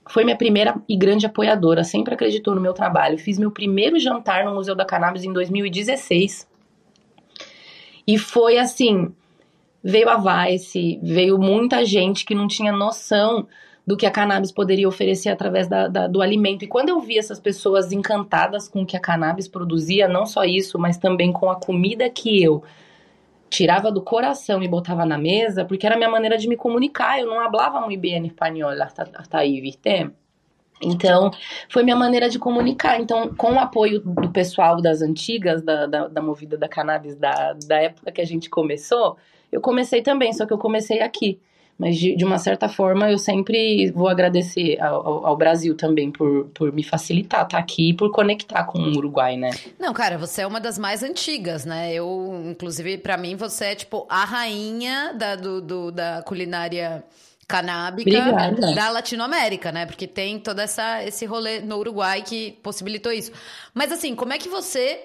Foi 0.09 0.23
minha 0.23 0.37
primeira 0.37 0.75
e 0.87 0.95
grande 0.97 1.25
apoiadora, 1.25 1.83
sempre 1.83 2.13
acreditou 2.13 2.55
no 2.55 2.61
meu 2.61 2.73
trabalho. 2.73 3.17
Fiz 3.17 3.37
meu 3.37 3.51
primeiro 3.51 3.99
jantar 3.99 4.45
no 4.45 4.53
Museu 4.53 4.75
da 4.75 4.85
Cannabis 4.85 5.23
em 5.23 5.33
2016. 5.33 6.47
E 8.07 8.17
foi 8.17 8.57
assim, 8.57 9.11
veio 9.83 10.09
a 10.09 10.17
Vice, 10.47 10.99
veio 11.03 11.37
muita 11.37 11.85
gente 11.85 12.25
que 12.25 12.33
não 12.33 12.47
tinha 12.47 12.71
noção 12.71 13.47
do 13.85 13.95
que 13.95 14.05
a 14.05 14.11
cannabis 14.11 14.51
poderia 14.51 14.87
oferecer 14.87 15.29
através 15.29 15.67
da, 15.67 15.87
da- 15.87 16.07
do 16.07 16.21
alimento. 16.21 16.63
E 16.63 16.67
quando 16.67 16.89
eu 16.89 16.99
vi 16.99 17.17
essas 17.17 17.39
pessoas 17.39 17.91
encantadas 17.91 18.67
com 18.67 18.81
o 18.81 18.85
que 18.85 18.97
a 18.97 18.99
cannabis 18.99 19.47
produzia, 19.47 20.07
não 20.09 20.25
só 20.25 20.43
isso, 20.43 20.77
mas 20.77 20.97
também 20.97 21.31
com 21.31 21.49
a 21.49 21.55
comida 21.55 22.09
que 22.09 22.43
eu 22.43 22.63
tirava 23.50 23.92
do 23.92 24.01
coração 24.01 24.62
e 24.62 24.68
botava 24.68 25.05
na 25.05 25.18
mesa, 25.18 25.66
porque 25.66 25.86
era 25.86 25.96
a 25.96 25.98
minha 25.98 26.10
maneira 26.10 26.38
de 26.38 26.48
me 26.48 26.55
comunicar. 26.55 27.20
Eu 27.20 27.27
não 27.27 27.36
falava 27.51 27.81
muito 27.81 28.00
bem 28.00 28.16
em 28.16 28.27
espanhol, 28.27 28.72
hasta 28.81 29.38
aí, 29.38 29.62
viste? 29.62 30.10
Então, 30.81 31.31
foi 31.70 31.83
minha 31.83 31.96
maneira 31.96 32.29
de 32.29 32.38
comunicar. 32.38 33.00
Então, 33.00 33.33
com 33.36 33.53
o 33.53 33.60
apoio 33.60 34.00
do 34.00 34.29
pessoal 34.29 34.81
das 34.81 35.01
antigas, 35.01 35.62
da, 35.62 35.86
da, 35.86 36.07
da 36.07 36.22
movida 36.22 36.57
da 36.57 36.68
cannabis, 36.68 37.16
da, 37.16 37.53
da 37.66 37.81
época 37.81 38.12
que 38.12 38.22
a 38.22 38.25
gente 38.25 38.50
começou, 38.50 39.18
eu 39.51 39.60
comecei 39.62 40.01
também, 40.01 40.33
só 40.33 40.46
que 40.46 40.53
eu 40.53 40.57
comecei 40.57 41.01
aqui. 41.01 41.40
Mas, 41.77 41.96
de, 41.98 42.16
de 42.16 42.25
uma 42.25 42.40
certa 42.40 42.68
forma, 42.68 43.11
eu 43.11 43.20
sempre 43.20 43.92
vou 43.92 44.07
agradecer 44.07 44.81
ao, 44.81 45.25
ao- 45.27 45.37
Brasil 45.37 45.75
também 45.77 46.11
por, 46.11 46.46
por 46.53 46.74
me 46.74 46.83
facilitar 46.83 47.44
estar 47.46 47.59
aqui 47.59 47.90
e 47.90 47.94
por 47.94 48.11
conectar 48.11 48.63
com 48.63 48.79
o 48.79 48.98
Uruguai, 48.98 49.37
né? 49.37 49.51
Não, 49.79 49.94
cara, 49.94 50.18
você 50.18 50.42
é 50.42 50.48
uma 50.48 50.59
das 50.59 50.79
mais 50.79 51.03
antigas, 51.03 51.66
né? 51.66 51.94
Eu, 51.94 52.44
inclusive, 52.50 52.98
pra 52.98 53.16
mim, 53.16 53.35
você 53.35 53.66
é 53.66 53.75
tipo 53.75 54.07
a 54.09 54.25
rainha 54.25 55.13
da, 55.13 55.35
do, 55.35 55.61
do- 55.61 55.92
da 55.92 56.24
culinária 56.24 57.03
canábica 57.48 58.09
Obrigada. 58.09 58.74
da 58.75 58.90
Latinoamérica, 58.90 59.72
né? 59.72 59.85
Porque 59.85 60.07
tem 60.07 60.40
todo 60.40 60.59
essa, 60.59 61.03
esse 61.03 61.25
rolê 61.25 61.59
no 61.61 61.77
Uruguai 61.77 62.22
que 62.24 62.53
possibilitou 62.63 63.11
isso. 63.11 63.31
Mas 63.74 63.92
assim, 63.92 64.16
como 64.16 64.33
é 64.33 64.37
que 64.37 64.50
você 64.50 65.00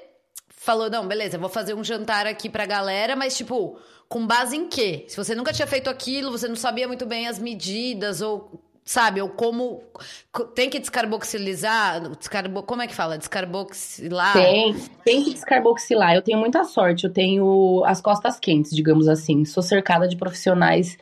falou, 0.48 0.88
não, 0.90 1.06
beleza, 1.06 1.38
vou 1.38 1.48
fazer 1.48 1.74
um 1.74 1.85
jantar 1.85 2.26
aqui 2.26 2.48
pra 2.48 2.64
galera, 2.66 3.14
mas 3.14 3.37
tipo, 3.37 3.78
com 4.12 4.27
base 4.27 4.55
em 4.55 4.68
quê? 4.68 5.07
Se 5.09 5.16
você 5.16 5.35
nunca 5.35 5.55
tinha 5.55 5.66
feito 5.66 5.88
aquilo, 5.88 6.31
você 6.31 6.46
não 6.46 6.55
sabia 6.55 6.87
muito 6.87 7.07
bem 7.07 7.27
as 7.27 7.38
medidas 7.38 8.20
ou 8.20 8.61
sabe, 8.85 9.22
ou 9.22 9.29
como 9.31 9.83
co- 10.31 10.44
tem 10.44 10.68
que 10.68 10.79
descarboxilizar, 10.79 12.11
descarbo, 12.18 12.62
como 12.62 12.83
é 12.83 12.87
que 12.87 12.94
fala? 12.94 13.16
Descarboxilar? 13.16 14.35
Tem, 14.35 14.75
tem 15.03 15.25
que 15.25 15.33
descarboxilar. 15.33 16.14
Eu 16.14 16.20
tenho 16.20 16.38
muita 16.38 16.62
sorte, 16.64 17.05
eu 17.05 17.12
tenho 17.12 17.83
as 17.87 18.03
costas 18.03 18.38
quentes, 18.38 18.75
digamos 18.77 19.09
assim. 19.09 19.46
Sou 19.46 19.62
cercada 19.62 20.07
de 20.07 20.16
profissionais. 20.16 20.98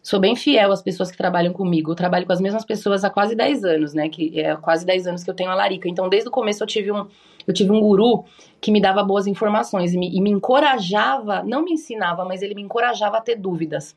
Sou 0.00 0.20
bem 0.20 0.36
fiel 0.36 0.70
às 0.70 0.82
pessoas 0.82 1.10
que 1.10 1.16
trabalham 1.16 1.52
comigo. 1.52 1.90
Eu 1.90 1.96
trabalho 1.96 2.24
com 2.24 2.32
as 2.32 2.40
mesmas 2.40 2.64
pessoas 2.64 3.02
há 3.02 3.10
quase 3.10 3.34
10 3.34 3.64
anos, 3.64 3.92
né? 3.92 4.08
Que 4.08 4.38
é 4.40 4.54
quase 4.54 4.86
10 4.86 5.08
anos 5.08 5.24
que 5.24 5.30
eu 5.30 5.34
tenho 5.34 5.50
a 5.50 5.54
Larica. 5.56 5.88
Então, 5.88 6.08
desde 6.08 6.28
o 6.28 6.32
começo 6.32 6.62
eu 6.62 6.66
tive 6.68 6.92
um, 6.92 7.08
eu 7.46 7.54
tive 7.54 7.70
um 7.72 7.80
guru 7.80 8.24
que 8.60 8.70
me 8.70 8.80
dava 8.80 9.02
boas 9.02 9.26
informações 9.26 9.94
e 9.94 9.98
me, 9.98 10.08
e 10.14 10.20
me 10.20 10.30
encorajava, 10.30 11.42
não 11.42 11.62
me 11.64 11.72
ensinava, 11.72 12.24
mas 12.24 12.42
ele 12.42 12.54
me 12.54 12.62
encorajava 12.62 13.18
a 13.18 13.20
ter 13.20 13.36
dúvidas. 13.36 13.96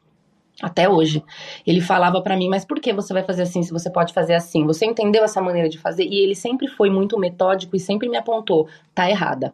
Até 0.62 0.90
hoje. 0.90 1.24
Ele 1.66 1.80
falava 1.80 2.22
pra 2.22 2.36
mim, 2.36 2.50
mas 2.50 2.66
por 2.66 2.80
que 2.82 2.92
você 2.92 3.14
vai 3.14 3.24
fazer 3.24 3.44
assim 3.44 3.64
se 3.64 3.72
você 3.72 3.90
pode 3.90 4.14
fazer 4.14 4.34
assim? 4.34 4.66
Você 4.66 4.86
entendeu 4.86 5.24
essa 5.24 5.42
maneira 5.42 5.70
de 5.70 5.78
fazer? 5.78 6.04
E 6.04 6.18
ele 6.20 6.36
sempre 6.36 6.68
foi 6.68 6.90
muito 6.90 7.18
metódico 7.18 7.76
e 7.78 7.80
sempre 7.80 8.10
me 8.10 8.18
apontou, 8.18 8.68
tá 8.94 9.10
errada. 9.10 9.54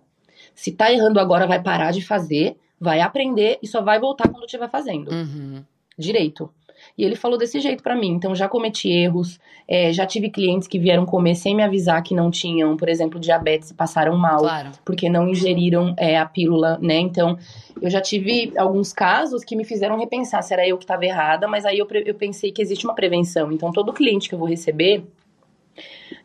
Se 0.55 0.71
tá 0.71 0.91
errando 0.91 1.19
agora, 1.19 1.45
vai 1.45 1.62
parar 1.62 1.91
de 1.91 2.01
fazer, 2.01 2.58
vai 2.79 3.01
aprender 3.01 3.60
e 3.62 3.67
só 3.67 3.81
vai 3.81 3.99
voltar 3.99 4.29
quando 4.29 4.45
estiver 4.45 4.69
fazendo 4.69 5.12
Uhum. 5.12 5.63
direito. 5.97 6.49
E 6.97 7.03
ele 7.03 7.15
falou 7.15 7.38
desse 7.38 7.60
jeito 7.60 7.84
pra 7.84 7.95
mim. 7.95 8.10
Então 8.12 8.34
já 8.34 8.47
cometi 8.47 8.89
erros, 8.89 9.39
é, 9.67 9.91
já 9.91 10.05
tive 10.05 10.29
clientes 10.29 10.67
que 10.67 10.79
vieram 10.79 11.05
comer 11.05 11.36
sem 11.36 11.53
me 11.55 11.62
avisar 11.62 12.01
que 12.01 12.15
não 12.15 12.31
tinham, 12.31 12.77
por 12.77 12.88
exemplo, 12.88 13.19
diabetes 13.19 13.71
e 13.71 13.73
passaram 13.73 14.15
mal 14.17 14.39
Claro. 14.39 14.71
porque 14.86 15.10
não 15.10 15.27
ingeriram 15.27 15.93
é, 15.97 16.17
a 16.17 16.25
pílula, 16.25 16.79
né? 16.81 16.97
Então, 16.97 17.38
eu 17.81 17.89
já 17.89 17.99
tive 17.99 18.53
alguns 18.58 18.93
casos 18.93 19.43
que 19.43 19.55
me 19.55 19.65
fizeram 19.65 19.97
repensar 19.97 20.41
se 20.41 20.53
era 20.53 20.67
eu 20.67 20.77
que 20.77 20.86
estava 20.86 21.05
errada, 21.05 21.47
mas 21.47 21.65
aí 21.65 21.77
eu, 21.79 21.88
eu 22.05 22.15
pensei 22.15 22.51
que 22.51 22.62
existe 22.62 22.86
uma 22.86 22.95
prevenção. 22.95 23.51
Então, 23.51 23.71
todo 23.71 23.91
cliente 23.91 24.29
que 24.29 24.36
eu 24.36 24.39
vou 24.39 24.47
receber, 24.47 25.03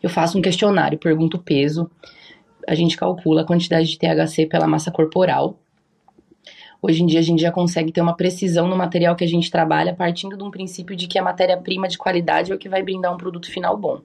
eu 0.02 0.09
faço 0.09 0.38
um 0.38 0.42
questionário, 0.42 0.98
pergunto 0.98 1.37
o 1.37 1.42
peso, 1.42 1.90
a 2.68 2.74
gente 2.74 2.96
calcula 2.96 3.42
a 3.42 3.44
quantidade 3.44 3.88
de 3.88 3.98
THC 3.98 4.46
pela 4.46 4.66
massa 4.66 4.90
corporal. 4.90 5.59
Hoje 6.83 7.03
em 7.03 7.07
dia 7.07 7.21
a 7.21 7.23
gente 7.23 7.43
já 7.43 7.53
consegue 7.53 7.93
ter 7.93 8.01
uma 8.01 8.16
precisão 8.16 8.66
no 8.66 8.77
material 8.77 9.14
que 9.14 9.25
a 9.25 9.29
gente 9.29 9.51
trabalha, 9.51 9.95
partindo 9.95 10.37
de 10.37 10.43
um 10.43 10.51
princípio 10.51 10.97
de 10.97 11.07
que 11.07 11.19
a 11.19 11.23
matéria-prima 11.23 11.87
de 11.87 11.99
qualidade 11.99 12.53
é 12.53 12.55
o 12.55 12.59
que 12.59 12.69
vai 12.69 12.83
brindar 12.83 13.12
um 13.12 13.19
produto 13.19 13.51
final 13.51 13.77
bom. 13.77 14.01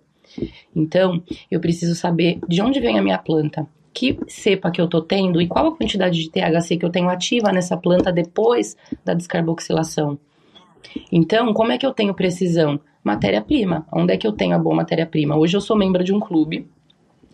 Então, 0.75 1.23
eu 1.49 1.59
preciso 1.59 1.95
saber 1.95 2.39
de 2.47 2.61
onde 2.61 2.81
vem 2.81 2.99
a 2.99 3.01
minha 3.01 3.17
planta, 3.17 3.65
que 3.93 4.19
cepa 4.27 4.69
que 4.69 4.81
eu 4.81 4.89
tô 4.89 5.01
tendo 5.01 5.41
e 5.41 5.47
qual 5.47 5.67
a 5.67 5.75
quantidade 5.77 6.19
de 6.19 6.29
THC 6.29 6.75
que 6.77 6.85
eu 6.85 6.89
tenho 6.89 7.07
ativa 7.07 7.51
nessa 7.51 7.77
planta 7.77 8.11
depois 8.11 8.75
da 9.05 9.13
descarboxilação. 9.13 10.19
Então, 11.09 11.53
como 11.53 11.71
é 11.71 11.77
que 11.77 11.85
eu 11.85 11.93
tenho 11.93 12.13
precisão? 12.13 12.79
Matéria-prima. 13.01 13.87
Onde 13.93 14.13
é 14.13 14.17
que 14.17 14.27
eu 14.27 14.33
tenho 14.33 14.55
a 14.55 14.59
boa 14.59 14.75
matéria-prima? 14.75 15.37
Hoje 15.37 15.55
eu 15.55 15.61
sou 15.61 15.77
membro 15.77 16.03
de 16.03 16.13
um 16.13 16.19
clube, 16.19 16.67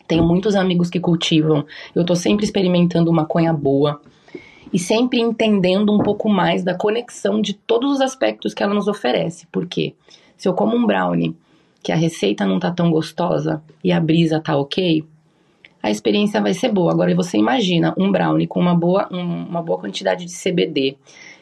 tenho 0.08 0.24
muitos 0.24 0.56
amigos 0.56 0.90
que 0.90 1.00
cultivam, 1.00 1.66
eu 1.96 2.06
tô 2.06 2.16
sempre 2.16 2.46
experimentando 2.46 3.12
maconha 3.12 3.54
boa 3.54 4.02
e 4.74 4.80
sempre 4.80 5.20
entendendo 5.20 5.94
um 5.94 6.00
pouco 6.00 6.30
mais 6.30 6.64
da 6.64 6.74
conexão 6.74 7.42
de 7.42 7.54
todos 7.54 7.92
os 7.92 8.02
aspectos 8.02 8.54
que 8.54 8.64
ela 8.64 8.74
nos 8.74 8.88
oferece. 8.88 9.46
Por 9.48 9.66
quê? 9.66 9.94
Se 10.38 10.48
eu 10.48 10.54
como 10.54 10.76
um 10.76 10.86
brownie 10.86 11.36
que 11.84 11.92
a 11.92 11.96
receita 11.96 12.46
não 12.46 12.60
tá 12.60 12.72
tão 12.72 12.92
gostosa 12.92 13.62
e 13.84 13.92
a 13.92 14.00
brisa 14.00 14.40
tá 14.40 14.56
ok, 14.56 15.04
a 15.82 15.90
experiência 15.90 16.40
vai 16.40 16.54
ser 16.54 16.72
boa. 16.72 16.92
Agora 16.92 17.14
você 17.16 17.38
imagina 17.38 17.94
um 17.98 18.12
brownie 18.12 18.48
com 18.48 18.60
uma 18.60 18.76
boa, 18.76 19.08
um, 19.12 19.46
uma 19.46 19.62
boa 19.62 19.80
quantidade 19.80 20.26
de 20.26 20.32
CBD, 20.32 20.98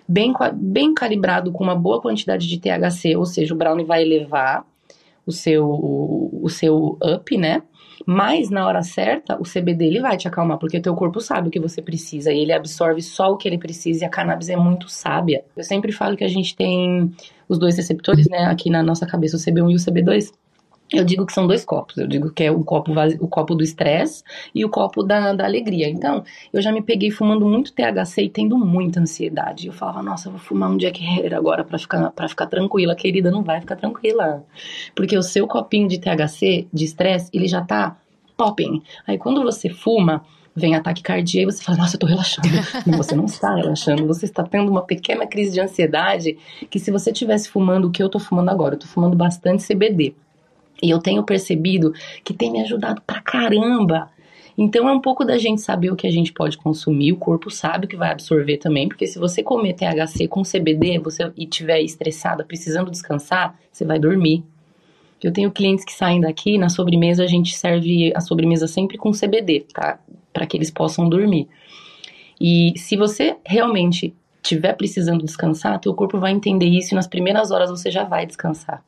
bem, 0.07 0.33
bem 0.53 0.93
calibrado 0.93 1.51
com 1.51 1.63
uma 1.63 1.75
boa 1.75 2.01
quantidade 2.01 2.47
de 2.47 2.59
THC, 2.59 3.15
ou 3.15 3.25
seja, 3.25 3.53
o 3.53 3.57
brownie 3.57 3.85
vai 3.85 4.01
elevar 4.01 4.65
o 5.25 5.31
seu, 5.31 5.65
o, 5.65 6.39
o 6.41 6.49
seu 6.49 6.97
up, 7.03 7.37
né? 7.37 7.61
Mas 8.11 8.49
na 8.49 8.65
hora 8.65 8.81
certa, 8.81 9.39
o 9.39 9.43
CBD 9.43 9.85
ele 9.85 10.01
vai 10.01 10.17
te 10.17 10.27
acalmar, 10.27 10.57
porque 10.57 10.79
o 10.79 10.81
teu 10.81 10.95
corpo 10.95 11.21
sabe 11.21 11.47
o 11.47 11.51
que 11.51 11.59
você 11.59 11.79
precisa 11.79 12.33
e 12.33 12.39
ele 12.39 12.51
absorve 12.51 13.03
só 13.03 13.31
o 13.31 13.37
que 13.37 13.47
ele 13.47 13.59
precisa 13.59 14.03
e 14.03 14.07
a 14.07 14.09
cannabis 14.09 14.49
é 14.49 14.55
muito 14.55 14.89
sábia. 14.89 15.45
Eu 15.55 15.63
sempre 15.63 15.91
falo 15.91 16.17
que 16.17 16.23
a 16.23 16.27
gente 16.27 16.55
tem 16.55 17.13
os 17.47 17.59
dois 17.59 17.77
receptores, 17.77 18.27
né, 18.27 18.45
aqui 18.45 18.67
na 18.71 18.81
nossa 18.81 19.05
cabeça, 19.05 19.37
o 19.37 19.39
CB1 19.39 19.71
e 19.71 19.75
o 19.75 19.77
CB2. 19.77 20.33
Eu 20.91 21.03
digo 21.03 21.25
que 21.25 21.33
são 21.33 21.45
dois 21.45 21.63
copos. 21.63 21.97
Eu 21.97 22.07
digo 22.07 22.31
que 22.31 22.43
é 22.43 22.51
o 22.51 22.63
copo, 22.63 22.91
o 23.19 23.27
copo 23.27 23.53
do 23.53 23.63
estresse 23.63 24.23
e 24.53 24.65
o 24.65 24.69
copo 24.69 25.03
da, 25.03 25.33
da 25.33 25.45
alegria. 25.45 25.87
Então, 25.87 26.23
eu 26.51 26.61
já 26.61 26.71
me 26.71 26.81
peguei 26.81 27.11
fumando 27.11 27.45
muito 27.47 27.73
THC 27.73 28.23
e 28.23 28.29
tendo 28.29 28.57
muita 28.57 28.99
ansiedade. 28.99 29.67
Eu 29.67 29.73
falava, 29.73 30.01
nossa, 30.01 30.27
eu 30.27 30.31
vou 30.31 30.41
fumar 30.41 30.69
um 30.71 30.77
Jack 30.77 31.03
Herer 31.03 31.35
agora 31.35 31.63
para 31.63 31.77
ficar, 31.77 32.09
pra 32.11 32.27
ficar 32.27 32.47
tranquila. 32.47 32.95
Querida, 32.95 33.29
não 33.29 33.43
vai 33.43 33.61
ficar 33.61 33.75
tranquila. 33.75 34.43
Porque 34.95 35.15
o 35.15 35.21
seu 35.21 35.47
copinho 35.47 35.87
de 35.87 35.99
THC, 35.99 36.67
de 36.73 36.85
estresse, 36.85 37.29
ele 37.33 37.47
já 37.47 37.61
tá 37.61 37.95
popping. 38.35 38.81
Aí 39.05 39.17
quando 39.17 39.43
você 39.43 39.69
fuma, 39.69 40.23
vem 40.55 40.73
ataque 40.73 41.03
cardíaco 41.03 41.51
e 41.51 41.53
você 41.53 41.63
fala, 41.63 41.77
nossa, 41.77 41.95
eu 41.97 41.99
tô 41.99 42.07
relaxando. 42.07 42.47
Não, 42.87 42.97
você 42.97 43.15
não 43.15 43.25
está 43.25 43.53
relaxando, 43.53 44.07
você 44.07 44.25
está 44.25 44.43
tendo 44.43 44.71
uma 44.71 44.81
pequena 44.81 45.27
crise 45.27 45.53
de 45.53 45.61
ansiedade 45.61 46.37
que 46.69 46.79
se 46.79 46.89
você 46.89 47.11
tivesse 47.11 47.49
fumando 47.49 47.87
o 47.87 47.91
que 47.91 48.01
eu 48.01 48.09
tô 48.09 48.17
fumando 48.17 48.49
agora, 48.49 48.75
eu 48.75 48.79
tô 48.79 48.87
fumando 48.87 49.15
bastante 49.15 49.65
CBD. 49.65 50.15
E 50.81 50.89
eu 50.89 50.99
tenho 50.99 51.23
percebido 51.23 51.93
que 52.23 52.33
tem 52.33 52.51
me 52.51 52.61
ajudado 52.61 53.01
pra 53.05 53.21
caramba. 53.21 54.09
Então 54.57 54.89
é 54.89 54.91
um 54.91 54.99
pouco 54.99 55.23
da 55.23 55.37
gente 55.37 55.61
saber 55.61 55.89
o 55.89 55.95
que 55.95 56.05
a 56.05 56.11
gente 56.11 56.33
pode 56.33 56.57
consumir, 56.57 57.13
o 57.13 57.17
corpo 57.17 57.49
sabe 57.49 57.85
o 57.85 57.87
que 57.87 57.95
vai 57.95 58.11
absorver 58.11 58.57
também, 58.57 58.89
porque 58.89 59.07
se 59.07 59.17
você 59.17 59.41
comer 59.41 59.73
THC 59.73 60.27
com 60.27 60.43
CBD 60.43 60.99
você, 60.99 61.31
e 61.37 61.45
tiver 61.45 61.79
estressada, 61.79 62.43
precisando 62.43 62.91
descansar, 62.91 63.57
você 63.71 63.85
vai 63.85 63.97
dormir. 63.97 64.43
Eu 65.23 65.31
tenho 65.31 65.49
clientes 65.49 65.85
que 65.85 65.93
saem 65.93 66.19
daqui, 66.19 66.57
na 66.57 66.67
sobremesa 66.67 67.23
a 67.23 67.27
gente 67.27 67.55
serve 67.55 68.11
a 68.13 68.19
sobremesa 68.19 68.67
sempre 68.67 68.97
com 68.97 69.11
CBD, 69.11 69.65
tá? 69.73 69.97
Para 70.33 70.45
que 70.45 70.57
eles 70.57 70.69
possam 70.69 71.07
dormir. 71.07 71.47
E 72.39 72.73
se 72.75 72.97
você 72.97 73.37
realmente 73.45 74.13
estiver 74.43 74.73
precisando 74.73 75.23
descansar, 75.23 75.79
teu 75.79 75.93
corpo 75.93 76.19
vai 76.19 76.31
entender 76.31 76.67
isso 76.67 76.93
e 76.93 76.95
nas 76.95 77.07
primeiras 77.07 77.49
horas 77.51 77.69
você 77.69 77.89
já 77.89 78.03
vai 78.03 78.25
descansar. 78.25 78.83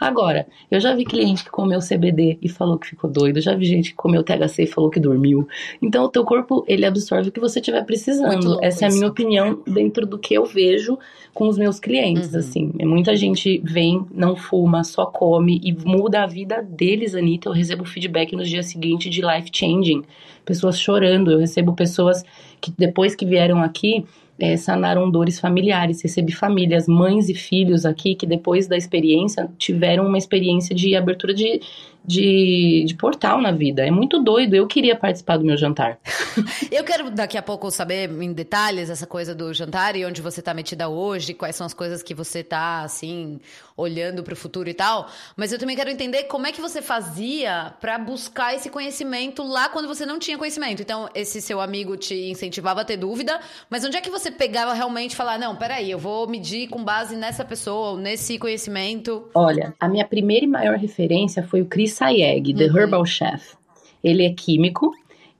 Agora, 0.00 0.46
eu 0.70 0.80
já 0.80 0.94
vi 0.94 1.04
cliente 1.04 1.44
que 1.44 1.50
comeu 1.50 1.80
CBD 1.80 2.38
e 2.42 2.48
falou 2.48 2.78
que 2.78 2.88
ficou 2.88 3.10
doido, 3.10 3.40
já 3.40 3.54
vi 3.54 3.66
gente 3.66 3.90
que 3.90 3.96
comeu 3.96 4.22
THC 4.22 4.64
e 4.64 4.66
falou 4.66 4.90
que 4.90 5.00
dormiu. 5.00 5.46
Então, 5.80 6.04
o 6.04 6.08
teu 6.08 6.24
corpo, 6.24 6.64
ele 6.66 6.84
absorve 6.84 7.28
o 7.28 7.32
que 7.32 7.40
você 7.40 7.60
estiver 7.60 7.84
precisando. 7.84 8.58
Essa 8.62 8.86
é 8.86 8.88
a 8.88 8.92
minha 8.92 9.08
opinião 9.08 9.62
dentro 9.66 10.06
do 10.06 10.18
que 10.18 10.34
eu 10.34 10.44
vejo 10.44 10.98
com 11.34 11.48
os 11.48 11.56
meus 11.56 11.80
clientes, 11.80 12.32
uhum. 12.32 12.38
assim. 12.38 12.72
Muita 12.82 13.16
gente 13.16 13.60
vem, 13.64 14.04
não 14.12 14.36
fuma, 14.36 14.84
só 14.84 15.06
come 15.06 15.60
e 15.62 15.72
muda 15.72 16.22
a 16.22 16.26
vida 16.26 16.62
deles, 16.62 17.14
Anitta. 17.14 17.48
Eu 17.48 17.52
recebo 17.52 17.84
feedback 17.84 18.36
nos 18.36 18.48
dias 18.48 18.66
seguintes 18.66 19.12
de 19.12 19.22
life 19.22 19.50
changing. 19.52 20.02
Pessoas 20.44 20.78
chorando, 20.78 21.30
eu 21.30 21.38
recebo 21.38 21.72
pessoas 21.72 22.22
que 22.60 22.72
depois 22.76 23.14
que 23.14 23.24
vieram 23.24 23.62
aqui 23.62 24.04
é, 24.38 24.56
sanaram 24.56 25.10
dores 25.10 25.38
familiares. 25.38 26.02
Recebi 26.02 26.32
famílias, 26.32 26.86
mães 26.86 27.28
e 27.28 27.34
filhos 27.34 27.84
aqui 27.84 28.14
que 28.14 28.26
depois 28.26 28.66
da 28.66 28.76
experiência 28.76 29.48
tiveram 29.58 30.06
uma 30.06 30.18
experiência 30.18 30.74
de 30.74 30.94
abertura 30.96 31.34
de, 31.34 31.60
de, 32.04 32.84
de, 32.86 32.94
portal 32.94 33.40
na 33.40 33.52
vida. 33.52 33.86
É 33.86 33.90
muito 33.90 34.22
doido. 34.22 34.54
Eu 34.54 34.66
queria 34.66 34.96
participar 34.96 35.36
do 35.36 35.44
meu 35.44 35.56
jantar. 35.56 35.98
Eu 36.70 36.84
quero 36.84 37.10
daqui 37.10 37.38
a 37.38 37.42
pouco 37.42 37.70
saber 37.70 38.10
em 38.10 38.32
detalhes 38.32 38.90
essa 38.90 39.06
coisa 39.06 39.34
do 39.34 39.52
jantar 39.52 39.96
e 39.96 40.04
onde 40.04 40.20
você 40.20 40.40
está 40.40 40.52
metida 40.52 40.88
hoje, 40.88 41.34
quais 41.34 41.56
são 41.56 41.66
as 41.66 41.74
coisas 41.74 42.02
que 42.02 42.14
você 42.14 42.40
está 42.40 42.82
assim 42.82 43.40
olhando 43.76 44.22
para 44.22 44.34
o 44.34 44.36
futuro 44.36 44.68
e 44.68 44.74
tal. 44.74 45.08
Mas 45.36 45.52
eu 45.52 45.58
também 45.58 45.76
quero 45.76 45.90
entender 45.90 46.24
como 46.24 46.46
é 46.46 46.52
que 46.52 46.60
você 46.60 46.82
fazia 46.82 47.74
para 47.80 47.98
buscar 47.98 48.54
esse 48.54 48.68
conhecimento 48.68 49.42
lá 49.42 49.68
quando 49.68 49.88
você 49.88 50.04
não 50.04 50.18
tinha 50.18 50.38
conhecimento. 50.38 50.82
Então, 50.82 51.08
esse 51.14 51.40
seu 51.40 51.60
amigo 51.60 51.96
te 51.96 52.14
incentivava 52.30 52.82
a 52.82 52.84
ter 52.84 52.96
dúvida, 52.96 53.40
mas 53.70 53.84
onde 53.84 53.96
é 53.96 54.00
que 54.00 54.10
você 54.10 54.30
pegava 54.30 54.72
realmente 54.72 55.12
e 55.12 55.16
falar, 55.16 55.38
não, 55.38 55.56
peraí, 55.56 55.90
eu 55.90 55.98
vou 55.98 56.28
medir 56.28 56.68
com 56.68 56.82
base 56.82 57.16
nessa 57.16 57.44
pessoa, 57.44 57.98
nesse 57.98 58.38
conhecimento? 58.38 59.28
Olha, 59.34 59.74
a 59.78 59.88
minha 59.88 60.06
primeira 60.06 60.44
e 60.44 60.48
maior 60.48 60.76
referência 60.76 61.42
foi 61.42 61.62
o 61.62 61.66
Chris 61.66 61.91
Sayeg, 61.92 62.54
The 62.54 62.66
uhum. 62.66 62.78
Herbal 62.78 63.06
Chef. 63.06 63.54
Ele 64.02 64.24
é 64.24 64.32
químico, 64.32 64.92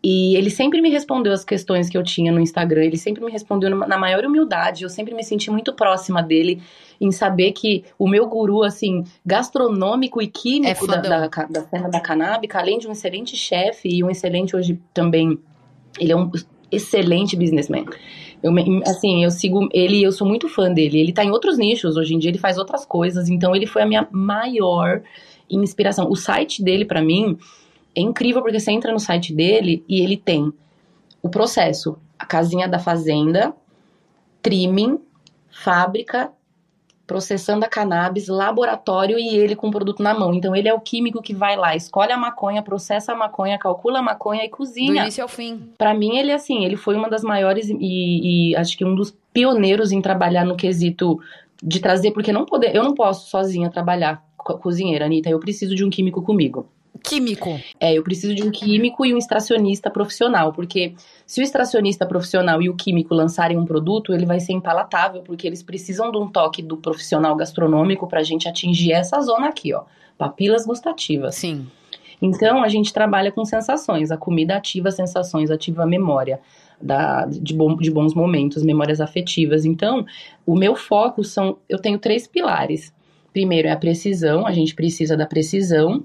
e 0.05 0.35
ele 0.37 0.51
sempre 0.51 0.83
me 0.83 0.91
respondeu 0.91 1.33
as 1.33 1.45
questões 1.45 1.89
que 1.89 1.97
eu 1.97 2.03
tinha 2.03 2.33
no 2.33 2.41
Instagram, 2.41 2.83
ele 2.83 2.97
sempre 2.97 3.25
me 3.25 3.31
respondeu 3.31 3.71
na 3.71 3.97
maior 3.97 4.25
humildade, 4.25 4.83
eu 4.83 4.91
sempre 4.91 5.15
me 5.15 5.23
senti 5.23 5.49
muito 5.49 5.73
próxima 5.73 6.21
dele 6.21 6.61
em 7.01 7.13
saber 7.13 7.53
que 7.53 7.85
o 7.97 8.09
meu 8.09 8.27
guru, 8.27 8.65
assim, 8.65 9.05
gastronômico 9.25 10.21
e 10.21 10.27
químico 10.27 10.85
é 10.87 11.01
da, 11.01 11.27
da, 11.29 11.29
da 11.29 11.63
cena 11.63 11.89
da 11.89 12.01
canábica, 12.01 12.59
além 12.59 12.79
de 12.79 12.89
um 12.89 12.93
excelente 12.93 13.37
chefe 13.37 13.89
e 13.89 14.03
um 14.03 14.11
excelente 14.11 14.57
hoje 14.57 14.77
também, 14.93 15.39
ele 16.01 16.11
é 16.11 16.17
um 16.17 16.29
excelente 16.71 17.37
businessman. 17.37 17.85
Eu, 18.43 18.53
assim, 18.85 19.23
eu 19.23 19.31
sigo 19.31 19.69
ele 19.73 20.03
eu 20.03 20.11
sou 20.11 20.27
muito 20.27 20.49
fã 20.49 20.73
dele. 20.73 20.99
Ele 20.99 21.13
tá 21.13 21.25
em 21.25 21.31
outros 21.31 21.59
nichos, 21.59 21.97
hoje 21.97 22.15
em 22.15 22.19
dia 22.19 22.31
ele 22.31 22.39
faz 22.39 22.59
outras 22.59 22.85
coisas, 22.85 23.29
então 23.29 23.55
ele 23.55 23.67
foi 23.67 23.83
a 23.83 23.87
minha 23.87 24.09
maior 24.11 25.01
inspiração. 25.57 26.11
O 26.11 26.17
site 26.17 26.63
dele, 26.63 26.85
para 26.85 27.03
mim, 27.03 27.39
é 27.95 28.01
incrível 28.01 28.43
porque 28.43 28.59
você 28.59 28.71
entra 28.71 28.93
no 28.93 29.01
site 29.01 29.33
dele 29.33 29.85
e 29.89 30.01
ele 30.01 30.17
tem 30.17 30.53
o 31.23 31.29
processo, 31.29 31.99
a 32.19 32.27
casinha 32.27 32.69
da 32.69 32.79
fazenda, 32.79 33.55
trimming, 34.43 34.99
fábrica, 35.51 36.33
processando 37.07 37.65
a 37.65 37.69
cannabis, 37.69 38.29
laboratório 38.29 39.19
e 39.19 39.37
ele 39.37 39.55
com 39.55 39.69
o 39.69 39.71
produto 39.71 40.03
na 40.03 40.15
mão. 40.15 40.33
Então 40.33 40.57
ele 40.57 40.69
é 40.69 40.75
o 40.75 40.81
químico 40.81 41.21
que 41.21 41.35
vai 41.35 41.57
lá, 41.57 41.77
escolhe 41.77 42.11
a 42.11 42.17
maconha, 42.17 42.63
processa 42.63 43.13
a 43.13 43.15
maconha, 43.15 43.59
calcula 43.59 43.99
a 43.99 44.03
maconha 44.03 44.45
e 44.45 44.49
cozinha. 44.49 44.93
Do 44.93 44.97
início 44.97 45.23
ao 45.23 45.29
fim. 45.29 45.69
Para 45.77 45.93
mim 45.93 46.17
ele 46.17 46.33
assim, 46.33 46.65
ele 46.65 46.77
foi 46.77 46.97
uma 46.97 47.11
das 47.11 47.23
maiores 47.23 47.69
e, 47.69 48.51
e, 48.51 48.57
acho 48.57 48.77
que 48.79 48.85
um 48.85 48.95
dos 48.95 49.15
pioneiros 49.33 49.93
em 49.93 50.01
trabalhar 50.01 50.45
no 50.45 50.57
quesito 50.57 51.21
de 51.63 51.81
trazer, 51.81 52.11
porque 52.11 52.33
não 52.33 52.45
poder, 52.45 52.75
eu 52.75 52.83
não 52.83 52.95
posso 52.95 53.31
sozinha 53.31 53.71
trabalhar 53.71 54.25
cozinheira, 54.37 55.05
Anitta, 55.05 55.31
eu 55.31 55.39
preciso 55.39 55.75
de 55.75 55.85
um 55.85 55.91
químico 55.91 56.21
comigo 56.21 56.67
químico. 57.03 57.61
É, 57.81 57.95
eu 57.95 58.03
preciso 58.03 58.35
de 58.35 58.43
um 58.43 58.51
químico 58.51 59.05
e 59.05 59.13
um 59.13 59.19
extracionista 59.19 59.91
profissional, 59.91 60.53
porque 60.53 60.95
se 61.27 61.41
o 61.41 61.43
extracionista 61.43 62.07
profissional 62.07 62.63
e 62.63 62.69
o 62.69 62.77
químico 62.77 63.15
lançarem 63.15 63.59
um 63.59 63.65
produto, 63.65 64.15
ele 64.15 64.25
vai 64.25 64.41
ser 64.41 64.53
impalatável, 64.53 65.23
porque 65.23 65.47
eles 65.47 65.63
precisam 65.63 66.11
de 66.11 66.19
um 66.19 66.29
toque 66.29 66.63
do 66.63 66.77
profissional 66.77 67.35
gastronômico 67.35 68.07
para 68.07 68.21
a 68.21 68.25
gente 68.25 68.49
atingir 68.49 68.93
essa 68.93 69.21
zona 69.21 69.49
aqui, 69.49 69.75
ó, 69.75 69.83
papilas 70.17 70.65
gustativas. 70.65 71.35
Sim. 71.35 71.67
Então, 72.23 72.63
a 72.63 72.69
gente 72.69 72.93
trabalha 72.93 73.33
com 73.33 73.45
sensações. 73.45 74.13
A 74.13 74.17
comida 74.17 74.57
ativa 74.57 74.93
sensações, 74.93 75.51
ativa 75.51 75.83
a 75.83 75.87
memória 75.87 76.41
da, 76.81 77.27
de, 77.27 77.53
bom, 77.53 77.77
de 77.77 77.91
bons 77.91 78.15
momentos, 78.15 78.63
memórias 78.63 79.01
afetivas. 79.01 79.65
Então, 79.65 80.07
o 80.47 80.55
meu 80.55 80.77
foco 80.77 81.25
são. 81.25 81.59
Eu 81.69 81.81
tenho 81.81 81.99
três 81.99 82.29
pilares. 82.29 82.95
Primeiro 83.33 83.67
é 83.67 83.73
a 83.73 83.77
precisão, 83.77 84.47
a 84.47 84.53
gente 84.53 84.75
precisa 84.75 85.17
da 85.17 85.27
precisão 85.27 86.05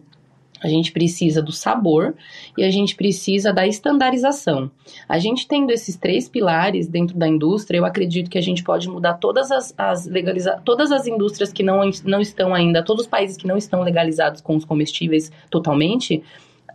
a 0.62 0.68
gente 0.68 0.92
precisa 0.92 1.42
do 1.42 1.52
sabor 1.52 2.16
e 2.58 2.64
a 2.64 2.72
gente 2.72 2.96
precisa 2.96 3.54
da 3.54 3.68
estandarização. 3.68 4.72
A 5.08 5.20
gente 5.20 5.48
tendo 5.48 5.72
esses 5.72 5.96
três 5.96 6.28
pilares 6.28 6.88
dentro 6.88 7.18
da 7.18 7.28
indústria, 7.28 7.78
eu 7.78 7.86
acredito 7.86 8.30
que 8.30 8.38
a 8.38 8.42
gente 8.42 8.64
pode 8.64 8.90
mudar 8.90 9.16
todas 9.16 9.52
as, 9.52 9.74
as 9.78 10.06
legaliza 10.06 10.62
todas 10.64 10.92
as 10.92 11.08
indústrias 11.08 11.52
que 11.52 11.64
não, 11.64 11.82
não 12.04 12.22
estão 12.22 12.54
ainda, 12.54 12.84
todos 12.84 13.04
os 13.04 13.10
países 13.10 13.38
que 13.38 13.48
não 13.48 13.58
estão 13.58 13.82
legalizados 13.82 14.42
com 14.42 14.56
os 14.56 14.66
comestíveis 14.66 15.32
totalmente. 15.50 16.24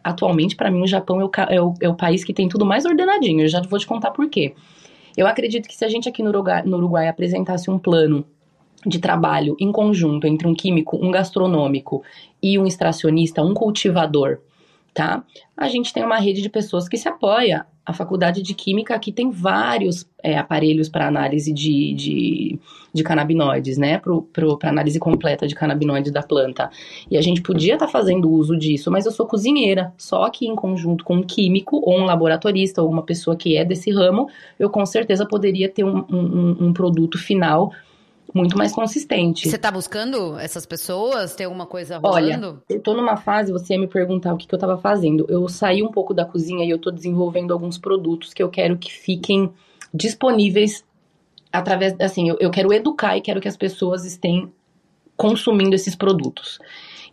Atualmente, 0.05 0.57
para 0.57 0.71
mim, 0.71 0.83
o 0.83 0.87
Japão 0.87 1.21
é 1.21 1.25
o, 1.25 1.31
é, 1.49 1.61
o, 1.61 1.75
é 1.81 1.89
o 1.89 1.95
país 1.95 2.25
que 2.25 2.35
tem 2.35 2.49
tudo 2.49 2.67
mais 2.67 2.85
ordenadinho. 2.85 3.43
Eu 3.43 3.49
já 3.49 3.61
vou 3.63 3.79
te 3.79 3.87
contar 3.87 4.11
por 4.11 4.29
quê. 4.29 4.55
Eu 5.17 5.27
acredito 5.27 5.69
que 5.69 5.77
se 5.77 5.85
a 5.85 5.89
gente 5.89 6.09
aqui 6.09 6.23
no 6.23 6.31
Uruguai, 6.31 6.63
no 6.65 6.77
Uruguai 6.77 7.09
apresentasse 7.09 7.71
um 7.71 7.79
plano 7.79 8.25
de 8.87 8.99
trabalho 8.99 9.57
em 9.59 9.71
conjunto 9.71 10.27
entre 10.27 10.47
um 10.47 10.55
químico, 10.55 10.97
um 10.97 11.11
gastronômico 11.11 12.03
e 12.43 12.59
um 12.59 12.67
extracionista, 12.67 13.43
um 13.43 13.55
cultivador, 13.55 14.39
tá? 14.93 15.25
A 15.57 15.69
gente 15.69 15.93
tem 15.93 16.05
uma 16.05 16.19
rede 16.19 16.43
de 16.43 16.49
pessoas 16.49 16.89
que 16.89 16.97
se 16.97 17.09
apoia. 17.09 17.67
A 17.85 17.93
faculdade 17.93 18.43
de 18.43 18.55
Química 18.55 18.95
aqui 18.95 19.11
tem 19.11 19.29
vários 19.29 20.09
é, 20.23 20.39
aparelhos 20.39 20.89
para 20.89 21.09
análise 21.09 21.53
de, 21.53 21.93
de, 21.95 22.59
de, 22.95 23.03
canabinoides, 23.03 23.77
né? 23.77 24.01
Para 24.33 24.71
análise 24.71 25.01
completa 25.01 25.49
de 25.49 25.55
canabinoides 25.55 26.13
da 26.13 26.23
planta. 26.23 26.71
E 27.11 27.19
a 27.19 27.21
gente 27.21 27.43
podia 27.43 27.75
estar 27.75 27.87
tá 27.87 27.93
fazendo 27.93 28.31
uso 28.31 28.57
disso, 28.57 28.89
mas 28.89 29.05
eu 29.05 29.11
sou 29.11 29.27
cozinheira. 29.27 29.93
Só 29.99 30.31
que 30.31 30.47
em 30.47 30.55
conjunto 30.55 31.05
com 31.05 31.17
um 31.17 31.23
químico, 31.25 31.83
ou 31.85 31.99
um 31.99 32.05
laboratorista, 32.05 32.81
ou 32.81 32.89
uma 32.89 33.03
pessoa 33.03 33.35
que 33.35 33.57
é 33.57 33.65
desse 33.65 33.91
ramo, 33.91 34.29
eu 34.61 34.71
com 34.71 34.87
certeza 34.87 35.27
poderia 35.27 35.69
ter 35.69 35.83
um, 35.83 36.05
um, 36.09 36.57
um 36.69 36.73
produto 36.73 37.19
final 37.19 37.73
muito 38.35 38.57
mais 38.57 38.73
consistente. 38.73 39.49
Você 39.49 39.59
tá 39.59 39.71
buscando 39.71 40.39
essas 40.39 40.65
pessoas? 40.65 41.35
Tem 41.35 41.47
alguma 41.47 41.67
coisa 41.67 42.01
Olha, 42.03 42.37
rolando? 42.37 42.63
eu 42.69 42.81
tô 42.81 42.95
numa 42.95 43.17
fase, 43.17 43.53
você 43.53 43.75
ia 43.75 43.81
me 43.81 43.87
perguntar 43.87 44.33
o 44.33 44.37
que, 44.37 44.47
que 44.47 44.55
eu 44.55 44.59
tava 44.59 44.79
fazendo. 44.79 45.27
Eu 45.29 45.49
saí 45.49 45.83
um 45.83 45.91
pouco 45.91 46.15
da 46.15 46.25
cozinha 46.25 46.65
e 46.65 46.71
eu 46.71 46.79
tô 46.79 46.91
desenvolvendo 46.91 47.53
alguns 47.53 47.79
produtos 47.79 48.33
que 48.33 48.43
eu 48.43 48.49
quero 48.49 48.79
que 48.79 48.93
fiquem 48.93 49.53
disponíveis 49.93 50.85
através, 51.53 51.95
assim, 52.01 52.29
eu, 52.29 52.37
eu 52.41 52.51
quero 52.51 52.73
educar 52.73 53.17
e 53.17 53.21
quero 53.21 53.41
que 53.41 53.49
as 53.49 53.57
pessoas 53.57 54.05
estejam 54.05 54.51
consumindo 55.17 55.75
esses 55.75 55.95
produtos. 55.95 56.59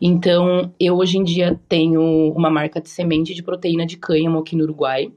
Então, 0.01 0.73
eu 0.79 0.95
hoje 0.95 1.17
em 1.17 1.23
dia 1.23 1.59
tenho 1.67 2.31
uma 2.31 2.49
marca 2.49 2.79
de 2.79 2.89
semente 2.89 3.33
de 3.33 3.43
proteína 3.43 3.85
de 3.85 3.97
cânhamo 3.97 4.39
aqui 4.39 4.55
no 4.55 4.63
Uruguai, 4.63 5.11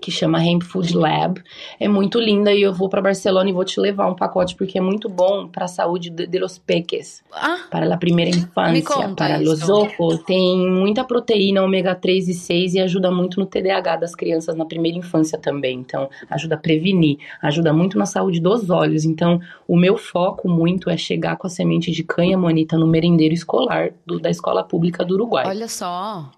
que 0.00 0.10
chama 0.10 0.44
Hemp 0.44 0.62
Food 0.62 0.96
Lab. 0.96 1.42
É 1.80 1.88
muito 1.88 2.18
linda 2.20 2.52
e 2.52 2.62
eu 2.62 2.72
vou 2.72 2.88
para 2.88 3.00
Barcelona 3.02 3.48
e 3.50 3.52
vou 3.52 3.64
te 3.64 3.80
levar 3.80 4.06
um 4.10 4.14
pacote 4.14 4.54
porque 4.56 4.78
é 4.78 4.80
muito 4.80 5.08
bom 5.08 5.46
para 5.48 5.64
a 5.64 5.68
saúde 5.68 6.10
de, 6.10 6.26
de 6.26 6.38
los 6.38 6.58
peques, 6.58 7.22
Ah, 7.32 7.58
para 7.70 7.92
a 7.92 7.96
primeira 7.98 8.30
infância, 8.30 9.08
para 9.14 9.40
isso. 9.40 9.50
los 9.50 9.68
ojos. 9.68 10.22
Tem 10.24 10.58
muita 10.70 11.04
proteína 11.04 11.62
ômega 11.62 11.94
3 11.94 12.28
e 12.28 12.34
6 12.34 12.74
e 12.74 12.80
ajuda 12.80 13.10
muito 13.10 13.38
no 13.40 13.46
TDAH 13.46 13.96
das 13.96 14.14
crianças 14.14 14.54
na 14.56 14.64
primeira 14.64 14.98
infância 14.98 15.38
também. 15.38 15.78
Então, 15.78 16.08
ajuda 16.30 16.54
a 16.54 16.58
prevenir, 16.58 17.18
ajuda 17.42 17.72
muito 17.72 17.98
na 17.98 18.06
saúde 18.06 18.40
dos 18.40 18.70
olhos. 18.70 19.04
Então, 19.04 19.40
o 19.66 19.76
meu 19.76 19.96
foco 19.96 20.48
muito 20.48 20.90
é 20.90 20.96
chegar 20.96 21.36
com 21.36 21.46
a 21.46 21.50
semente 21.50 21.90
de 21.90 22.02
cânhamo, 22.02 22.46
Anitta, 22.48 22.76
no 22.78 22.86
merendeiro 22.86 23.34
escolar 23.34 23.90
do- 24.06 24.18
da 24.20 24.30
escola 24.30 24.62
pública 24.64 25.04
do 25.04 25.14
Uruguai. 25.14 25.46
olha 25.46 25.68
só. 25.68 26.30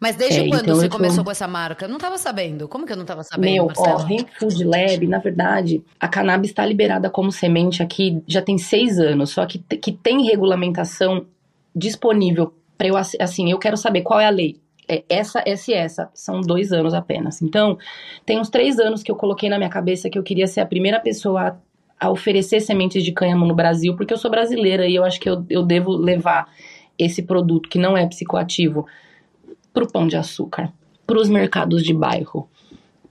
Mas 0.00 0.16
desde 0.16 0.40
É, 0.40 0.48
quando 0.48 0.62
então 0.62 0.74
você 0.76 0.88
tô- 0.88 0.96
começou 0.96 1.22
com 1.24 1.30
essa 1.30 1.46
marca? 1.46 1.84
Eu 1.84 1.88
não 1.88 1.98
tava 1.98 2.18
sabendo. 2.18 2.66
Como 2.68 2.86
que 2.86 2.92
eu 2.92 2.96
não 2.96 3.04
tava 3.04 3.22
sabendo, 3.22 3.52
Meu, 3.52 3.64
ó, 3.64 3.66
Marcelo? 3.66 4.12
Hemp 4.12 4.28
Food 4.38 4.64
Lab, 4.64 5.06
na 5.06 5.18
verdade, 5.18 5.82
a 6.00 6.08
cannabis 6.08 6.50
está 6.50 6.64
liberada 6.66 7.08
como 7.10 7.30
semente 7.30 7.82
aqui 7.82 8.22
já 8.26 8.42
tem 8.42 8.58
seis 8.58 8.98
anos, 8.98 9.30
só 9.30 9.46
que, 9.46 9.58
que 9.58 9.92
tem 9.92 10.24
regulamentação 10.24 11.26
disponível 11.74 12.52
para 12.76 12.88
eu, 12.88 12.96
ass- 12.96 13.16
assim, 13.20 13.50
eu 13.50 13.58
quero 13.58 13.76
saber 13.76 14.02
qual 14.02 14.20
é 14.20 14.26
a 14.26 14.30
lei. 14.30 14.60
É 14.88 15.04
essa, 15.08 15.42
essa 15.46 15.70
e 15.70 15.74
essa. 15.74 16.10
São 16.12 16.40
dois 16.40 16.72
anos 16.72 16.92
apenas. 16.92 17.40
Então, 17.40 17.78
tem 18.26 18.38
uns 18.40 18.50
três 18.50 18.78
anos 18.78 19.02
que 19.02 19.10
eu 19.10 19.16
coloquei 19.16 19.48
na 19.48 19.56
minha 19.56 19.70
cabeça 19.70 20.10
que 20.10 20.18
eu 20.18 20.22
queria 20.22 20.46
ser 20.46 20.60
a 20.60 20.66
primeira 20.66 20.98
pessoa 20.98 21.56
a, 22.00 22.06
a 22.06 22.10
oferecer 22.10 22.60
sementes 22.60 23.04
de 23.04 23.12
cânhamo 23.12 23.46
no 23.46 23.54
Brasil, 23.54 23.96
porque 23.96 24.12
eu 24.12 24.18
sou 24.18 24.30
brasileira 24.30 24.86
e 24.86 24.94
eu 24.96 25.04
acho 25.04 25.20
que 25.20 25.28
eu, 25.30 25.44
eu 25.48 25.62
devo 25.62 25.92
levar 25.92 26.48
esse 26.98 27.22
produto 27.22 27.68
que 27.68 27.78
não 27.78 27.96
é 27.96 28.06
psicoativo 28.06 28.84
pro 29.72 29.90
pão 29.90 30.06
de 30.06 30.16
açúcar, 30.16 30.72
pros 31.06 31.28
mercados 31.28 31.82
de 31.82 31.92
bairro, 31.94 32.48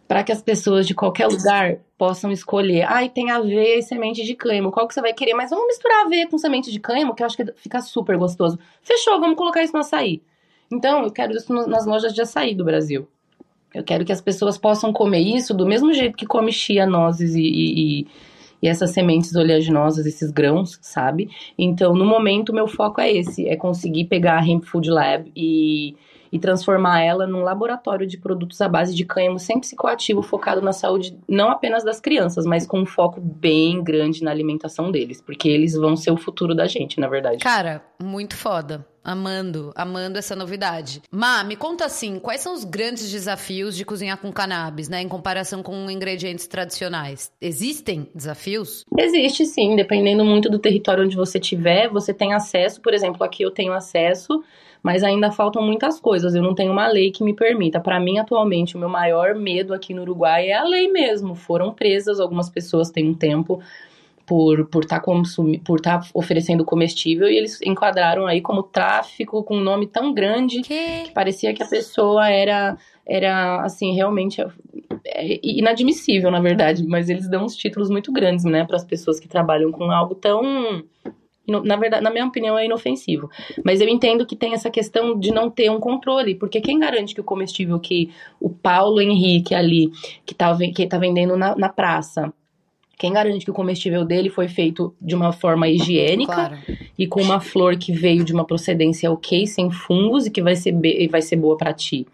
para 0.07 0.23
que 0.23 0.31
as 0.31 0.41
pessoas 0.41 0.85
de 0.85 0.93
qualquer 0.93 1.27
lugar 1.27 1.77
possam 1.97 2.31
escolher. 2.31 2.83
Ai, 2.83 3.07
tem 3.09 3.31
aveia 3.31 3.77
e 3.77 3.81
semente 3.81 4.23
de 4.23 4.35
cânhamo, 4.35 4.71
qual 4.71 4.87
que 4.87 4.93
você 4.93 5.01
vai 5.01 5.13
querer? 5.13 5.33
Mas 5.33 5.49
vamos 5.49 5.67
misturar 5.67 6.05
aveia 6.05 6.27
com 6.27 6.37
semente 6.37 6.71
de 6.71 6.79
cânhamo, 6.79 7.13
que 7.15 7.23
eu 7.23 7.27
acho 7.27 7.37
que 7.37 7.45
fica 7.55 7.79
super 7.81 8.17
gostoso. 8.17 8.57
Fechou, 8.81 9.19
vamos 9.19 9.37
colocar 9.37 9.63
isso 9.63 9.73
no 9.73 9.79
açaí. 9.79 10.21
Então, 10.71 11.03
eu 11.03 11.11
quero 11.11 11.33
isso 11.35 11.53
nas 11.53 11.85
lojas 11.85 12.13
de 12.13 12.21
açaí 12.21 12.55
do 12.55 12.63
Brasil. 12.65 13.07
Eu 13.73 13.83
quero 13.83 14.03
que 14.03 14.11
as 14.11 14.19
pessoas 14.19 14.57
possam 14.57 14.91
comer 14.91 15.19
isso 15.19 15.53
do 15.53 15.65
mesmo 15.65 15.93
jeito 15.93 16.17
que 16.17 16.25
come 16.25 16.51
chia, 16.51 16.85
nozes 16.85 17.35
e, 17.35 17.41
e, 17.41 17.99
e- 18.01 18.07
e 18.63 18.67
essas 18.67 18.91
sementes 18.91 19.33
oleaginosas, 19.35 20.05
esses 20.05 20.29
grãos, 20.29 20.77
sabe? 20.81 21.29
Então, 21.57 21.93
no 21.93 22.05
momento, 22.05 22.53
meu 22.53 22.67
foco 22.67 22.99
é 23.01 23.11
esse: 23.11 23.47
é 23.47 23.55
conseguir 23.55 24.05
pegar 24.05 24.39
a 24.39 24.45
Hemp 24.45 24.65
Food 24.65 24.89
Lab 24.89 25.31
e, 25.35 25.95
e 26.31 26.39
transformar 26.39 27.01
ela 27.01 27.27
num 27.27 27.41
laboratório 27.41 28.07
de 28.07 28.17
produtos 28.17 28.61
à 28.61 28.69
base 28.69 28.95
de 28.95 29.05
cânhamo 29.05 29.37
sem 29.37 29.59
psicoativo, 29.59 30.21
focado 30.21 30.61
na 30.61 30.71
saúde 30.71 31.17
não 31.27 31.49
apenas 31.49 31.83
das 31.83 31.99
crianças, 31.99 32.45
mas 32.45 32.65
com 32.65 32.79
um 32.79 32.85
foco 32.85 33.19
bem 33.19 33.83
grande 33.83 34.23
na 34.23 34.31
alimentação 34.31 34.91
deles, 34.91 35.21
porque 35.21 35.49
eles 35.49 35.73
vão 35.73 35.95
ser 35.95 36.11
o 36.11 36.17
futuro 36.17 36.55
da 36.55 36.67
gente, 36.67 36.99
na 36.99 37.07
verdade. 37.07 37.39
Cara, 37.39 37.83
muito 38.01 38.35
foda. 38.35 38.85
Amando, 39.03 39.71
amando 39.75 40.19
essa 40.19 40.35
novidade. 40.35 41.01
Má, 41.11 41.43
me 41.43 41.55
conta 41.55 41.85
assim, 41.85 42.19
quais 42.19 42.41
são 42.41 42.53
os 42.53 42.63
grandes 42.63 43.09
desafios 43.09 43.75
de 43.75 43.83
cozinhar 43.83 44.19
com 44.19 44.31
cannabis, 44.31 44.87
né, 44.87 45.01
em 45.01 45.07
comparação 45.07 45.63
com 45.63 45.89
ingredientes 45.89 46.45
tradicionais? 46.45 47.31
Existem 47.41 48.07
desafios? 48.13 48.85
Existe 48.95 49.47
sim, 49.47 49.75
dependendo 49.75 50.23
muito 50.23 50.51
do 50.51 50.59
território 50.59 51.03
onde 51.03 51.15
você 51.15 51.39
tiver, 51.39 51.89
você 51.89 52.13
tem 52.13 52.33
acesso, 52.33 52.79
por 52.79 52.93
exemplo, 52.93 53.23
aqui 53.23 53.41
eu 53.41 53.49
tenho 53.49 53.73
acesso, 53.73 54.43
mas 54.83 55.03
ainda 55.03 55.31
faltam 55.31 55.61
muitas 55.61 55.99
coisas. 55.99 56.33
Eu 56.33 56.41
não 56.41 56.55
tenho 56.55 56.71
uma 56.71 56.87
lei 56.87 57.11
que 57.11 57.23
me 57.23 57.33
permita. 57.33 57.79
Para 57.79 57.99
mim, 57.99 58.17
atualmente, 58.17 58.75
o 58.75 58.79
meu 58.79 58.89
maior 58.89 59.35
medo 59.35 59.73
aqui 59.73 59.93
no 59.93 60.01
Uruguai 60.01 60.47
é 60.47 60.53
a 60.53 60.63
lei 60.63 60.91
mesmo. 60.91 61.35
Foram 61.35 61.73
presas 61.73 62.19
algumas 62.19 62.49
pessoas 62.49 62.89
tem 62.89 63.07
um 63.09 63.13
tempo 63.13 63.61
por 64.25 64.65
por 64.67 64.83
estar 64.83 65.01
por 65.63 65.81
tá 65.81 66.01
oferecendo 66.13 66.63
comestível 66.63 67.27
e 67.27 67.35
eles 67.35 67.61
enquadraram 67.61 68.25
aí 68.25 68.39
como 68.39 68.63
tráfico 68.63 69.43
com 69.43 69.57
um 69.57 69.61
nome 69.61 69.87
tão 69.87 70.13
grande 70.13 70.61
Que? 70.61 71.03
que 71.05 71.11
parecia 71.11 71.53
que 71.53 71.61
a 71.61 71.67
pessoa 71.67 72.29
era 72.29 72.77
era 73.05 73.61
assim 73.61 73.93
realmente 73.93 74.41
é 75.05 75.39
inadmissível 75.43 76.31
na 76.31 76.39
verdade 76.39 76.85
mas 76.87 77.09
eles 77.09 77.29
dão 77.29 77.43
uns 77.43 77.57
títulos 77.57 77.89
muito 77.89 78.11
grandes 78.13 78.45
né 78.45 78.63
para 78.63 78.77
as 78.77 78.85
pessoas 78.85 79.19
que 79.19 79.27
trabalham 79.27 79.71
com 79.71 79.91
algo 79.91 80.15
tão 80.15 80.83
na 81.59 81.75
verdade, 81.75 82.03
na 82.03 82.09
minha 82.09 82.25
opinião, 82.25 82.57
é 82.57 82.65
inofensivo. 82.65 83.29
Mas 83.63 83.81
eu 83.81 83.87
entendo 83.89 84.25
que 84.25 84.35
tem 84.35 84.53
essa 84.53 84.69
questão 84.69 85.19
de 85.19 85.31
não 85.31 85.49
ter 85.49 85.69
um 85.69 85.79
controle, 85.79 86.35
porque 86.35 86.61
quem 86.61 86.79
garante 86.79 87.13
que 87.13 87.21
o 87.21 87.23
comestível 87.23 87.79
que 87.79 88.09
o 88.39 88.49
Paulo 88.49 89.01
Henrique 89.01 89.53
ali, 89.53 89.91
que 90.25 90.33
tá, 90.33 90.57
que 90.57 90.87
tá 90.87 90.97
vendendo 90.97 91.35
na, 91.35 91.55
na 91.55 91.69
praça, 91.69 92.33
quem 92.97 93.11
garante 93.11 93.43
que 93.43 93.49
o 93.49 93.53
comestível 93.53 94.05
dele 94.05 94.29
foi 94.29 94.47
feito 94.47 94.93
de 95.01 95.15
uma 95.15 95.31
forma 95.31 95.67
higiênica 95.67 96.33
Claro. 96.33 96.57
e 96.97 97.07
com 97.07 97.19
uma 97.19 97.39
flor 97.39 97.75
que 97.75 97.91
veio 97.91 98.23
de 98.23 98.31
uma 98.31 98.45
procedência 98.45 99.11
ok, 99.11 99.47
sem 99.47 99.71
fungos 99.71 100.27
e 100.27 100.29
que 100.29 100.39
vai 100.39 100.55
ser, 100.55 100.77
e 100.85 101.07
vai 101.07 101.21
ser 101.21 101.35
boa 101.35 101.57
pra 101.57 101.73
ti. 101.73 102.05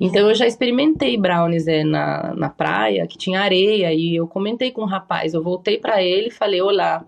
Então 0.00 0.28
eu 0.28 0.34
já 0.34 0.46
experimentei 0.46 1.16
brownies 1.16 1.66
é, 1.66 1.84
na, 1.84 2.34
na 2.34 2.48
praia, 2.48 3.06
que 3.06 3.16
tinha 3.16 3.40
areia, 3.40 3.92
e 3.92 4.16
eu 4.16 4.26
comentei 4.26 4.70
com 4.70 4.82
um 4.82 4.86
rapaz, 4.86 5.34
eu 5.34 5.42
voltei 5.42 5.78
pra 5.78 6.02
ele 6.02 6.28
e 6.28 6.32
falei, 6.32 6.60
olá, 6.60 7.04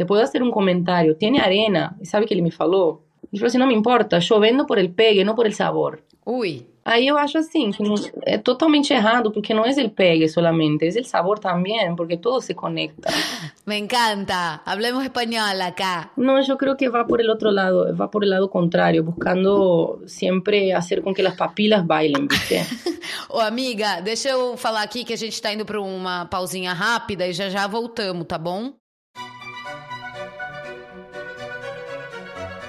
te 0.00 0.06
puedo 0.06 0.22
hacer 0.22 0.42
um 0.42 0.50
comentário, 0.50 1.14
tiene 1.14 1.38
arena? 1.40 1.94
E 2.00 2.06
sabe 2.06 2.24
o 2.24 2.26
que 2.28 2.32
ele 2.32 2.40
me 2.48 2.50
falou? 2.50 3.04
Ele 3.30 3.38
falou 3.38 3.48
assim, 3.48 3.58
não 3.58 3.66
me 3.66 3.74
importa, 3.74 4.18
chovendo 4.18 4.64
por 4.66 4.78
el 4.78 4.88
pegue, 4.94 5.24
não 5.24 5.34
por 5.34 5.44
el 5.46 5.52
sabor. 5.52 6.00
Ui. 6.24 6.66
Aí 6.82 7.06
eu 7.06 7.18
acho 7.18 7.36
assim, 7.36 7.70
que 7.70 7.82
não- 7.82 7.94
é 8.24 8.38
totalmente 8.38 8.94
errado, 8.94 9.30
porque 9.30 9.52
não 9.52 9.64
é 9.66 9.70
el 9.78 9.90
pegue 9.90 10.26
solamente, 10.26 10.86
é 10.86 10.88
el 10.88 11.04
sabor 11.04 11.38
também, 11.38 11.94
porque 11.94 12.16
todo 12.16 12.40
se 12.40 12.54
conecta. 12.54 13.08
Me 13.66 13.76
encanta. 13.76 14.62
Hablemos 14.64 15.04
español 15.04 15.60
acá. 15.60 16.10
No, 16.16 16.40
yo 16.40 16.56
creo 16.56 16.76
que 16.78 16.88
va 16.88 17.06
por 17.06 17.20
el 17.20 17.28
otro 17.28 17.50
lado, 17.52 17.94
va 17.94 18.10
por 18.10 18.24
el 18.24 18.30
lado 18.30 18.48
contrario, 18.48 19.04
buscando 19.04 20.00
siempre 20.06 20.72
hacer 20.72 21.02
con 21.02 21.12
que 21.12 21.22
las 21.22 21.36
papilas 21.36 21.86
bailen, 21.86 22.26
¿viste? 22.26 22.64
Ô, 23.28 23.38
amiga, 23.40 24.00
deixa 24.00 24.30
eu 24.30 24.56
falar 24.56 24.82
aqui 24.82 25.04
que 25.04 25.12
a 25.12 25.16
gente 25.18 25.40
tá 25.40 25.52
indo 25.52 25.64
pra 25.66 25.80
uma 25.80 26.24
pausinha 26.26 26.72
rápida 26.72 27.26
e 27.28 27.32
já 27.34 27.48
já 27.50 27.66
voltamos, 27.66 28.26
tá 28.26 28.38
bom? 28.38 28.72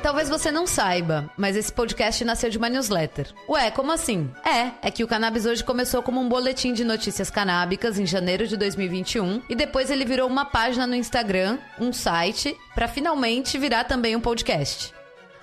Talvez 0.01 0.29
você 0.29 0.51
não 0.51 0.65
saiba, 0.65 1.29
mas 1.37 1.55
esse 1.55 1.71
podcast 1.71 2.25
nasceu 2.25 2.49
de 2.49 2.57
uma 2.57 2.67
newsletter. 2.67 3.27
Ué, 3.47 3.69
como 3.69 3.91
assim? 3.91 4.31
É, 4.43 4.71
é 4.81 4.89
que 4.89 5.03
o 5.03 5.07
Cannabis 5.07 5.45
hoje 5.45 5.63
começou 5.63 6.01
como 6.01 6.19
um 6.19 6.27
boletim 6.27 6.73
de 6.73 6.83
notícias 6.83 7.29
canábicas 7.29 7.99
em 7.99 8.05
janeiro 8.05 8.47
de 8.47 8.57
2021 8.57 9.43
e 9.47 9.53
depois 9.53 9.91
ele 9.91 10.03
virou 10.03 10.27
uma 10.27 10.43
página 10.43 10.87
no 10.87 10.95
Instagram, 10.95 11.59
um 11.79 11.93
site, 11.93 12.57
pra 12.73 12.87
finalmente 12.87 13.59
virar 13.59 13.83
também 13.83 14.15
um 14.15 14.21
podcast. 14.21 14.91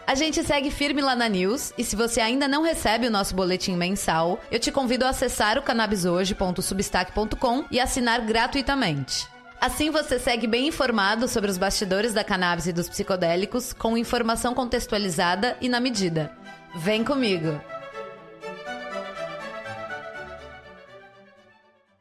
A 0.04 0.16
gente 0.16 0.42
segue 0.42 0.72
firme 0.72 1.02
lá 1.02 1.14
na 1.14 1.28
News 1.28 1.72
e 1.78 1.84
se 1.84 1.94
você 1.94 2.20
ainda 2.20 2.48
não 2.48 2.62
recebe 2.62 3.06
o 3.06 3.10
nosso 3.10 3.36
boletim 3.36 3.76
mensal, 3.76 4.40
eu 4.50 4.58
te 4.58 4.72
convido 4.72 5.04
a 5.04 5.10
acessar 5.10 5.56
o 5.56 5.62
cannabishoje.substack.com 5.62 7.64
e 7.70 7.78
assinar 7.78 8.22
gratuitamente. 8.22 9.37
Assim 9.60 9.90
você 9.90 10.20
segue 10.20 10.46
bem 10.46 10.68
informado 10.68 11.26
sobre 11.26 11.50
os 11.50 11.58
bastidores 11.58 12.14
da 12.14 12.22
cannabis 12.22 12.68
e 12.68 12.72
dos 12.72 12.88
psicodélicos, 12.88 13.72
com 13.72 13.98
informação 13.98 14.54
contextualizada 14.54 15.56
e 15.60 15.68
na 15.68 15.80
medida. 15.80 16.30
Vem 16.76 17.02
comigo! 17.02 17.60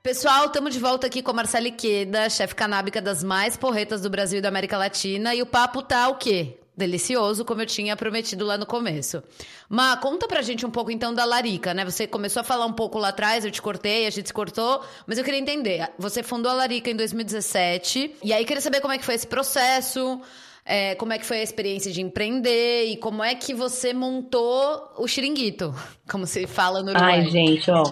Pessoal, 0.03 0.45
estamos 0.45 0.73
de 0.73 0.79
volta 0.79 1.07
aqui 1.07 1.21
com 1.21 1.31
a 1.31 1.33
Marcela 1.33 1.67
Iqueda, 1.67 2.29
chefe 2.29 2.55
canábica 2.55 3.01
das 3.01 3.23
mais 3.23 3.57
porretas 3.57 4.01
do 4.01 4.09
Brasil 4.09 4.37
e 4.37 4.41
da 4.41 4.49
América 4.49 4.77
Latina. 4.77 5.33
E 5.33 5.41
o 5.41 5.45
papo 5.45 5.81
tá 5.81 6.07
o 6.09 6.15
quê? 6.15 6.59
Delicioso, 6.77 7.43
como 7.43 7.61
eu 7.63 7.65
tinha 7.65 7.95
prometido 7.95 8.45
lá 8.45 8.55
no 8.55 8.65
começo. 8.65 9.23
Ma, 9.67 9.97
conta 9.97 10.27
pra 10.27 10.43
gente 10.43 10.63
um 10.63 10.69
pouco 10.69 10.91
então 10.91 11.11
da 11.11 11.25
Larica, 11.25 11.73
né? 11.73 11.83
Você 11.83 12.05
começou 12.05 12.41
a 12.41 12.43
falar 12.43 12.67
um 12.67 12.73
pouco 12.73 12.99
lá 12.99 13.07
atrás, 13.07 13.43
eu 13.43 13.49
te 13.49 13.59
cortei, 13.59 14.05
a 14.05 14.11
gente 14.11 14.27
se 14.27 14.33
cortou, 14.33 14.83
mas 15.07 15.17
eu 15.17 15.23
queria 15.23 15.39
entender. 15.39 15.89
Você 15.97 16.21
fundou 16.21 16.51
a 16.51 16.53
Larica 16.53 16.91
em 16.91 16.95
2017, 16.95 18.17
e 18.23 18.31
aí 18.31 18.45
queria 18.45 18.61
saber 18.61 18.79
como 18.79 18.93
é 18.93 18.99
que 18.99 19.03
foi 19.03 19.15
esse 19.15 19.25
processo, 19.25 20.21
é, 20.63 20.93
como 20.93 21.13
é 21.13 21.17
que 21.17 21.25
foi 21.25 21.39
a 21.39 21.43
experiência 21.43 21.91
de 21.91 21.99
empreender 21.99 22.85
e 22.85 22.97
como 22.97 23.23
é 23.23 23.33
que 23.33 23.55
você 23.55 23.91
montou 23.91 24.93
o 24.97 25.07
xiringuito, 25.07 25.73
como 26.07 26.27
se 26.27 26.45
fala 26.45 26.83
no 26.83 26.91
Uruguai. 26.91 27.21
Ai, 27.21 27.29
gente, 27.29 27.71
ó. 27.71 27.83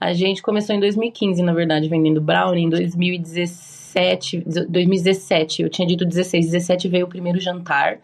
A 0.00 0.12
gente 0.12 0.40
começou 0.40 0.76
em 0.76 0.80
2015, 0.80 1.42
na 1.42 1.52
verdade, 1.52 1.88
vendendo 1.88 2.20
brownie. 2.20 2.64
Em 2.64 2.68
2017, 2.68 4.44
2017, 4.68 5.62
eu 5.62 5.68
tinha 5.68 5.86
dito 5.86 6.06
16, 6.06 6.46
17 6.46 6.88
veio 6.88 7.06
o 7.06 7.08
primeiro 7.08 7.40
jantar. 7.40 7.98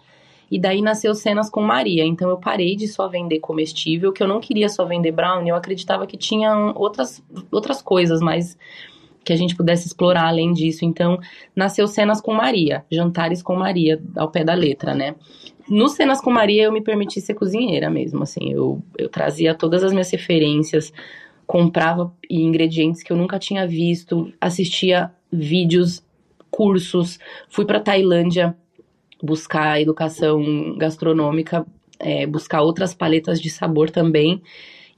E 0.50 0.58
daí 0.58 0.80
nasceu 0.80 1.14
Cenas 1.14 1.50
com 1.50 1.60
Maria. 1.60 2.04
Então 2.04 2.30
eu 2.30 2.38
parei 2.38 2.76
de 2.76 2.86
só 2.86 3.08
vender 3.08 3.40
comestível, 3.40 4.12
que 4.12 4.22
eu 4.22 4.28
não 4.28 4.40
queria 4.40 4.68
só 4.68 4.84
vender 4.84 5.12
brownie, 5.12 5.50
eu 5.50 5.56
acreditava 5.56 6.06
que 6.06 6.16
tinha 6.16 6.72
outras, 6.74 7.22
outras 7.50 7.82
coisas 7.82 8.20
mais 8.20 8.56
que 9.24 9.32
a 9.32 9.36
gente 9.36 9.56
pudesse 9.56 9.88
explorar 9.88 10.28
além 10.28 10.52
disso. 10.52 10.84
Então, 10.84 11.18
nasceu 11.54 11.88
Cenas 11.88 12.20
com 12.20 12.32
Maria, 12.32 12.84
Jantares 12.88 13.42
com 13.42 13.56
Maria, 13.56 14.00
ao 14.16 14.30
pé 14.30 14.44
da 14.44 14.54
letra, 14.54 14.94
né? 14.94 15.16
No 15.68 15.88
Cenas 15.88 16.20
com 16.20 16.30
Maria, 16.30 16.62
eu 16.62 16.72
me 16.72 16.80
permiti 16.80 17.20
ser 17.20 17.34
cozinheira 17.34 17.90
mesmo, 17.90 18.22
assim, 18.22 18.52
eu, 18.52 18.80
eu 18.96 19.08
trazia 19.08 19.52
todas 19.52 19.82
as 19.82 19.90
minhas 19.90 20.08
referências, 20.12 20.92
comprava 21.44 22.14
ingredientes 22.30 23.02
que 23.02 23.12
eu 23.12 23.16
nunca 23.16 23.36
tinha 23.36 23.66
visto, 23.66 24.32
assistia 24.40 25.10
vídeos, 25.30 26.04
cursos, 26.48 27.18
fui 27.48 27.64
para 27.64 27.80
Tailândia 27.80 28.56
buscar 29.22 29.80
educação 29.80 30.76
gastronômica, 30.76 31.66
é, 31.98 32.26
buscar 32.26 32.62
outras 32.62 32.94
paletas 32.94 33.40
de 33.40 33.50
sabor 33.50 33.90
também. 33.90 34.42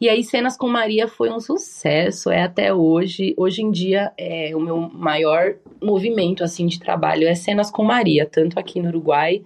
E 0.01 0.09
aí, 0.09 0.23
Cenas 0.23 0.57
com 0.57 0.69
Maria 0.69 1.09
foi 1.09 1.31
um 1.31 1.41
sucesso, 1.41 2.31
é 2.31 2.43
até 2.43 2.73
hoje. 2.73 3.35
Hoje 3.37 3.63
em 3.63 3.71
dia, 3.71 4.13
é 4.17 4.55
o 4.55 4.61
meu 4.61 4.79
maior 4.79 5.57
movimento, 5.83 6.45
assim, 6.45 6.67
de 6.67 6.79
trabalho 6.79 7.27
é 7.27 7.35
Cenas 7.35 7.71
com 7.71 7.83
Maria, 7.83 8.25
tanto 8.25 8.59
aqui 8.61 8.81
no 8.81 8.89
Uruguai, 8.89 9.43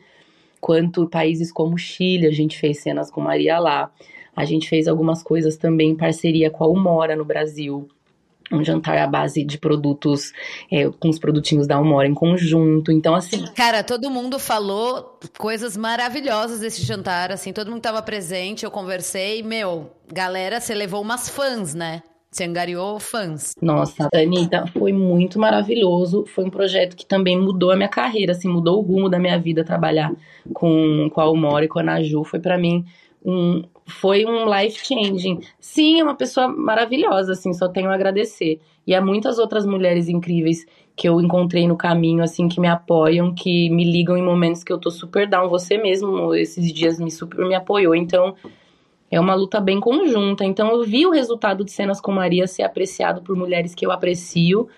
quanto 0.61 1.09
países 1.09 1.51
como 1.51 1.79
Chile, 1.79 2.27
a 2.27 2.31
gente 2.31 2.59
fez 2.59 2.81
Cenas 2.83 3.11
com 3.11 3.21
Maria 3.21 3.59
lá. 3.59 3.91
A 4.37 4.45
gente 4.45 4.69
fez 4.69 4.89
algumas 4.89 5.23
coisas 5.23 5.57
também 5.57 5.91
em 5.91 5.97
parceria 5.97 6.51
com 6.51 6.65
a 6.65 6.69
Umora 6.69 7.17
no 7.17 7.25
Brasil 7.25 7.89
um 8.53 8.65
jantar 8.65 8.99
à 8.99 9.07
base 9.07 9.45
de 9.45 9.59
produtos, 9.59 10.33
é, 10.71 10.88
com 10.88 11.09
os 11.09 11.19
produtinhos 11.19 11.67
da 11.67 11.81
Umora 11.81 12.07
em 12.07 12.15
conjunto. 12.15 12.93
Então, 12.93 13.15
assim. 13.15 13.45
Cara, 13.55 13.83
todo 13.83 14.11
mundo 14.11 14.38
falou 14.38 15.19
coisas 15.38 15.77
maravilhosas 15.77 16.61
desse 16.61 16.83
jantar, 16.83 17.33
assim, 17.33 17.53
todo 17.53 17.69
mundo 17.69 17.79
estava 17.79 18.03
presente, 18.03 18.65
eu 18.65 18.71
conversei. 18.71 19.43
Meu, 19.43 19.91
galera, 20.12 20.61
você 20.61 20.75
levou 20.75 21.01
umas 21.01 21.29
fãs, 21.29 21.75
né? 21.75 22.03
Você 22.33 22.45
angariou 22.45 22.99
fãs. 22.99 23.55
Nossa, 23.61 24.09
Anitta, 24.15 24.67
foi 24.67 24.91
muito 24.91 25.38
maravilhoso. 25.38 26.25
Foi 26.27 26.45
um 26.45 26.51
projeto 26.51 26.97
que 26.97 27.05
também 27.05 27.38
mudou 27.38 27.71
a 27.71 27.77
minha 27.77 27.91
carreira, 27.91 28.33
assim, 28.33 28.49
mudou 28.49 28.79
o 28.79 28.81
rumo 28.81 29.11
da 29.11 29.19
minha 29.19 29.38
vida 29.38 29.62
trabalhar 29.62 30.11
com, 30.55 31.11
com 31.12 31.21
a 31.21 31.31
Umora 31.31 31.67
e 31.67 31.69
com 31.69 31.79
a 31.79 31.83
Naju. 31.83 32.25
Foi 32.25 32.41
para 32.41 32.57
mim 32.57 32.87
um, 33.23 33.62
foi 33.87 34.25
um 34.25 34.45
life 34.45 34.85
changing. 34.87 35.40
Sim, 35.61 36.01
é 36.01 36.05
uma 36.05 36.14
pessoa 36.14 36.49
maravilhosa, 36.49 37.33
assim, 37.33 37.53
só 37.53 37.68
tenho 37.68 37.90
a 37.90 37.95
agradecer. 37.95 38.61
E 38.87 38.95
há 38.95 39.01
muitas 39.01 39.38
outras 39.38 39.66
mulheres 39.66 40.09
incríveis 40.09 40.64
que 40.95 41.09
eu 41.09 41.21
encontrei 41.21 41.66
no 41.66 41.77
caminho, 41.77 42.23
assim, 42.23 42.49
que 42.49 42.61
me 42.61 42.68
apoiam, 42.68 43.35
que 43.35 43.71
me 43.71 43.85
ligam 43.85 44.16
em 44.16 44.23
momentos 44.23 44.62
que 44.62 44.73
eu 44.73 44.79
tô 44.79 44.90
super 44.90 45.27
down. 45.29 45.49
Você 45.49 45.79
mesmo, 45.79 46.35
esses 46.35 46.73
dias, 46.73 46.99
me 46.99 47.11
super 47.11 47.47
me 47.47 47.55
apoiou. 47.55 47.95
Então, 47.95 48.35
é 49.11 49.18
uma 49.18 49.35
luta 49.35 49.61
bem 49.61 49.81
conjunta. 49.81 50.45
Então, 50.45 50.71
eu 50.71 50.83
vi 50.85 51.07
o 51.07 51.11
resultado 51.11 51.64
de 51.64 51.73
Cenas 51.73 52.01
com 52.01 52.12
Maria 52.12 52.47
ser 52.47 52.62
apreciado 52.62 53.23
por 53.23 53.37
mulheres 53.37 53.75
que 53.75 53.87
eu 53.87 53.90
aprecio. 53.90 54.68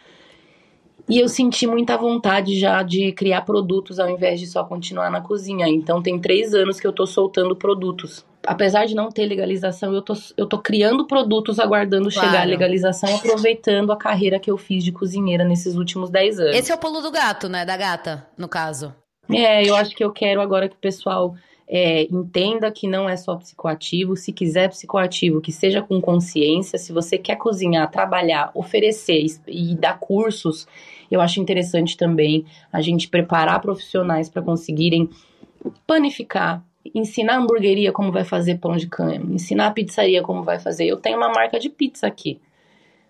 E 1.09 1.19
eu 1.19 1.29
senti 1.29 1.67
muita 1.67 1.99
vontade 1.99 2.59
já 2.59 2.83
de 2.83 3.13
criar 3.13 3.43
produtos 3.43 3.99
ao 3.99 4.09
invés 4.09 4.41
de 4.41 4.47
só 4.47 4.65
continuar 4.65 5.11
na 5.11 5.21
cozinha. 5.21 5.69
Então, 5.69 6.03
tem 6.03 6.19
três 6.19 6.55
anos 6.55 6.81
que 6.81 6.87
eu 6.87 6.93
tô 6.93 7.07
soltando 7.07 7.55
produtos 7.57 8.25
apesar 8.47 8.87
de 8.87 8.95
não 8.95 9.11
ter 9.11 9.27
legalização, 9.27 9.93
eu 9.93 10.03
tô, 10.03 10.15
eu 10.37 10.47
tô 10.47 10.59
criando 10.59 11.07
produtos 11.07 11.59
aguardando 11.59 12.11
claro. 12.11 12.29
chegar 12.29 12.43
a 12.43 12.47
legalização, 12.47 13.15
aproveitando 13.15 13.93
a 13.93 13.97
carreira 13.97 14.39
que 14.39 14.51
eu 14.51 14.57
fiz 14.57 14.85
de 14.85 14.93
cozinheira 14.93 15.45
nesses 15.45 15.77
últimos 15.77 16.11
10 16.11 16.41
anos. 16.41 16.57
Esse 16.57 16.73
é 16.73 16.75
o 16.75 16.79
pulo 16.79 17.01
do 17.01 17.11
gato, 17.11 17.49
né? 17.49 17.65
Da 17.65 17.77
gata, 17.77 18.27
no 18.37 18.49
caso. 18.49 18.95
É, 19.31 19.67
eu 19.67 19.75
acho 19.75 19.95
que 19.95 20.05
eu 20.05 20.13
quero 20.13 20.41
agora 20.41 20.69
que 20.69 20.77
o 20.77 20.79
pessoal 20.79 21.35
é, 21.67 22.03
entenda 22.03 22.71
que 22.71 22.87
não 22.87 23.09
é 23.09 23.17
só 23.17 23.37
psicoativo. 23.37 24.17
Se 24.17 24.33
quiser 24.33 24.69
psicoativo, 24.69 25.41
que 25.41 25.53
seja 25.53 25.83
com 25.83 26.01
consciência. 26.01 26.79
Se 26.79 26.93
você 26.93 27.17
quer 27.17 27.37
cozinhar, 27.37 27.91
trabalhar, 27.91 28.51
oferecer 28.55 29.25
e 29.47 29.75
dar 29.75 29.99
cursos, 29.99 30.67
eu 31.11 31.21
acho 31.21 31.41
interessante 31.41 31.97
também 31.97 32.45
a 32.73 32.81
gente 32.81 33.09
preparar 33.09 33.61
profissionais 33.61 34.29
para 34.29 34.43
conseguirem 34.43 35.09
panificar, 35.87 36.63
ensinar 36.95 37.35
a 37.35 37.39
hamburgueria 37.39 37.93
como 37.93 38.11
vai 38.11 38.25
fazer 38.25 38.59
pão 38.59 38.77
de 38.77 38.87
cânhamo, 38.87 39.33
ensinar 39.33 39.69
a 39.69 39.71
pizzaria 39.71 40.23
como 40.23 40.43
vai 40.43 40.59
fazer. 40.59 40.87
Eu 40.87 40.97
tenho 40.97 41.17
uma 41.17 41.29
marca 41.29 41.59
de 41.59 41.69
pizza 41.69 42.07
aqui 42.07 42.41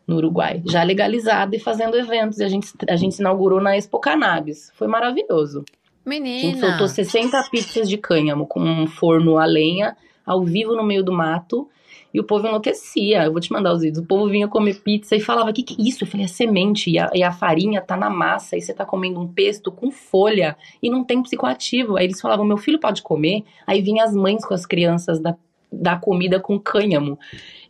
no 0.06 0.16
Uruguai, 0.16 0.62
já 0.66 0.82
legalizada 0.82 1.56
e 1.56 1.58
fazendo 1.58 1.96
eventos. 1.96 2.38
E 2.38 2.44
a 2.44 2.48
gente, 2.48 2.72
a 2.88 2.96
gente 2.96 3.18
inaugurou 3.18 3.60
na 3.60 3.76
Expo 3.76 3.98
Cannabis. 3.98 4.70
Foi 4.74 4.86
maravilhoso. 4.86 5.64
Menina! 6.04 6.36
A 6.36 6.40
gente 6.40 6.60
soltou 6.60 6.88
60 6.88 7.48
pizzas 7.50 7.88
de 7.88 7.96
cânhamo 7.96 8.46
com 8.46 8.60
um 8.60 8.86
forno 8.86 9.38
a 9.38 9.46
lenha, 9.46 9.96
ao 10.24 10.44
vivo 10.44 10.74
no 10.74 10.84
meio 10.84 11.02
do 11.02 11.12
mato. 11.12 11.68
E 12.14 12.20
o 12.20 12.24
povo 12.24 12.46
enlouquecia. 12.46 13.24
Eu 13.24 13.32
vou 13.32 13.40
te 13.40 13.52
mandar 13.52 13.74
os 13.74 13.82
vídeos. 13.82 14.04
O 14.04 14.06
povo 14.06 14.30
vinha 14.30 14.46
comer 14.46 14.80
pizza 14.80 15.16
e 15.16 15.20
falava: 15.20 15.52
que 15.52 15.64
que 15.64 15.74
é 15.74 15.88
isso? 15.88 16.04
Eu 16.04 16.08
falei: 16.08 16.26
é 16.26 16.28
semente. 16.28 16.88
E 16.88 16.98
a, 16.98 17.10
e 17.12 17.24
a 17.24 17.32
farinha 17.32 17.82
tá 17.82 17.96
na 17.96 18.08
massa. 18.08 18.56
E 18.56 18.62
você 18.62 18.72
tá 18.72 18.86
comendo 18.86 19.18
um 19.20 19.26
pesto 19.26 19.72
com 19.72 19.90
folha. 19.90 20.56
E 20.80 20.88
não 20.88 21.02
tem 21.02 21.20
psicoativo. 21.20 21.96
Aí 21.96 22.04
eles 22.04 22.20
falavam: 22.20 22.46
meu 22.46 22.56
filho 22.56 22.78
pode 22.78 23.02
comer. 23.02 23.42
Aí 23.66 23.82
vinha 23.82 24.04
as 24.04 24.14
mães 24.14 24.44
com 24.44 24.54
as 24.54 24.64
crianças 24.64 25.18
da 25.18 25.36
da 25.80 25.96
comida 25.96 26.40
com 26.40 26.58
cânhamo. 26.58 27.18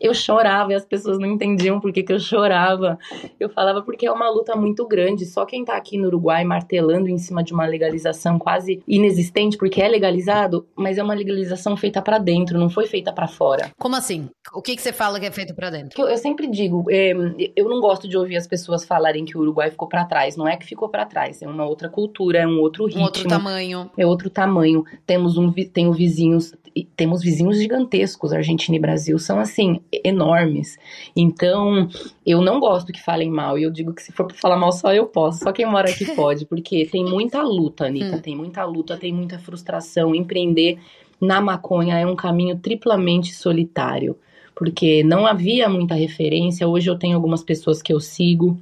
Eu 0.00 0.12
chorava 0.12 0.72
e 0.72 0.74
as 0.74 0.84
pessoas 0.84 1.18
não 1.18 1.26
entendiam 1.26 1.80
por 1.80 1.92
que, 1.92 2.02
que 2.02 2.12
eu 2.12 2.18
chorava. 2.20 2.98
Eu 3.38 3.48
falava 3.48 3.82
porque 3.82 4.06
é 4.06 4.12
uma 4.12 4.28
luta 4.28 4.54
muito 4.54 4.86
grande. 4.86 5.24
Só 5.24 5.46
quem 5.46 5.64
tá 5.64 5.76
aqui 5.76 5.96
no 5.96 6.08
Uruguai 6.08 6.44
martelando 6.44 7.08
em 7.08 7.18
cima 7.18 7.42
de 7.42 7.52
uma 7.52 7.66
legalização 7.66 8.38
quase 8.38 8.82
inexistente, 8.86 9.56
porque 9.56 9.80
é 9.80 9.88
legalizado, 9.88 10.66
mas 10.76 10.98
é 10.98 11.02
uma 11.02 11.14
legalização 11.14 11.76
feita 11.76 12.02
para 12.02 12.18
dentro, 12.18 12.58
não 12.58 12.68
foi 12.68 12.86
feita 12.86 13.12
para 13.12 13.26
fora. 13.26 13.70
Como 13.78 13.96
assim? 13.96 14.28
O 14.52 14.60
que, 14.60 14.76
que 14.76 14.82
você 14.82 14.92
fala 14.92 15.18
que 15.18 15.26
é 15.26 15.30
feito 15.30 15.54
para 15.54 15.70
dentro? 15.70 16.00
Eu, 16.00 16.08
eu 16.08 16.18
sempre 16.18 16.46
digo, 16.46 16.84
é, 16.90 17.12
eu 17.56 17.68
não 17.68 17.80
gosto 17.80 18.08
de 18.08 18.16
ouvir 18.16 18.36
as 18.36 18.46
pessoas 18.46 18.84
falarem 18.84 19.24
que 19.24 19.36
o 19.36 19.40
Uruguai 19.40 19.70
ficou 19.70 19.88
para 19.88 20.04
trás. 20.04 20.36
Não 20.36 20.46
é 20.46 20.56
que 20.56 20.66
ficou 20.66 20.88
para 20.88 21.06
trás, 21.06 21.42
é 21.42 21.48
uma 21.48 21.64
outra 21.64 21.88
cultura, 21.88 22.38
é 22.40 22.46
um 22.46 22.60
outro 22.60 22.86
ritmo. 22.86 23.02
Um 23.02 23.04
outro 23.04 23.28
tamanho. 23.28 23.90
É 23.96 24.06
outro 24.06 24.30
tamanho. 24.30 24.84
Temos 25.06 25.36
um, 25.36 25.52
tenho 25.52 25.92
vizinhos, 25.92 26.52
temos 26.96 27.22
vizinhos 27.22 27.58
gigantescos, 27.58 27.93
Argentina 28.37 28.76
e 28.76 28.80
Brasil, 28.80 29.18
são 29.18 29.38
assim, 29.38 29.80
enormes. 30.04 30.78
Então, 31.16 31.88
eu 32.26 32.40
não 32.40 32.59
gosto 32.61 32.92
que 32.92 33.02
falem 33.02 33.30
mal, 33.30 33.59
e 33.59 33.62
eu 33.62 33.70
digo 33.70 33.94
que 33.94 34.02
se 34.02 34.12
for 34.12 34.26
pra 34.26 34.37
falar 34.37 34.57
mal 34.57 34.72
só 34.72 34.92
eu 34.92 35.07
posso, 35.07 35.44
só 35.44 35.52
quem 35.52 35.66
mora 35.66 35.88
aqui 35.88 36.04
pode, 36.16 36.46
porque 36.46 36.87
tem 36.87 37.04
muita 37.04 37.42
luta, 37.42 37.87
Anitta, 37.87 38.16
hum. 38.16 38.20
tem 38.20 38.37
muita 38.37 38.64
luta, 38.64 38.96
tem 38.96 39.12
muita 39.12 39.38
frustração. 39.38 40.14
Empreender 40.14 40.78
na 41.20 41.40
maconha 41.40 41.98
é 41.98 42.07
um 42.07 42.16
caminho 42.16 42.59
triplamente 42.59 43.35
solitário, 43.35 44.16
porque 44.54 45.02
não 45.02 45.26
havia 45.26 45.68
muita 45.68 45.94
referência. 45.94 46.68
Hoje 46.68 46.90
eu 46.90 46.98
tenho 46.98 47.16
algumas 47.16 47.42
pessoas 47.42 47.83
que 47.83 47.92
eu 47.92 48.00
sigo 48.00 48.59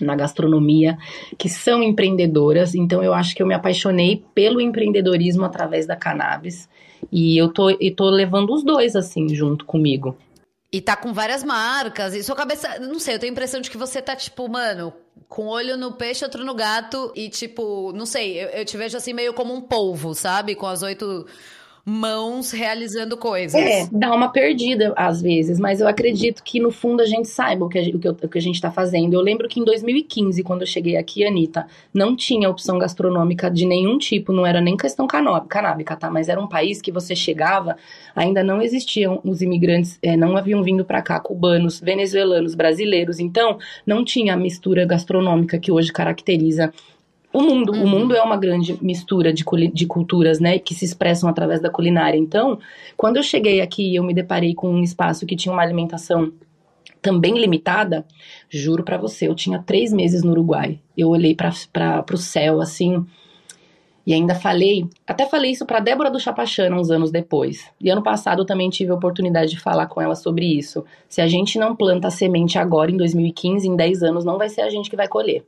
na 0.00 0.16
gastronomia 0.16 0.98
que 1.38 1.48
são 1.48 1.82
empreendedoras, 1.82 2.74
então 2.74 3.02
eu 3.02 3.14
acho 3.14 3.34
que 3.34 3.42
eu 3.42 3.46
me 3.46 3.54
apaixonei 3.54 4.24
pelo 4.34 4.60
empreendedorismo 4.60 5.44
através 5.44 5.86
da 5.86 5.96
cannabis. 5.96 6.68
E 7.10 7.36
eu 7.36 7.52
tô, 7.52 7.70
e 7.70 7.90
tô 7.90 8.08
levando 8.10 8.52
os 8.52 8.62
dois, 8.62 8.96
assim, 8.96 9.34
junto 9.34 9.64
comigo. 9.64 10.16
E 10.72 10.80
tá 10.80 10.96
com 10.96 11.12
várias 11.12 11.44
marcas. 11.44 12.14
E 12.14 12.22
sua 12.22 12.34
cabeça. 12.34 12.78
Não 12.80 12.98
sei, 12.98 13.14
eu 13.14 13.18
tenho 13.18 13.30
a 13.30 13.34
impressão 13.34 13.60
de 13.60 13.70
que 13.70 13.76
você 13.78 14.02
tá, 14.02 14.16
tipo, 14.16 14.48
mano, 14.48 14.92
com 15.28 15.46
olho 15.46 15.76
no 15.76 15.92
peixe, 15.92 16.24
outro 16.24 16.44
no 16.44 16.54
gato. 16.54 17.12
E, 17.14 17.28
tipo, 17.28 17.92
não 17.92 18.06
sei, 18.06 18.42
eu, 18.42 18.48
eu 18.48 18.64
te 18.64 18.76
vejo 18.76 18.96
assim 18.96 19.12
meio 19.12 19.32
como 19.32 19.54
um 19.54 19.60
polvo, 19.60 20.14
sabe? 20.14 20.54
Com 20.54 20.66
as 20.66 20.82
oito 20.82 21.26
mãos 21.84 22.50
realizando 22.50 23.16
coisas. 23.16 23.60
É, 23.60 23.86
dá 23.92 24.14
uma 24.14 24.30
perdida 24.30 24.94
às 24.96 25.20
vezes, 25.20 25.60
mas 25.60 25.80
eu 25.80 25.86
acredito 25.86 26.42
que 26.42 26.58
no 26.58 26.70
fundo 26.70 27.02
a 27.02 27.06
gente 27.06 27.28
saiba 27.28 27.66
o 27.66 27.68
que 27.68 27.78
a, 27.78 27.82
que, 27.82 28.08
o 28.08 28.28
que 28.28 28.38
a 28.38 28.40
gente 28.40 28.54
está 28.54 28.70
fazendo. 28.70 29.12
Eu 29.12 29.20
lembro 29.20 29.46
que 29.48 29.60
em 29.60 29.64
2015, 29.64 30.42
quando 30.42 30.62
eu 30.62 30.66
cheguei 30.66 30.96
aqui, 30.96 31.26
Anitta, 31.26 31.66
não 31.92 32.16
tinha 32.16 32.48
opção 32.48 32.78
gastronômica 32.78 33.50
de 33.50 33.66
nenhum 33.66 33.98
tipo, 33.98 34.32
não 34.32 34.46
era 34.46 34.62
nem 34.62 34.76
questão 34.76 35.06
canábica, 35.06 35.94
tá? 35.94 36.10
Mas 36.10 36.30
era 36.30 36.40
um 36.40 36.48
país 36.48 36.80
que 36.80 36.90
você 36.90 37.14
chegava, 37.14 37.76
ainda 38.16 38.42
não 38.42 38.62
existiam 38.62 39.20
os 39.22 39.42
imigrantes, 39.42 39.98
é, 40.02 40.16
não 40.16 40.36
haviam 40.38 40.62
vindo 40.62 40.84
para 40.84 41.02
cá, 41.02 41.20
cubanos, 41.20 41.80
venezuelanos, 41.80 42.54
brasileiros, 42.54 43.20
então 43.20 43.58
não 43.86 44.02
tinha 44.04 44.32
a 44.32 44.36
mistura 44.36 44.86
gastronômica 44.86 45.58
que 45.58 45.70
hoje 45.70 45.92
caracteriza 45.92 46.72
o 47.34 47.42
mundo. 47.42 47.72
Uhum. 47.72 47.82
O 47.82 47.86
mundo 47.88 48.14
é 48.14 48.22
uma 48.22 48.36
grande 48.36 48.78
mistura 48.80 49.32
de, 49.32 49.44
de 49.72 49.86
culturas, 49.86 50.38
né? 50.38 50.58
Que 50.58 50.72
se 50.72 50.84
expressam 50.84 51.28
através 51.28 51.60
da 51.60 51.68
culinária. 51.68 52.16
Então, 52.16 52.60
quando 52.96 53.16
eu 53.16 53.22
cheguei 53.24 53.60
aqui 53.60 53.96
eu 53.96 54.04
me 54.04 54.14
deparei 54.14 54.54
com 54.54 54.70
um 54.70 54.82
espaço 54.82 55.26
que 55.26 55.34
tinha 55.34 55.52
uma 55.52 55.62
alimentação 55.62 56.32
também 57.02 57.38
limitada, 57.38 58.06
juro 58.48 58.84
para 58.84 58.96
você, 58.96 59.28
eu 59.28 59.34
tinha 59.34 59.58
três 59.58 59.92
meses 59.92 60.22
no 60.22 60.30
Uruguai. 60.30 60.80
Eu 60.96 61.08
olhei 61.10 61.34
para 61.34 62.04
o 62.12 62.16
céu, 62.16 62.60
assim, 62.62 63.04
E 64.06 64.12
ainda 64.14 64.34
falei, 64.34 64.86
até 65.06 65.26
falei 65.26 65.50
isso 65.50 65.66
para 65.66 65.80
Débora 65.80 66.10
do 66.10 66.20
Chapachana 66.20 66.76
uns 66.76 66.90
anos 66.90 67.10
depois. 67.10 67.70
E 67.80 67.90
ano 67.90 68.02
passado 68.02 68.42
eu 68.42 68.46
também 68.46 68.70
tive 68.70 68.92
a 68.92 68.94
oportunidade 68.94 69.50
de 69.50 69.60
falar 69.60 69.86
com 69.86 70.00
ela 70.00 70.14
sobre 70.14 70.46
isso. 70.46 70.84
Se 71.08 71.20
a 71.20 71.26
gente 71.26 71.58
não 71.58 71.74
planta 71.74 72.08
a 72.08 72.10
semente 72.10 72.58
agora, 72.58 72.90
em 72.90 72.96
2015, 72.96 73.68
em 73.68 73.76
10 73.76 74.02
anos, 74.02 74.24
não 74.24 74.38
vai 74.38 74.48
ser 74.48 74.60
a 74.60 74.70
gente 74.70 74.88
que 74.88 74.96
vai 74.96 75.08
colher. 75.08 75.44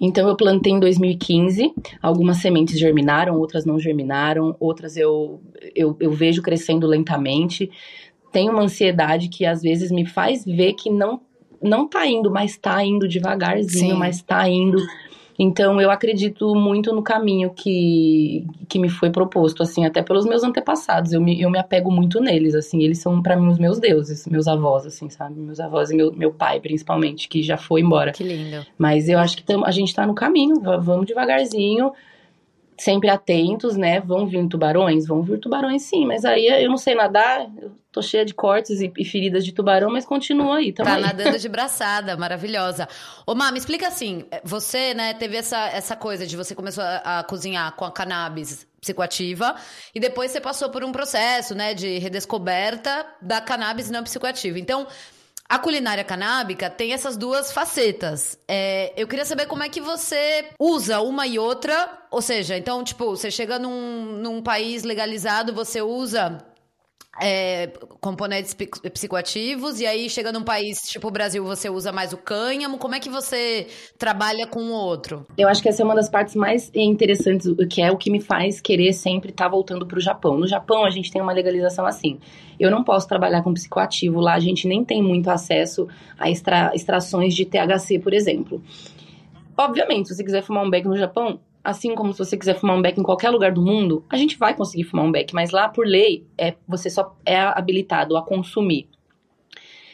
Então 0.00 0.28
eu 0.28 0.36
plantei 0.36 0.72
em 0.72 0.80
2015, 0.80 1.72
algumas 2.02 2.38
sementes 2.38 2.78
germinaram, 2.78 3.38
outras 3.38 3.64
não 3.64 3.78
germinaram, 3.78 4.56
outras 4.58 4.96
eu, 4.96 5.40
eu, 5.74 5.96
eu 6.00 6.10
vejo 6.10 6.42
crescendo 6.42 6.86
lentamente. 6.86 7.70
Tem 8.32 8.48
uma 8.48 8.62
ansiedade 8.62 9.28
que 9.28 9.44
às 9.44 9.62
vezes 9.62 9.90
me 9.90 10.06
faz 10.06 10.44
ver 10.44 10.74
que 10.74 10.90
não 10.90 11.20
não 11.62 11.86
tá 11.86 12.06
indo, 12.06 12.30
mas 12.30 12.56
tá 12.56 12.82
indo 12.82 13.06
devagarzinho, 13.06 13.92
Sim. 13.92 13.98
mas 13.98 14.22
tá 14.22 14.48
indo. 14.48 14.78
Então 15.42 15.80
eu 15.80 15.90
acredito 15.90 16.54
muito 16.54 16.92
no 16.94 17.02
caminho 17.02 17.48
que, 17.48 18.46
que 18.68 18.78
me 18.78 18.90
foi 18.90 19.08
proposto, 19.08 19.62
assim, 19.62 19.86
até 19.86 20.02
pelos 20.02 20.26
meus 20.26 20.44
antepassados. 20.44 21.14
Eu 21.14 21.20
me, 21.22 21.40
eu 21.40 21.48
me 21.48 21.58
apego 21.58 21.90
muito 21.90 22.20
neles, 22.20 22.54
assim, 22.54 22.82
eles 22.82 22.98
são 22.98 23.22
para 23.22 23.36
mim 23.36 23.48
os 23.48 23.58
meus 23.58 23.78
deuses, 23.78 24.26
meus 24.26 24.46
avós, 24.46 24.84
assim, 24.84 25.08
sabe? 25.08 25.40
Meus 25.40 25.58
avós 25.58 25.90
e 25.90 25.96
meu, 25.96 26.12
meu 26.12 26.30
pai, 26.30 26.60
principalmente, 26.60 27.26
que 27.26 27.42
já 27.42 27.56
foi 27.56 27.80
embora. 27.80 28.12
Que 28.12 28.22
lindo. 28.22 28.66
Mas 28.76 29.08
eu 29.08 29.18
acho 29.18 29.38
que 29.38 29.42
tam, 29.42 29.64
a 29.64 29.70
gente 29.70 29.94
tá 29.94 30.06
no 30.06 30.14
caminho, 30.14 30.60
vamos 30.60 31.06
devagarzinho 31.06 31.90
sempre 32.80 33.10
atentos, 33.10 33.76
né? 33.76 34.00
Vão 34.00 34.26
vir 34.26 34.48
tubarões? 34.48 35.06
Vão 35.06 35.22
vir 35.22 35.38
tubarões 35.38 35.82
sim, 35.82 36.06
mas 36.06 36.24
aí 36.24 36.46
eu 36.46 36.68
não 36.70 36.78
sei 36.78 36.94
nadar, 36.94 37.50
eu 37.60 37.72
tô 37.92 38.00
cheia 38.00 38.24
de 38.24 38.32
cortes 38.32 38.80
e, 38.80 38.90
e 38.96 39.04
feridas 39.04 39.44
de 39.44 39.52
tubarão, 39.52 39.90
mas 39.90 40.06
continua 40.06 40.56
aí. 40.56 40.72
Tá 40.72 40.94
aí. 40.94 41.02
nadando 41.02 41.38
de 41.38 41.48
braçada, 41.48 42.16
maravilhosa. 42.16 42.88
Ô, 43.26 43.34
Má, 43.34 43.52
me 43.52 43.58
explica 43.58 43.86
assim, 43.86 44.24
você, 44.42 44.94
né, 44.94 45.12
teve 45.12 45.36
essa, 45.36 45.68
essa 45.68 45.94
coisa 45.94 46.26
de 46.26 46.36
você 46.36 46.54
começou 46.54 46.82
a, 46.82 47.18
a 47.18 47.24
cozinhar 47.24 47.72
com 47.76 47.84
a 47.84 47.92
cannabis 47.92 48.66
psicoativa 48.80 49.54
e 49.94 50.00
depois 50.00 50.30
você 50.30 50.40
passou 50.40 50.70
por 50.70 50.82
um 50.82 50.90
processo, 50.90 51.54
né, 51.54 51.74
de 51.74 51.98
redescoberta 51.98 53.06
da 53.20 53.42
cannabis 53.42 53.90
não 53.90 54.02
psicoativa. 54.02 54.58
Então, 54.58 54.86
a 55.50 55.58
culinária 55.58 56.04
canábica 56.04 56.70
tem 56.70 56.92
essas 56.92 57.16
duas 57.16 57.50
facetas. 57.50 58.38
É, 58.46 58.92
eu 58.96 59.08
queria 59.08 59.24
saber 59.24 59.46
como 59.46 59.64
é 59.64 59.68
que 59.68 59.80
você 59.80 60.46
usa 60.60 61.00
uma 61.00 61.26
e 61.26 61.40
outra. 61.40 61.98
Ou 62.08 62.22
seja, 62.22 62.56
então, 62.56 62.84
tipo, 62.84 63.16
você 63.16 63.32
chega 63.32 63.58
num, 63.58 64.12
num 64.22 64.40
país 64.40 64.84
legalizado, 64.84 65.52
você 65.52 65.82
usa 65.82 66.38
é, 67.20 67.68
componentes 68.00 68.54
psicoativos, 68.92 69.80
e 69.80 69.86
aí 69.86 70.08
chega 70.08 70.30
num 70.30 70.42
país 70.42 70.78
tipo 70.82 71.08
o 71.08 71.10
Brasil, 71.10 71.44
você 71.44 71.68
usa 71.68 71.90
mais 71.90 72.12
o 72.12 72.16
cânhamo. 72.16 72.78
Como 72.78 72.94
é 72.94 73.00
que 73.00 73.08
você 73.08 73.66
trabalha 73.98 74.46
com 74.46 74.60
o 74.60 74.72
outro? 74.72 75.26
Eu 75.36 75.48
acho 75.48 75.62
que 75.62 75.68
essa 75.68 75.82
é 75.82 75.84
uma 75.84 75.94
das 75.94 76.08
partes 76.08 76.34
mais 76.36 76.70
interessantes, 76.74 77.48
que 77.68 77.82
é 77.82 77.90
o 77.90 77.96
que 77.96 78.10
me 78.10 78.20
faz 78.20 78.60
querer 78.60 78.92
sempre 78.92 79.30
estar 79.30 79.44
tá 79.44 79.50
voltando 79.50 79.86
para 79.86 79.98
o 79.98 80.00
Japão. 80.00 80.38
No 80.38 80.46
Japão, 80.46 80.84
a 80.84 80.90
gente 80.90 81.10
tem 81.10 81.20
uma 81.20 81.32
legalização 81.32 81.84
assim. 81.84 82.18
Eu 82.58 82.70
não 82.70 82.84
posso 82.84 83.08
trabalhar 83.08 83.42
com 83.42 83.54
psicoativo 83.54 84.20
lá, 84.20 84.34
a 84.34 84.40
gente 84.40 84.68
nem 84.68 84.84
tem 84.84 85.02
muito 85.02 85.30
acesso 85.30 85.88
a 86.18 86.30
extra, 86.30 86.72
extrações 86.74 87.34
de 87.34 87.44
THC, 87.44 87.98
por 87.98 88.12
exemplo. 88.12 88.62
Obviamente, 89.56 90.08
se 90.08 90.14
você 90.14 90.24
quiser 90.24 90.42
fumar 90.42 90.64
um 90.64 90.70
beck 90.70 90.86
no 90.86 90.96
Japão, 90.96 91.40
assim 91.62 91.94
como 91.94 92.12
se 92.12 92.18
você 92.18 92.36
quiser 92.36 92.58
fumar 92.58 92.76
um 92.76 92.82
beck 92.82 92.98
em 92.98 93.02
qualquer 93.02 93.30
lugar 93.30 93.52
do 93.52 93.62
mundo, 93.62 94.04
a 94.08 94.16
gente 94.16 94.38
vai 94.38 94.54
conseguir 94.54 94.84
fumar 94.84 95.04
um 95.04 95.12
beck, 95.12 95.34
mas 95.34 95.50
lá 95.50 95.68
por 95.68 95.86
lei 95.86 96.26
é 96.36 96.54
você 96.66 96.88
só 96.88 97.16
é 97.24 97.38
habilitado 97.38 98.16
a 98.16 98.22
consumir 98.22 98.88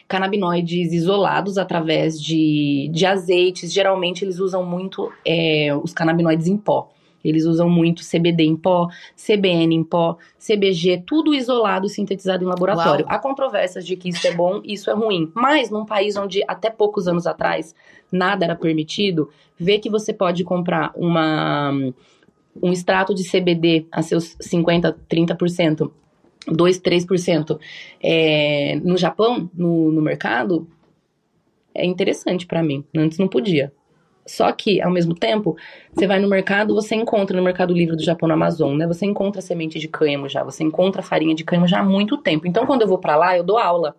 canabinoides 0.09 0.93
isolados 0.93 1.59
através 1.59 2.21
de, 2.21 2.89
de 2.93 3.05
azeites. 3.05 3.73
Geralmente 3.73 4.25
eles 4.25 4.39
usam 4.39 4.65
muito 4.65 5.13
é, 5.25 5.75
os 5.83 5.93
canabinoides 5.93 6.47
em 6.47 6.57
pó. 6.57 6.91
Eles 7.29 7.45
usam 7.45 7.69
muito 7.69 8.03
CBD 8.03 8.45
em 8.45 8.57
pó, 8.57 8.89
CBN 9.17 9.75
em 9.75 9.85
pó, 9.85 10.17
CBG, 10.39 11.03
tudo 11.07 11.35
isolado, 11.35 11.89
sintetizado 11.89 12.45
em 12.45 12.47
laboratório. 12.47 13.05
Uau. 13.05 13.15
Há 13.15 13.19
controvérsias 13.19 13.87
de 13.87 13.97
que 13.97 14.09
isso 14.09 14.27
é 14.27 14.35
bom 14.35 14.61
e 14.65 14.75
isso 14.75 14.91
é 14.91 14.95
ruim. 14.95 15.31
Mas 15.35 15.71
num 15.71 15.85
país 15.85 16.17
onde 16.17 16.43
até 16.47 16.71
poucos 16.71 17.09
anos 17.09 17.27
atrás 17.27 17.75
nada 18.11 18.45
era 18.45 18.55
permitido, 18.55 19.29
ver 19.59 19.79
que 19.79 19.91
você 19.91 20.13
pode 20.13 20.45
comprar 20.45 20.93
uma, 20.95 21.73
um 22.63 22.73
extrato 22.73 23.15
de 23.15 23.29
CBD 23.29 23.87
a 23.91 24.03
seus 24.03 24.37
50, 24.41 24.97
30%, 25.11 25.91
2, 26.47 26.81
3% 26.81 27.59
é, 28.03 28.81
no 28.83 28.97
Japão, 28.97 29.51
no, 29.55 29.91
no 29.91 30.01
mercado, 30.01 30.69
é 31.75 31.85
interessante 31.85 32.47
para 32.47 32.63
mim. 32.63 32.85
Antes 32.97 33.19
não 33.19 33.29
podia. 33.29 33.73
Só 34.27 34.51
que, 34.51 34.81
ao 34.83 34.91
mesmo 34.91 35.15
tempo, 35.15 35.57
você 35.93 36.07
vai 36.07 36.19
no 36.19 36.29
mercado, 36.29 36.75
você 36.75 36.95
encontra 36.95 37.37
no 37.37 37.43
Mercado 37.43 37.73
Livre 37.73 37.97
do 37.97 38.03
Japão, 38.03 38.27
no 38.27 38.35
Amazon, 38.35 38.77
né? 38.77 38.87
Você 38.87 39.07
encontra 39.07 39.41
semente 39.41 39.79
de 39.79 39.87
cânhamo 39.87 40.29
já, 40.29 40.43
você 40.43 40.65
encontra 40.65 41.01
farinha 41.01 41.35
de 41.35 41.45
cânhamo 41.45 41.69
já 41.69 41.79
há 41.79 41.85
muito 41.85 42.17
tempo. 42.17 42.47
Então, 42.47 42.67
quando 42.67 42.83
eu 42.83 42.89
vou 42.89 42.99
para 42.99 43.17
lá, 43.17 43.37
eu 43.37 43.45
dou 43.45 43.57
aula. 43.57 43.95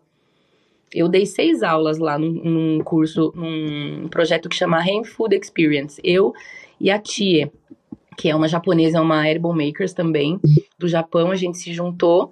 Eu 0.94 1.08
dei 1.08 1.26
seis 1.26 1.64
aulas 1.64 1.98
lá 1.98 2.18
num, 2.18 2.32
num 2.32 2.84
curso, 2.84 3.34
num 3.36 4.08
projeto 4.10 4.50
que 4.50 4.56
chama 4.56 4.80
Hand 4.80 5.06
Food 5.06 5.36
Experience. 5.36 6.00
Eu 6.04 6.34
e 6.80 6.92
a 6.92 7.00
Tia, 7.00 7.52
que 8.18 8.30
é 8.30 8.36
uma 8.36 8.48
japonesa, 8.48 8.98
é 8.98 9.02
uma 9.02 9.28
herbal 9.28 9.54
makers 9.54 9.94
também, 9.94 10.40
do 10.78 10.88
Japão, 10.88 11.32
a 11.32 11.36
gente 11.36 11.58
se 11.58 11.74
juntou 11.74 12.32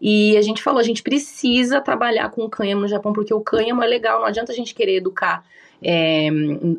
e 0.00 0.36
a 0.36 0.42
gente 0.42 0.62
falou, 0.62 0.80
a 0.80 0.84
gente 0.84 1.02
precisa 1.02 1.80
trabalhar 1.80 2.30
com 2.30 2.44
o 2.44 2.50
cânhamo 2.50 2.82
no 2.82 2.88
Japão, 2.88 3.12
porque 3.12 3.32
o 3.32 3.40
cânhamo 3.40 3.82
é 3.82 3.86
legal, 3.86 4.20
não 4.20 4.26
adianta 4.26 4.52
a 4.52 4.54
gente 4.54 4.74
querer 4.74 4.96
educar 4.96 5.44
é, 5.82 6.28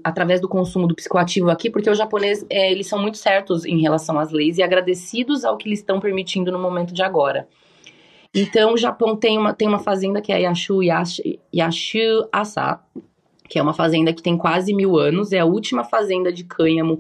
através 0.04 0.42
do 0.42 0.48
consumo 0.48 0.88
do 0.88 0.96
psicoativo 0.96 1.50
aqui, 1.50 1.70
porque 1.70 1.90
os 1.90 1.98
japoneses, 1.98 2.46
é, 2.50 2.72
eles 2.72 2.88
são 2.88 3.00
muito 3.00 3.18
certos 3.18 3.66
em 3.66 3.80
relação 3.80 4.20
às 4.20 4.32
leis 4.32 4.58
e 4.58 4.64
agradecidos 4.64 5.46
ao 5.46 5.58
que 5.58 5.68
eles 5.68 5.80
estão 5.80 6.00
permitindo 6.00 6.52
no 6.52 6.60
momento 6.60 6.94
de 6.94 7.02
agora. 7.04 7.48
Então, 8.34 8.74
o 8.74 8.78
Japão 8.78 9.16
tem 9.16 9.38
uma, 9.38 9.54
tem 9.54 9.68
uma 9.68 9.80
fazenda 9.80 10.22
que 10.22 10.32
é 10.32 10.42
Yashu, 10.42 10.84
Yashu, 10.84 11.22
Yashu 11.56 12.28
Asa, 12.32 12.80
que 13.48 13.58
é 13.58 13.62
uma 13.62 13.74
fazenda 13.74 14.14
que 14.14 14.22
tem 14.22 14.38
quase 14.38 14.74
mil 14.74 14.98
anos, 14.98 15.32
é 15.32 15.40
a 15.40 15.46
última 15.46 15.84
fazenda 15.84 16.32
de 16.32 16.44
cânhamo 16.44 17.00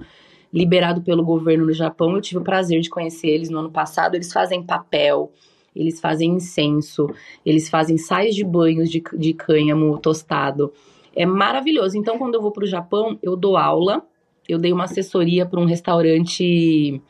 liberado 0.54 1.02
pelo 1.02 1.24
governo 1.24 1.66
no 1.66 1.74
Japão. 1.74 2.16
Eu 2.16 2.22
tive 2.22 2.39
o 2.39 2.43
prazer 2.43 2.80
de 2.82 2.89
conhecer 2.89 3.28
eles 3.28 3.50
no 3.50 3.60
ano 3.60 3.72
passado. 3.72 4.16
Eles 4.16 4.32
fazem 4.32 4.64
papel, 4.64 5.32
eles 5.76 6.00
fazem 6.00 6.32
incenso, 6.32 7.08
eles 7.45 7.70
fazem 7.70 7.98
sais 7.98 8.36
de 8.36 8.43
banhos 8.43 8.89
de, 8.89 9.04
de 9.14 9.34
cânhamo 9.34 9.98
tostado. 10.00 10.74
É 11.18 11.26
maravilhoso. 11.26 11.97
Então, 11.97 12.18
quando 12.18 12.36
eu 12.36 12.41
vou 12.41 12.51
para 12.51 12.63
o 12.63 12.68
Japão, 12.68 13.18
eu 13.24 13.36
dou 13.36 13.57
aula. 13.57 14.05
Eu 14.47 14.59
dei 14.59 14.72
uma 14.72 14.84
assessoria 14.84 15.45
para 15.45 15.59
um 15.59 15.65
restaurante 15.65 17.01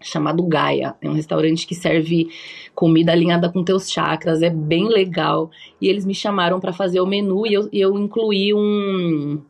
chamado 0.00 0.42
Gaia. 0.44 0.94
É 1.00 1.08
um 1.08 1.14
restaurante 1.14 1.66
que 1.66 1.74
serve 1.74 2.28
comida 2.74 3.10
alinhada 3.10 3.50
com 3.50 3.64
teus 3.64 3.90
chakras, 3.90 4.42
é 4.42 4.50
bem 4.50 4.88
legal. 4.88 5.50
E 5.80 5.88
eles 5.88 6.04
me 6.04 6.14
chamaram 6.14 6.60
para 6.60 6.72
fazer 6.72 7.00
o 7.00 7.06
menu 7.06 7.46
e 7.46 7.54
eu, 7.54 7.68
eu 7.72 7.98
incluí 7.98 8.54
um, 8.54 9.40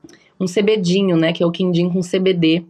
um 0.40 0.46
cebedinho, 0.46 1.16
né, 1.16 1.32
que 1.32 1.42
é 1.42 1.46
o 1.46 1.50
quindim 1.50 1.90
com 1.90 2.00
CBD 2.00 2.64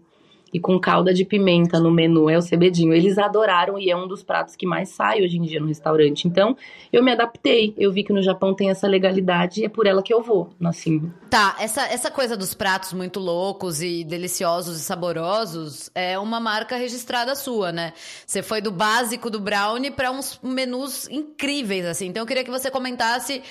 e 0.53 0.59
com 0.59 0.79
calda 0.79 1.13
de 1.13 1.25
pimenta 1.25 1.79
no 1.79 1.91
menu, 1.91 2.29
é 2.31 2.37
o 2.37 2.43
cebedinho. 2.43 2.93
Eles 2.93 3.19
adoraram 3.19 3.79
e 3.79 3.91
é 3.91 3.97
um 3.97 4.07
dos 4.07 4.23
pratos 4.23 4.57
que 4.57 4.67
mais 4.67 4.91
sai 4.91 5.23
hoje 5.23 5.39
em 5.39 5.43
dia 5.43 5.61
no 5.61 5.67
restaurante. 5.67 6.27
Então, 6.27 6.57
eu 6.93 7.03
me 7.03 7.13
adaptei. 7.13 7.75
Eu 7.77 7.93
vi 7.93 8.03
que 8.03 8.13
no 8.13 8.23
Japão 8.23 8.55
tem 8.55 8.71
essa 8.71 8.87
legalidade 8.87 9.61
e 9.61 9.65
é 9.65 9.69
por 9.69 9.87
ela 9.87 10.03
que 10.03 10.13
eu 10.13 10.23
vou, 10.23 10.51
assim. 10.65 11.13
Tá, 11.31 11.57
essa, 11.61 11.83
essa 11.83 12.11
coisa 12.11 12.37
dos 12.37 12.55
pratos 12.55 12.93
muito 12.93 13.21
loucos 13.21 13.83
e 13.83 14.05
deliciosos 14.05 14.79
e 14.79 14.81
saborosos 14.81 15.91
é 15.95 16.19
uma 16.19 16.41
marca 16.41 16.77
registrada 16.77 17.35
sua, 17.35 17.71
né? 17.73 17.93
Você 18.27 18.43
foi 18.43 18.61
do 18.61 18.71
básico 18.71 19.31
do 19.31 19.41
brownie 19.41 19.91
para 19.91 20.11
uns 20.11 20.39
menus 20.43 21.09
incríveis, 21.09 21.85
assim. 21.85 22.07
Então, 22.07 22.23
eu 22.23 22.27
queria 22.27 22.45
que 22.45 22.51
você 22.51 22.71
comentasse 22.71 23.43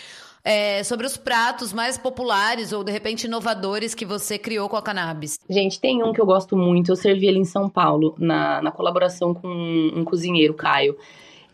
é, 0.48 0.82
sobre 0.82 1.06
os 1.06 1.18
pratos 1.18 1.74
mais 1.74 1.98
populares 1.98 2.72
ou 2.72 2.82
de 2.82 2.90
repente 2.90 3.26
inovadores 3.26 3.94
que 3.94 4.06
você 4.06 4.40
criou 4.40 4.70
com 4.70 4.78
a 4.78 4.82
cannabis. 4.82 5.38
Gente, 5.50 5.78
tem 5.78 6.02
um 6.02 6.14
que 6.14 6.22
eu 6.22 6.26
gosto 6.26 6.56
muito, 6.56 6.90
eu 6.90 6.96
servi 6.96 7.28
ele 7.28 7.38
em 7.38 7.44
São 7.44 7.68
Paulo, 7.68 8.16
na, 8.18 8.62
na 8.62 8.72
colaboração 8.72 9.34
com 9.34 9.50
um 9.50 10.06
cozinheiro, 10.06 10.54
Caio. 10.54 10.96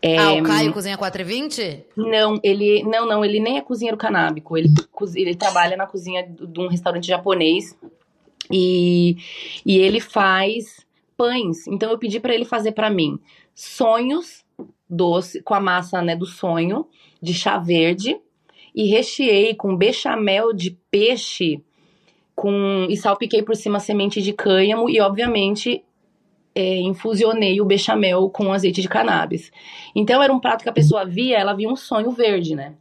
É, 0.00 0.16
ah, 0.16 0.34
o 0.34 0.44
Caio 0.44 0.72
cozinha 0.72 0.96
420? 0.96 1.86
Não, 1.96 2.38
ele 2.40 2.84
não, 2.84 3.04
não, 3.04 3.24
ele 3.24 3.40
nem 3.40 3.58
é 3.58 3.60
cozinheiro 3.62 3.96
canábico. 3.96 4.56
Ele, 4.56 4.68
ele 5.16 5.34
trabalha 5.34 5.76
na 5.76 5.88
cozinha 5.88 6.22
de 6.22 6.60
um 6.60 6.68
restaurante 6.68 7.08
japonês 7.08 7.76
e, 8.48 9.16
e 9.66 9.76
ele 9.76 9.98
faz 9.98 10.86
pães. 11.16 11.66
Então 11.66 11.90
eu 11.90 11.98
pedi 11.98 12.20
para 12.20 12.32
ele 12.32 12.44
fazer 12.44 12.70
para 12.70 12.90
mim 12.90 13.18
sonhos 13.56 14.44
doce 14.88 15.42
com 15.42 15.54
a 15.54 15.58
massa, 15.58 16.00
né, 16.00 16.14
do 16.14 16.26
sonho 16.26 16.86
de 17.20 17.34
chá 17.34 17.58
verde 17.58 18.20
e 18.74 18.86
recheei 18.86 19.54
com 19.54 19.76
bechamel 19.76 20.52
de 20.52 20.76
peixe 20.90 21.62
com 22.34 22.86
e 22.90 22.96
salpiquei 22.96 23.42
por 23.42 23.54
cima 23.54 23.78
semente 23.78 24.20
de 24.20 24.32
cânhamo 24.32 24.90
e 24.90 25.00
obviamente 25.00 25.84
é, 26.54 26.80
infusionei 26.80 27.60
o 27.60 27.64
bechamel 27.64 28.28
com 28.30 28.52
azeite 28.52 28.82
de 28.82 28.88
cannabis. 28.88 29.50
Então 29.94 30.22
era 30.22 30.32
um 30.32 30.40
prato 30.40 30.62
que 30.62 30.68
a 30.68 30.72
pessoa 30.72 31.04
via, 31.04 31.38
ela 31.38 31.54
via 31.54 31.68
um 31.68 31.76
sonho 31.76 32.10
verde, 32.10 32.54
né? 32.54 32.74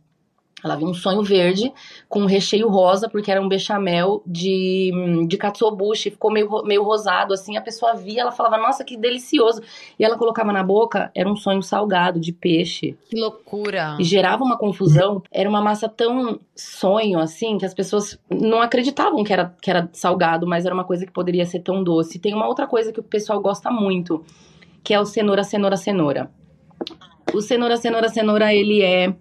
Ela 0.64 0.76
viu 0.76 0.88
um 0.88 0.94
sonho 0.94 1.22
verde 1.22 1.74
com 2.08 2.22
um 2.22 2.26
recheio 2.26 2.70
rosa, 2.70 3.10
porque 3.10 3.30
era 3.30 3.42
um 3.42 3.50
bechamel 3.50 4.24
de, 4.26 4.92
de 5.28 5.38
katsuobushi, 5.38 6.12
ficou 6.12 6.32
meio, 6.32 6.64
meio 6.64 6.84
rosado, 6.84 7.34
assim, 7.34 7.58
a 7.58 7.62
pessoa 7.62 7.96
via, 7.96 8.22
ela 8.22 8.32
falava, 8.32 8.58
nossa, 8.58 8.84
que 8.84 8.96
delicioso. 8.96 9.62
E 10.00 10.06
ela 10.06 10.18
colocava 10.18 10.54
na 10.54 10.64
boca, 10.64 11.12
era 11.14 11.30
um 11.30 11.36
sonho 11.36 11.62
salgado, 11.62 12.20
de 12.20 12.32
peixe. 12.32 12.98
Que 13.10 13.20
loucura! 13.20 13.98
E 14.00 14.04
gerava 14.04 14.44
uma 14.44 14.58
confusão, 14.58 15.22
era 15.32 15.50
uma 15.50 15.62
massa 15.62 15.90
tão 15.90 16.40
sonho, 16.56 17.20
assim, 17.20 17.58
que 17.58 17.66
as 17.66 17.74
pessoas 17.74 18.18
não 18.30 18.62
acreditavam 18.62 19.24
que 19.24 19.34
era, 19.34 19.54
que 19.62 19.70
era 19.70 19.90
salgado, 19.92 20.48
mas 20.48 20.66
era 20.66 20.74
uma 20.74 20.86
coisa 20.86 21.06
que 21.06 21.12
poderia 21.12 21.46
ser 21.46 21.60
tão 21.60 21.84
doce. 21.84 22.20
Tem 22.20 22.34
uma 22.34 22.48
outra 22.48 22.68
coisa 22.68 22.94
que 22.94 23.00
o 23.00 23.04
pessoal 23.04 23.42
gosta 23.42 23.70
muito, 23.70 24.24
que 24.84 24.94
é 24.94 25.00
o 25.00 25.06
cenoura, 25.06 25.44
cenoura, 25.44 25.76
cenoura. 25.76 26.32
O 27.34 27.42
cenoura, 27.42 27.78
cenoura, 27.78 28.10
cenoura, 28.10 28.54
ele 28.54 28.82
é 28.82 29.14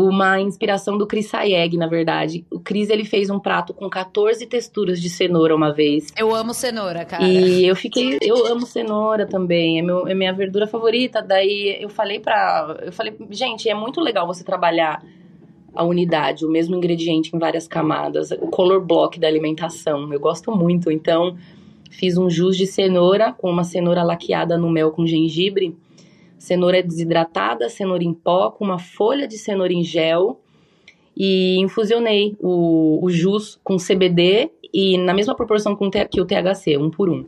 uma 0.00 0.40
inspiração 0.40 0.96
do 0.96 1.08
Chris 1.08 1.26
Sayeg, 1.26 1.76
na 1.76 1.88
verdade. 1.88 2.46
O 2.52 2.60
Chris, 2.60 2.88
ele 2.88 3.04
fez 3.04 3.30
um 3.30 3.40
prato 3.40 3.74
com 3.74 3.90
14 3.90 4.46
texturas 4.46 5.00
de 5.00 5.10
cenoura 5.10 5.56
uma 5.56 5.72
vez. 5.72 6.12
Eu 6.16 6.32
amo 6.32 6.54
cenoura, 6.54 7.04
cara. 7.04 7.24
E 7.24 7.66
eu 7.66 7.74
fiquei, 7.74 8.16
eu 8.22 8.46
amo 8.46 8.64
cenoura 8.64 9.26
também, 9.26 9.80
é, 9.80 9.82
meu, 9.82 10.06
é 10.06 10.14
minha 10.14 10.32
verdura 10.32 10.68
favorita. 10.68 11.20
Daí 11.20 11.78
eu 11.80 11.88
falei 11.88 12.20
pra, 12.20 12.78
eu 12.80 12.92
falei, 12.92 13.16
gente, 13.30 13.68
é 13.68 13.74
muito 13.74 14.00
legal 14.00 14.24
você 14.24 14.44
trabalhar 14.44 15.02
a 15.74 15.82
unidade, 15.82 16.46
o 16.46 16.48
mesmo 16.48 16.76
ingrediente 16.76 17.34
em 17.34 17.38
várias 17.38 17.66
camadas, 17.66 18.30
o 18.30 18.46
color 18.46 18.80
block 18.80 19.18
da 19.18 19.26
alimentação. 19.26 20.12
Eu 20.12 20.20
gosto 20.20 20.52
muito, 20.52 20.92
então 20.92 21.36
fiz 21.90 22.16
um 22.16 22.30
jus 22.30 22.56
de 22.56 22.68
cenoura 22.68 23.32
com 23.32 23.50
uma 23.50 23.64
cenoura 23.64 24.04
laqueada 24.04 24.56
no 24.56 24.70
mel 24.70 24.92
com 24.92 25.04
gengibre 25.04 25.76
cenoura 26.38 26.82
desidratada, 26.82 27.68
cenoura 27.68 28.04
em 28.04 28.14
pó, 28.14 28.50
com 28.50 28.64
uma 28.64 28.78
folha 28.78 29.26
de 29.26 29.36
cenoura 29.36 29.72
em 29.72 29.82
gel 29.82 30.40
e 31.16 31.58
infusionei 31.58 32.36
o, 32.38 33.04
o 33.04 33.10
jus 33.10 33.58
com 33.64 33.76
CBD 33.76 34.50
e 34.72 34.96
na 34.96 35.12
mesma 35.12 35.34
proporção 35.34 35.76
que 35.76 36.20
o 36.20 36.24
THC, 36.24 36.76
um 36.78 36.90
por 36.90 37.10
um. 37.10 37.26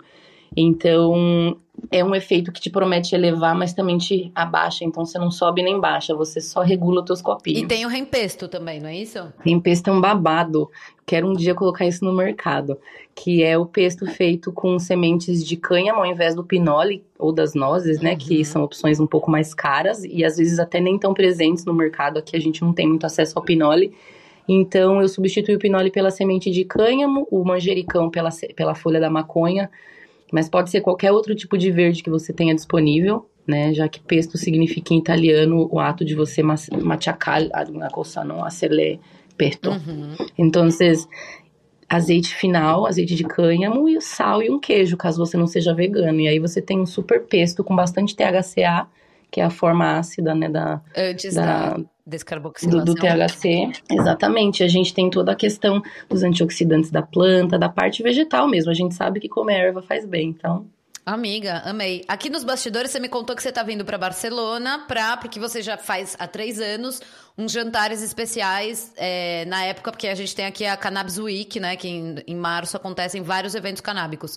Então, 0.56 1.56
é 1.90 2.04
um 2.04 2.14
efeito 2.14 2.52
que 2.52 2.60
te 2.60 2.70
promete 2.70 3.14
elevar, 3.14 3.54
mas 3.54 3.72
também 3.72 3.98
te 3.98 4.30
abaixa. 4.34 4.84
Então, 4.84 5.04
você 5.04 5.18
não 5.18 5.30
sobe 5.30 5.62
nem 5.62 5.80
baixa, 5.80 6.14
você 6.14 6.40
só 6.40 6.60
regula 6.60 7.00
os 7.00 7.06
teus 7.06 7.22
copinhos. 7.22 7.62
E 7.62 7.66
tem 7.66 7.84
o 7.84 7.88
rempesto 7.88 8.48
também, 8.48 8.80
não 8.80 8.88
é 8.88 8.96
isso? 8.96 9.18
Rempesto 9.40 9.90
é 9.90 9.92
um 9.92 10.00
babado. 10.00 10.70
Quero 11.06 11.28
um 11.28 11.32
dia 11.32 11.54
colocar 11.54 11.86
isso 11.86 12.04
no 12.04 12.12
mercado. 12.12 12.78
Que 13.14 13.42
é 13.42 13.58
o 13.58 13.66
pesto 13.66 14.06
feito 14.06 14.52
com 14.52 14.78
sementes 14.78 15.44
de 15.44 15.56
cânhamo 15.56 16.00
ao 16.00 16.06
invés 16.06 16.34
do 16.34 16.44
pinole 16.44 17.04
ou 17.18 17.32
das 17.32 17.54
nozes, 17.54 18.00
né? 18.00 18.12
Uhum. 18.12 18.18
Que 18.18 18.44
são 18.44 18.62
opções 18.62 19.00
um 19.00 19.06
pouco 19.06 19.30
mais 19.30 19.52
caras 19.52 20.04
e 20.04 20.24
às 20.24 20.36
vezes 20.36 20.58
até 20.58 20.80
nem 20.80 20.98
tão 20.98 21.12
presentes 21.12 21.64
no 21.64 21.74
mercado. 21.74 22.18
Aqui 22.18 22.36
a 22.36 22.40
gente 22.40 22.62
não 22.62 22.72
tem 22.72 22.88
muito 22.88 23.06
acesso 23.06 23.38
ao 23.38 23.44
pinole. 23.44 23.92
Então, 24.48 25.00
eu 25.00 25.08
substitui 25.08 25.54
o 25.54 25.58
pinole 25.58 25.90
pela 25.90 26.10
semente 26.10 26.50
de 26.50 26.64
cânhamo, 26.64 27.26
o 27.30 27.44
manjericão 27.44 28.10
pela, 28.10 28.30
pela 28.56 28.74
folha 28.74 28.98
da 28.98 29.10
maconha 29.10 29.70
mas 30.32 30.48
pode 30.48 30.70
ser 30.70 30.80
qualquer 30.80 31.12
outro 31.12 31.34
tipo 31.34 31.56
de 31.58 31.70
verde 31.70 32.02
que 32.02 32.10
você 32.10 32.32
tenha 32.32 32.54
disponível, 32.54 33.28
né? 33.46 33.74
Já 33.74 33.88
que 33.88 34.00
pesto 34.00 34.38
significa 34.38 34.94
em 34.94 34.98
italiano 34.98 35.68
o 35.70 35.78
ato 35.78 36.04
de 36.04 36.14
você 36.14 36.42
machacar 36.42 37.42
a 37.52 37.90
cosa, 37.90 38.24
não 38.24 38.44
hacerle 38.44 39.00
pesto. 39.36 39.70
Uhum. 39.70 40.14
Então, 40.38 40.68
azeite 41.88 42.34
final, 42.34 42.86
azeite 42.86 43.14
de 43.14 43.24
cânhamo 43.24 43.88
e 43.88 44.00
sal 44.00 44.42
e 44.42 44.50
um 44.50 44.60
queijo, 44.60 44.96
caso 44.96 45.18
você 45.18 45.36
não 45.36 45.46
seja 45.46 45.74
vegano. 45.74 46.20
E 46.20 46.28
aí 46.28 46.38
você 46.38 46.62
tem 46.62 46.78
um 46.78 46.86
super 46.86 47.22
pesto 47.24 47.64
com 47.64 47.74
bastante 47.74 48.14
THCA, 48.14 48.86
que 49.30 49.40
é 49.40 49.44
a 49.44 49.50
forma 49.50 49.98
ácida, 49.98 50.34
né, 50.34 50.48
da... 50.48 50.80
Antes 50.96 51.34
da... 51.34 51.74
da 51.76 51.84
descarboxilação. 52.10 52.84
Do, 52.84 52.94
do, 52.94 53.00
THC, 53.00 53.70
exatamente. 53.90 54.62
A 54.62 54.68
gente 54.68 54.92
tem 54.92 55.08
toda 55.08 55.32
a 55.32 55.34
questão 55.34 55.82
dos 56.08 56.22
antioxidantes 56.22 56.90
da 56.90 57.00
planta, 57.00 57.58
da 57.58 57.68
parte 57.68 58.02
vegetal 58.02 58.48
mesmo. 58.48 58.70
A 58.70 58.74
gente 58.74 58.94
sabe 58.94 59.20
que 59.20 59.28
comer 59.28 59.68
erva 59.68 59.80
faz 59.80 60.04
bem, 60.04 60.28
então. 60.28 60.66
Amiga, 61.06 61.62
amei. 61.64 62.04
Aqui 62.06 62.28
nos 62.28 62.44
bastidores 62.44 62.90
você 62.90 63.00
me 63.00 63.08
contou 63.08 63.34
que 63.34 63.42
você 63.42 63.50
tá 63.50 63.62
vindo 63.62 63.84
para 63.84 63.96
Barcelona 63.96 64.84
pra, 64.86 65.16
porque 65.16 65.40
você 65.40 65.62
já 65.62 65.78
faz 65.78 66.14
há 66.18 66.26
três 66.26 66.60
anos 66.60 67.00
uns 67.38 67.52
jantares 67.52 68.02
especiais 68.02 68.92
é, 68.96 69.44
na 69.46 69.64
época, 69.64 69.90
porque 69.90 70.06
a 70.06 70.14
gente 70.14 70.36
tem 70.36 70.44
aqui 70.44 70.66
a 70.66 70.76
Cannabis 70.76 71.18
Week, 71.18 71.58
né? 71.58 71.74
Que 71.74 71.88
em, 71.88 72.16
em 72.26 72.36
março 72.36 72.76
acontecem 72.76 73.22
vários 73.22 73.54
eventos 73.54 73.80
canábicos. 73.80 74.36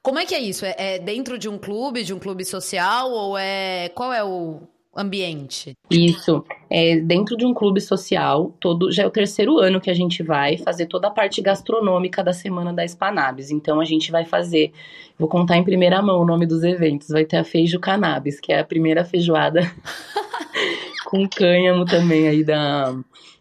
Como 0.00 0.18
é 0.18 0.24
que 0.24 0.34
é 0.34 0.38
isso? 0.38 0.64
É, 0.64 0.74
é 0.78 0.98
dentro 0.98 1.38
de 1.38 1.48
um 1.48 1.58
clube, 1.58 2.04
de 2.04 2.14
um 2.14 2.18
clube 2.18 2.44
social, 2.44 3.10
ou 3.10 3.36
é. 3.36 3.88
Qual 3.94 4.12
é 4.12 4.22
o, 4.22 4.62
ambiente? 4.96 5.76
Isso, 5.90 6.44
é 6.70 6.96
dentro 6.96 7.36
de 7.36 7.44
um 7.44 7.54
clube 7.54 7.80
social, 7.80 8.54
todo 8.60 8.90
já 8.90 9.02
é 9.02 9.06
o 9.06 9.10
terceiro 9.10 9.58
ano 9.58 9.80
que 9.80 9.90
a 9.90 9.94
gente 9.94 10.22
vai 10.22 10.56
fazer 10.58 10.86
toda 10.86 11.08
a 11.08 11.10
parte 11.10 11.40
gastronômica 11.40 12.22
da 12.22 12.32
semana 12.32 12.72
da 12.72 12.86
Spanabis. 12.86 13.50
Então 13.50 13.80
a 13.80 13.84
gente 13.84 14.10
vai 14.10 14.24
fazer, 14.24 14.72
vou 15.18 15.28
contar 15.28 15.56
em 15.56 15.64
primeira 15.64 16.00
mão 16.02 16.20
o 16.20 16.26
nome 16.26 16.46
dos 16.46 16.62
eventos. 16.62 17.08
Vai 17.08 17.24
ter 17.24 17.36
a 17.36 17.44
Feijo 17.44 17.78
Cannabis, 17.78 18.40
que 18.40 18.52
é 18.52 18.60
a 18.60 18.64
primeira 18.64 19.04
feijoada 19.04 19.60
com 21.06 21.28
cânhamo 21.28 21.84
também 21.84 22.28
aí 22.28 22.42
da 22.42 22.94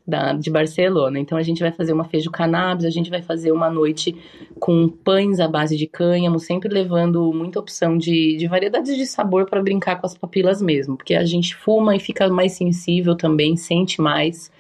da, 0.06 0.34
de 0.34 0.50
Barcelona. 0.50 1.20
Então 1.20 1.38
a 1.38 1.42
gente 1.42 1.62
vai 1.62 1.72
fazer 1.72 1.94
uma 1.94 2.04
feijo 2.04 2.30
cannabis, 2.30 2.86
a 2.86 2.90
gente 2.90 3.10
vai 3.10 3.22
fazer 3.22 3.52
uma 3.52 3.70
noite 3.70 4.16
com 4.60 4.88
pães 4.90 5.40
à 5.40 5.48
base 5.48 5.78
de 5.78 5.88
cânhamo, 5.88 6.40
sempre 6.40 6.70
levando 6.70 7.32
muita 7.34 7.60
opção 7.60 7.98
de, 7.98 8.36
de 8.38 8.48
variedades 8.48 8.96
de 8.96 9.06
sabor 9.06 9.50
para 9.50 9.62
brincar 9.62 10.00
com 10.00 10.06
as 10.06 10.18
papilas 10.18 10.62
mesmo, 10.62 10.98
porque 10.98 11.16
a 11.16 11.24
gente 11.24 11.56
fuma 11.56 11.96
e 11.96 12.00
fica 12.00 12.28
mais 12.30 12.54
sensível 12.54 13.16
também, 13.16 13.56
sente 13.56 14.02
mais. 14.02 14.52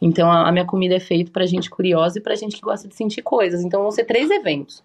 Então 0.00 0.30
a, 0.30 0.48
a 0.48 0.52
minha 0.52 0.64
comida 0.64 0.94
é 0.96 1.00
feita 1.00 1.30
para 1.30 1.46
gente 1.46 1.70
curiosa 1.70 2.18
e 2.18 2.22
para 2.22 2.34
gente 2.34 2.56
que 2.56 2.62
gosta 2.62 2.88
de 2.88 2.94
sentir 2.94 3.22
coisas. 3.22 3.62
Então 3.62 3.82
vão 3.82 3.90
ser 3.90 4.04
três 4.04 4.30
eventos. 4.30 4.82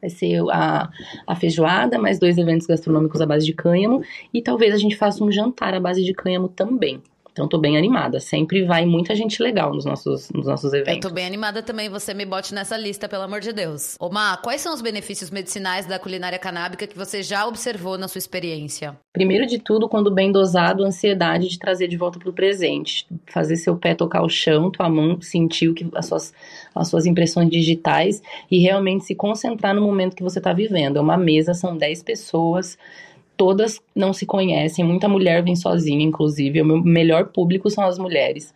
Vai 0.00 0.10
ser 0.10 0.40
a, 0.50 0.88
a 1.26 1.34
feijoada, 1.34 1.98
mais 1.98 2.18
dois 2.18 2.38
eventos 2.38 2.66
gastronômicos 2.66 3.20
à 3.20 3.26
base 3.26 3.46
de 3.46 3.52
cânhamo 3.52 4.02
e 4.32 4.42
talvez 4.42 4.74
a 4.74 4.78
gente 4.78 4.96
faça 4.96 5.24
um 5.24 5.30
jantar 5.30 5.74
à 5.74 5.80
base 5.80 6.04
de 6.04 6.12
cânhamo 6.12 6.48
também. 6.48 7.02
Então 7.38 7.46
tô 7.46 7.56
bem 7.56 7.78
animada. 7.78 8.18
Sempre 8.18 8.64
vai 8.64 8.84
muita 8.84 9.14
gente 9.14 9.40
legal 9.40 9.72
nos 9.72 9.84
nossos, 9.84 10.28
nos 10.30 10.44
nossos 10.44 10.72
eventos. 10.72 10.94
Eu 10.96 11.00
tô 11.00 11.10
bem 11.10 11.24
animada 11.24 11.62
também, 11.62 11.88
você 11.88 12.12
me 12.12 12.26
bote 12.26 12.52
nessa 12.52 12.76
lista, 12.76 13.08
pelo 13.08 13.22
amor 13.22 13.38
de 13.38 13.52
Deus. 13.52 13.94
Oma, 14.00 14.36
quais 14.38 14.60
são 14.60 14.74
os 14.74 14.82
benefícios 14.82 15.30
medicinais 15.30 15.86
da 15.86 16.00
culinária 16.00 16.36
canábica 16.36 16.84
que 16.84 16.98
você 16.98 17.22
já 17.22 17.46
observou 17.46 17.96
na 17.96 18.08
sua 18.08 18.18
experiência? 18.18 18.98
Primeiro 19.12 19.46
de 19.46 19.60
tudo, 19.60 19.88
quando 19.88 20.12
bem 20.12 20.32
dosado, 20.32 20.82
a 20.82 20.88
ansiedade 20.88 21.48
de 21.48 21.60
trazer 21.60 21.86
de 21.86 21.96
volta 21.96 22.18
pro 22.18 22.32
presente. 22.32 23.06
Fazer 23.32 23.54
seu 23.54 23.76
pé 23.76 23.94
tocar 23.94 24.24
o 24.24 24.28
chão, 24.28 24.68
tua 24.68 24.88
mão 24.88 25.20
sentir 25.20 25.68
o 25.68 25.74
que, 25.74 25.88
as, 25.94 26.06
suas, 26.06 26.34
as 26.74 26.88
suas 26.88 27.06
impressões 27.06 27.48
digitais 27.48 28.20
e 28.50 28.58
realmente 28.58 29.04
se 29.04 29.14
concentrar 29.14 29.76
no 29.76 29.82
momento 29.82 30.16
que 30.16 30.24
você 30.24 30.40
tá 30.40 30.52
vivendo. 30.52 30.96
É 30.96 31.00
uma 31.00 31.16
mesa, 31.16 31.54
são 31.54 31.76
10 31.76 32.02
pessoas 32.02 32.76
todas 33.38 33.80
não 33.94 34.12
se 34.12 34.26
conhecem, 34.26 34.84
muita 34.84 35.08
mulher 35.08 35.42
vem 35.42 35.54
sozinha, 35.56 36.04
inclusive. 36.04 36.60
O 36.60 36.66
meu 36.66 36.82
melhor 36.82 37.28
público 37.28 37.70
são 37.70 37.84
as 37.84 37.96
mulheres. 37.96 38.52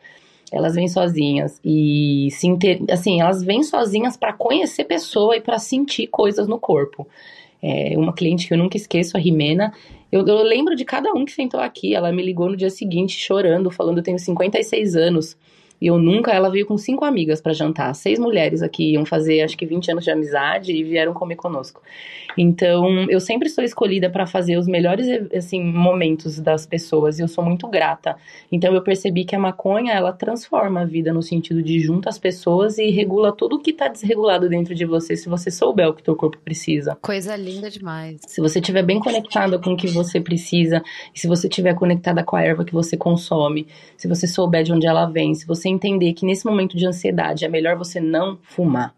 Elas 0.50 0.74
vêm 0.74 0.88
sozinhas 0.88 1.58
e 1.64 2.28
se 2.32 2.46
inter... 2.46 2.82
assim, 2.90 3.20
elas 3.22 3.42
vêm 3.42 3.62
sozinhas 3.62 4.18
para 4.18 4.34
conhecer 4.34 4.84
pessoa 4.84 5.36
e 5.36 5.40
para 5.40 5.58
sentir 5.58 6.08
coisas 6.08 6.46
no 6.46 6.58
corpo. 6.58 7.06
É, 7.62 7.94
uma 7.96 8.12
cliente 8.12 8.48
que 8.48 8.52
eu 8.52 8.58
nunca 8.58 8.76
esqueço, 8.76 9.16
a 9.16 9.20
Rimena, 9.20 9.72
eu, 10.10 10.26
eu, 10.26 10.42
lembro 10.42 10.74
de 10.74 10.84
cada 10.84 11.12
um 11.12 11.24
que 11.24 11.32
sentou 11.32 11.60
aqui. 11.60 11.94
Ela 11.94 12.12
me 12.12 12.22
ligou 12.22 12.50
no 12.50 12.56
dia 12.56 12.68
seguinte 12.68 13.16
chorando, 13.16 13.70
falando: 13.70 13.98
Eu 13.98 14.02
tenho 14.02 14.18
56 14.18 14.96
anos. 14.96 15.36
E 15.82 15.88
eu 15.88 15.98
nunca, 15.98 16.30
ela 16.30 16.48
veio 16.48 16.64
com 16.64 16.78
cinco 16.78 17.04
amigas 17.04 17.40
para 17.40 17.52
jantar. 17.52 17.92
Seis 17.92 18.16
mulheres 18.16 18.62
aqui 18.62 18.92
iam 18.92 19.04
fazer, 19.04 19.40
acho 19.40 19.58
que 19.58 19.66
20 19.66 19.90
anos 19.90 20.04
de 20.04 20.12
amizade 20.12 20.70
e 20.70 20.84
vieram 20.84 21.12
comer 21.12 21.34
conosco. 21.34 21.82
Então, 22.38 23.10
eu 23.10 23.18
sempre 23.18 23.48
sou 23.48 23.64
escolhida 23.64 24.08
para 24.08 24.24
fazer 24.24 24.56
os 24.56 24.68
melhores, 24.68 25.08
assim, 25.34 25.60
momentos 25.60 26.38
das 26.38 26.64
pessoas 26.64 27.18
e 27.18 27.22
eu 27.22 27.26
sou 27.26 27.44
muito 27.44 27.66
grata. 27.66 28.16
Então, 28.50 28.72
eu 28.72 28.80
percebi 28.80 29.24
que 29.24 29.34
a 29.34 29.40
maconha, 29.40 29.92
ela 29.92 30.12
transforma 30.12 30.82
a 30.82 30.84
vida 30.84 31.12
no 31.12 31.20
sentido 31.20 31.60
de 31.60 31.80
junta 31.80 32.08
as 32.08 32.18
pessoas 32.18 32.78
e 32.78 32.88
regula 32.90 33.32
tudo 33.32 33.58
que 33.58 33.72
tá 33.72 33.88
desregulado 33.88 34.48
dentro 34.48 34.76
de 34.76 34.84
você, 34.84 35.16
se 35.16 35.28
você 35.28 35.50
souber 35.50 35.88
o 35.88 35.94
que 35.94 36.02
teu 36.02 36.14
corpo 36.14 36.38
precisa. 36.44 36.96
Coisa 37.02 37.34
linda 37.34 37.68
demais. 37.68 38.20
Se 38.28 38.40
você 38.40 38.60
estiver 38.60 38.84
bem 38.84 39.00
conectada 39.00 39.58
com 39.58 39.72
o 39.72 39.76
que 39.76 39.88
você 39.88 40.20
precisa, 40.20 40.80
se 41.12 41.26
você 41.26 41.48
estiver 41.48 41.74
conectada 41.74 42.22
com 42.22 42.36
a 42.36 42.42
erva 42.42 42.64
que 42.64 42.72
você 42.72 42.96
consome, 42.96 43.66
se 43.96 44.06
você 44.06 44.28
souber 44.28 44.62
de 44.62 44.72
onde 44.72 44.86
ela 44.86 45.06
vem, 45.06 45.34
se 45.34 45.44
você 45.44 45.71
entender 45.72 46.12
que 46.12 46.24
nesse 46.26 46.46
momento 46.46 46.76
de 46.76 46.86
ansiedade 46.86 47.44
é 47.44 47.48
melhor 47.48 47.76
você 47.76 48.00
não 48.00 48.38
fumar. 48.42 48.94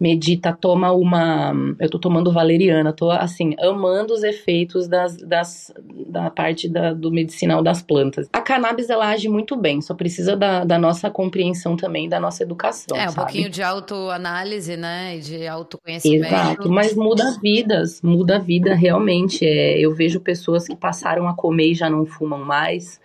Medita, 0.00 0.52
toma 0.52 0.92
uma. 0.92 1.52
Eu 1.80 1.90
tô 1.90 1.98
tomando 1.98 2.30
valeriana, 2.32 2.92
tô 2.92 3.10
assim, 3.10 3.56
amando 3.58 4.14
os 4.14 4.22
efeitos 4.22 4.86
das, 4.86 5.16
das, 5.16 5.74
da 6.06 6.30
parte 6.30 6.68
da, 6.68 6.92
do 6.92 7.10
medicinal 7.10 7.60
das 7.64 7.82
plantas. 7.82 8.28
A 8.32 8.40
cannabis 8.40 8.88
ela 8.90 9.08
age 9.08 9.28
muito 9.28 9.56
bem, 9.56 9.80
só 9.80 9.94
precisa 9.94 10.36
da, 10.36 10.64
da 10.64 10.78
nossa 10.78 11.10
compreensão 11.10 11.76
também, 11.76 12.08
da 12.08 12.20
nossa 12.20 12.44
educação. 12.44 12.96
É, 12.96 13.06
um 13.06 13.08
sabe? 13.08 13.16
pouquinho 13.16 13.50
de 13.50 13.60
autoanálise, 13.60 14.76
né? 14.76 15.16
E 15.16 15.20
de 15.20 15.48
autoconhecimento. 15.48 16.26
Exato, 16.26 16.70
mas 16.70 16.94
muda 16.94 17.36
vidas, 17.42 18.00
muda 18.00 18.36
a 18.36 18.38
vida 18.38 18.76
realmente. 18.76 19.44
É, 19.44 19.80
eu 19.80 19.92
vejo 19.92 20.20
pessoas 20.20 20.68
que 20.68 20.76
passaram 20.76 21.26
a 21.26 21.34
comer 21.34 21.72
e 21.72 21.74
já 21.74 21.90
não 21.90 22.06
fumam 22.06 22.44
mais 22.44 23.00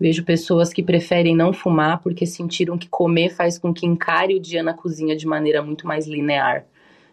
Vejo 0.00 0.24
pessoas 0.24 0.72
que 0.72 0.82
preferem 0.82 1.34
não 1.34 1.52
fumar 1.52 2.00
porque 2.00 2.24
sentiram 2.24 2.78
que 2.78 2.88
comer 2.88 3.30
faz 3.30 3.58
com 3.58 3.74
que 3.74 3.84
encare 3.86 4.34
o 4.34 4.40
dia 4.40 4.62
na 4.62 4.72
cozinha 4.72 5.16
de 5.16 5.26
maneira 5.26 5.62
muito 5.62 5.86
mais 5.86 6.06
linear. 6.06 6.64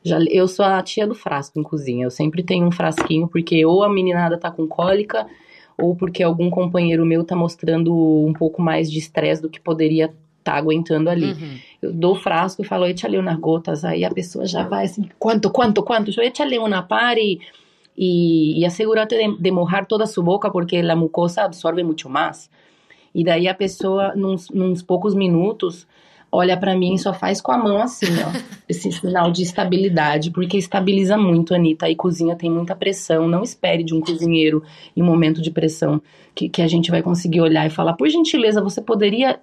Já, 0.03 0.19
eu 0.29 0.47
sou 0.47 0.63
a 0.63 0.81
tia 0.83 1.07
do 1.07 1.15
frasco 1.15 1.59
em 1.59 1.63
cozinha. 1.63 2.05
Eu 2.05 2.11
sempre 2.11 2.43
tenho 2.43 2.67
um 2.67 2.71
frasquinho 2.71 3.27
porque 3.27 3.65
ou 3.65 3.83
a 3.83 3.89
meninada 3.89 4.37
tá 4.37 4.51
com 4.51 4.67
cólica 4.67 5.25
ou 5.75 5.95
porque 5.95 6.21
algum 6.21 6.49
companheiro 6.49 7.03
meu 7.03 7.23
tá 7.23 7.35
mostrando 7.35 7.91
um 7.93 8.31
pouco 8.31 8.61
mais 8.61 8.89
de 8.91 8.99
estresse 8.99 9.41
do 9.41 9.49
que 9.49 9.59
poderia 9.59 10.05
estar 10.05 10.53
tá 10.53 10.57
aguentando 10.57 11.09
ali. 11.09 11.31
Uhum. 11.31 11.57
Eu 11.81 11.91
dou 11.91 12.13
o 12.13 12.19
frasco 12.19 12.61
e 12.61 12.65
falo, 12.65 12.85
échale 12.85 13.17
umas 13.17 13.39
gotas. 13.39 13.83
Aí 13.83 14.05
a 14.05 14.11
pessoa 14.11 14.45
já 14.45 14.61
vai 14.67 14.85
assim, 14.85 15.09
quanto, 15.17 15.49
quanto, 15.49 15.81
quanto? 15.81 16.11
Eu 16.15 16.23
échale 16.23 16.59
uma 16.59 16.83
par 16.83 17.17
e, 17.17 17.39
e, 17.97 18.59
e 18.59 18.63
asegúrate 18.65 19.17
de, 19.17 19.41
de 19.41 19.51
mojar 19.51 19.87
toda 19.87 20.03
a 20.03 20.07
sua 20.07 20.23
boca 20.23 20.51
porque 20.51 20.77
a 20.77 20.95
mucosa 20.95 21.41
absorve 21.41 21.83
muito 21.83 22.07
mais. 22.07 22.47
E 23.15 23.23
daí 23.23 23.47
a 23.47 23.53
pessoa, 23.55 24.13
nos, 24.13 24.49
nos 24.49 24.81
poucos 24.83 25.15
minutos, 25.15 25.87
olha 26.29 26.57
para 26.57 26.75
mim 26.75 26.95
e 26.95 26.99
só 26.99 27.13
faz 27.13 27.39
com 27.39 27.53
a 27.53 27.57
mão 27.57 27.81
assim, 27.81 28.07
ó. 28.21 28.37
esse 28.67 28.91
sinal 28.91 29.31
de 29.31 29.41
estabilidade, 29.41 30.31
porque 30.31 30.57
estabiliza 30.57 31.17
muito, 31.17 31.55
Anitta. 31.55 31.89
E 31.89 31.95
cozinha 31.95 32.35
tem 32.35 32.51
muita 32.51 32.75
pressão. 32.75 33.25
Não 33.25 33.41
espere 33.41 33.83
de 33.83 33.95
um 33.95 34.01
cozinheiro 34.01 34.61
em 34.97 35.01
momento 35.01 35.41
de 35.41 35.49
pressão 35.49 36.01
que, 36.35 36.49
que 36.49 36.61
a 36.61 36.67
gente 36.67 36.91
vai 36.91 37.01
conseguir 37.01 37.39
olhar 37.39 37.65
e 37.65 37.69
falar: 37.69 37.93
por 37.93 38.09
gentileza, 38.09 38.61
você 38.61 38.81
poderia 38.81 39.39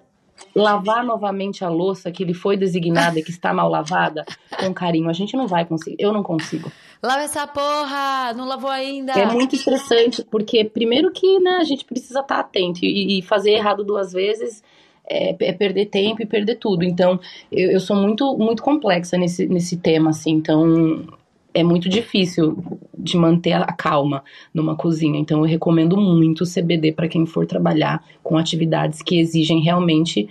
lavar 0.55 1.03
novamente 1.03 1.63
a 1.63 1.69
louça 1.69 2.11
que 2.11 2.23
lhe 2.23 2.33
foi 2.33 2.57
designada 2.57 3.19
e 3.19 3.23
que 3.23 3.31
está 3.31 3.53
mal 3.53 3.69
lavada 3.69 4.25
com 4.59 4.73
carinho. 4.73 5.09
A 5.09 5.13
gente 5.13 5.35
não 5.35 5.47
vai 5.47 5.65
conseguir, 5.65 5.97
eu 5.99 6.11
não 6.11 6.23
consigo. 6.23 6.71
Lava 7.01 7.21
essa 7.21 7.45
porra, 7.47 8.33
não 8.33 8.47
lavou 8.47 8.69
ainda. 8.69 9.13
É 9.13 9.25
muito 9.25 9.55
estressante, 9.55 10.23
porque 10.23 10.63
primeiro 10.63 11.11
que 11.11 11.39
né, 11.39 11.57
a 11.59 11.63
gente 11.63 11.83
precisa 11.83 12.21
estar 12.21 12.39
atento 12.39 12.79
e, 12.83 13.19
e 13.19 13.21
fazer 13.21 13.51
errado 13.51 13.83
duas 13.83 14.13
vezes 14.13 14.63
é, 15.05 15.35
é, 15.37 15.51
perder 15.51 15.87
tempo 15.87 16.21
e 16.21 16.25
perder 16.25 16.55
tudo. 16.55 16.83
Então, 16.83 17.19
eu, 17.51 17.71
eu 17.71 17.79
sou 17.79 17.95
muito, 17.95 18.37
muito 18.37 18.63
complexa 18.63 19.17
nesse, 19.17 19.45
nesse 19.47 19.77
tema, 19.77 20.11
assim, 20.11 20.31
então 20.31 21.05
é 21.53 21.63
muito 21.63 21.87
difícil 21.89 22.57
de 22.97 23.17
manter 23.17 23.53
a 23.53 23.71
calma 23.73 24.23
numa 24.53 24.75
cozinha. 24.75 25.19
Então, 25.19 25.39
eu 25.39 25.45
recomendo 25.45 25.97
muito 25.97 26.41
o 26.43 26.47
CBD 26.47 26.91
para 26.91 27.07
quem 27.07 27.25
for 27.25 27.45
trabalhar 27.45 28.03
com 28.23 28.37
atividades 28.37 29.01
que 29.01 29.19
exigem 29.19 29.61
realmente 29.61 30.29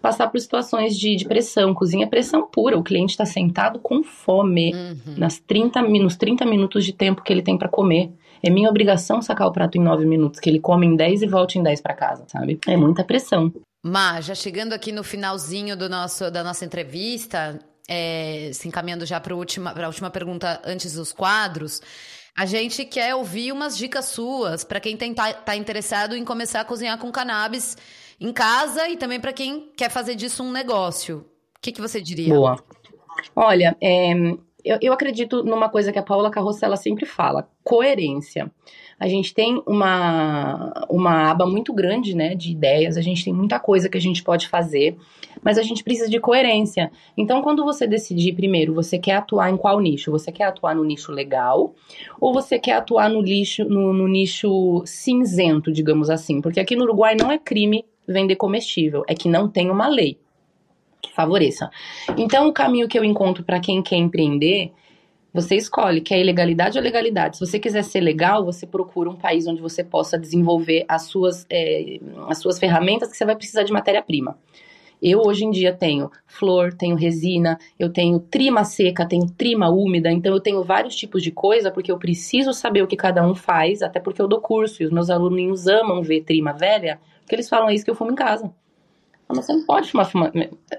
passar 0.00 0.28
por 0.28 0.40
situações 0.40 0.98
de, 0.98 1.14
de 1.16 1.24
pressão. 1.24 1.74
Cozinha 1.74 2.04
é 2.06 2.08
pressão 2.08 2.46
pura. 2.46 2.78
O 2.78 2.82
cliente 2.82 3.10
está 3.10 3.24
sentado 3.24 3.78
com 3.78 4.02
fome 4.02 4.72
Uhum. 4.74 5.14
nas 5.16 5.38
30, 5.38 5.82
nos 5.82 6.16
30 6.16 6.44
minutos 6.44 6.84
de 6.84 6.92
tempo 6.92 7.22
que 7.22 7.32
ele 7.32 7.42
tem 7.42 7.56
para 7.58 7.68
comer. 7.68 8.10
É 8.42 8.50
minha 8.50 8.68
obrigação 8.68 9.22
sacar 9.22 9.46
o 9.46 9.52
prato 9.52 9.78
em 9.78 9.80
9 9.80 10.04
minutos, 10.04 10.40
que 10.40 10.50
ele 10.50 10.58
come 10.58 10.86
em 10.86 10.96
10 10.96 11.22
e 11.22 11.26
volte 11.26 11.58
em 11.58 11.62
10 11.62 11.80
para 11.80 11.94
casa, 11.94 12.24
sabe? 12.26 12.58
É 12.66 12.76
muita 12.76 13.04
pressão. 13.04 13.52
Má, 13.84 14.20
já 14.20 14.34
chegando 14.34 14.72
aqui 14.72 14.90
no 14.90 15.04
finalzinho 15.04 15.76
do 15.76 15.88
nosso, 15.88 16.30
da 16.30 16.42
nossa 16.42 16.64
entrevista, 16.64 17.58
é, 17.88 18.50
se 18.52 18.68
encaminhando 18.68 19.04
já 19.04 19.20
para 19.20 19.34
a 19.34 19.36
última, 19.36 19.74
última 19.86 20.10
pergunta 20.10 20.60
antes 20.64 20.94
dos 20.94 21.12
quadros, 21.12 21.80
a 22.36 22.46
gente 22.46 22.84
quer 22.84 23.14
ouvir 23.14 23.52
umas 23.52 23.76
dicas 23.76 24.06
suas 24.06 24.64
para 24.64 24.80
quem 24.80 24.96
tem, 24.96 25.12
tá, 25.12 25.32
tá 25.32 25.54
interessado 25.54 26.16
em 26.16 26.24
começar 26.24 26.60
a 26.60 26.64
cozinhar 26.64 26.98
com 26.98 27.12
cannabis 27.12 27.76
em 28.20 28.32
casa 28.32 28.88
e 28.88 28.96
também 28.96 29.20
para 29.20 29.32
quem 29.32 29.70
quer 29.76 29.90
fazer 29.90 30.14
disso 30.14 30.42
um 30.42 30.50
negócio. 30.50 31.26
O 31.56 31.60
que, 31.60 31.72
que 31.72 31.80
você 31.80 32.00
diria? 32.00 32.34
Boa. 32.34 32.56
Olha, 33.36 33.76
é, 33.80 34.12
eu, 34.64 34.78
eu 34.80 34.92
acredito 34.92 35.44
numa 35.44 35.68
coisa 35.68 35.92
que 35.92 35.98
a 35.98 36.02
Paula 36.02 36.30
Carrossela 36.30 36.76
sempre 36.76 37.04
fala: 37.04 37.48
coerência. 37.62 38.50
A 39.02 39.08
gente 39.08 39.34
tem 39.34 39.60
uma, 39.66 40.86
uma 40.88 41.28
aba 41.32 41.44
muito 41.44 41.72
grande 41.72 42.14
né, 42.14 42.36
de 42.36 42.52
ideias, 42.52 42.96
a 42.96 43.00
gente 43.00 43.24
tem 43.24 43.32
muita 43.32 43.58
coisa 43.58 43.88
que 43.88 43.98
a 43.98 44.00
gente 44.00 44.22
pode 44.22 44.46
fazer, 44.46 44.96
mas 45.42 45.58
a 45.58 45.62
gente 45.64 45.82
precisa 45.82 46.08
de 46.08 46.20
coerência. 46.20 46.88
Então, 47.16 47.42
quando 47.42 47.64
você 47.64 47.84
decidir, 47.84 48.32
primeiro, 48.32 48.72
você 48.72 49.00
quer 49.00 49.16
atuar 49.16 49.50
em 49.50 49.56
qual 49.56 49.80
nicho? 49.80 50.12
Você 50.12 50.30
quer 50.30 50.44
atuar 50.44 50.76
no 50.76 50.84
nicho 50.84 51.10
legal 51.10 51.74
ou 52.20 52.32
você 52.32 52.60
quer 52.60 52.74
atuar 52.74 53.10
no, 53.10 53.20
lixo, 53.20 53.64
no, 53.64 53.92
no 53.92 54.06
nicho 54.06 54.84
cinzento, 54.86 55.72
digamos 55.72 56.08
assim? 56.08 56.40
Porque 56.40 56.60
aqui 56.60 56.76
no 56.76 56.84
Uruguai 56.84 57.16
não 57.20 57.32
é 57.32 57.40
crime 57.40 57.84
vender 58.06 58.36
comestível, 58.36 59.02
é 59.08 59.16
que 59.16 59.28
não 59.28 59.48
tem 59.48 59.68
uma 59.68 59.88
lei 59.88 60.16
que 61.00 61.12
favoreça. 61.12 61.68
Então, 62.16 62.46
o 62.46 62.52
caminho 62.52 62.86
que 62.86 62.96
eu 62.96 63.02
encontro 63.02 63.42
para 63.42 63.58
quem 63.58 63.82
quer 63.82 63.96
empreender, 63.96 64.70
você 65.32 65.56
escolhe, 65.56 66.00
quer 66.00 66.20
ilegalidade 66.20 66.76
ou 66.76 66.84
legalidade. 66.84 67.38
Se 67.38 67.46
você 67.46 67.58
quiser 67.58 67.82
ser 67.82 68.00
legal, 68.00 68.44
você 68.44 68.66
procura 68.66 69.08
um 69.08 69.16
país 69.16 69.46
onde 69.46 69.62
você 69.62 69.82
possa 69.82 70.18
desenvolver 70.18 70.84
as 70.86 71.02
suas, 71.02 71.46
é, 71.48 71.98
as 72.28 72.38
suas 72.38 72.58
ferramentas 72.58 73.10
que 73.10 73.16
você 73.16 73.24
vai 73.24 73.34
precisar 73.34 73.62
de 73.62 73.72
matéria-prima. 73.72 74.38
Eu 75.02 75.20
hoje 75.20 75.44
em 75.44 75.50
dia 75.50 75.72
tenho 75.72 76.10
flor, 76.26 76.72
tenho 76.72 76.94
resina, 76.94 77.58
eu 77.76 77.92
tenho 77.92 78.20
trima 78.20 78.62
seca, 78.62 79.04
tenho 79.04 79.26
trima 79.26 79.68
úmida, 79.68 80.12
então 80.12 80.32
eu 80.32 80.38
tenho 80.38 80.62
vários 80.62 80.94
tipos 80.94 81.22
de 81.24 81.32
coisa 81.32 81.72
porque 81.72 81.90
eu 81.90 81.98
preciso 81.98 82.52
saber 82.52 82.82
o 82.82 82.86
que 82.86 82.94
cada 82.94 83.26
um 83.26 83.34
faz, 83.34 83.82
até 83.82 83.98
porque 83.98 84.22
eu 84.22 84.28
dou 84.28 84.40
curso 84.40 84.80
e 84.80 84.86
os 84.86 84.92
meus 84.92 85.10
aluninhos 85.10 85.66
amam 85.66 86.02
ver 86.02 86.22
trima 86.22 86.52
velha, 86.52 87.00
porque 87.20 87.34
eles 87.34 87.48
falam 87.48 87.68
isso 87.68 87.84
que 87.84 87.90
eu 87.90 87.96
fumo 87.96 88.12
em 88.12 88.14
casa. 88.14 88.54
Mas 89.34 89.46
você 89.46 89.52
não 89.52 89.64
pode 89.64 89.90
fumar, 89.90 90.10
fumar. 90.10 90.32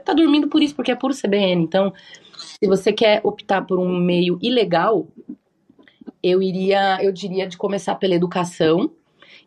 Tá 0.05 0.13
dormindo 0.13 0.47
por 0.47 0.61
isso, 0.61 0.75
porque 0.75 0.91
é 0.91 0.95
puro 0.95 1.13
CBN. 1.13 1.63
Então, 1.63 1.93
se 2.37 2.67
você 2.67 2.91
quer 2.93 3.21
optar 3.23 3.61
por 3.61 3.79
um 3.79 3.97
meio 3.97 4.37
ilegal, 4.41 5.07
eu 6.21 6.41
iria, 6.41 7.03
eu 7.03 7.11
diria 7.11 7.47
de 7.47 7.57
começar 7.57 7.95
pela 7.95 8.15
educação 8.15 8.91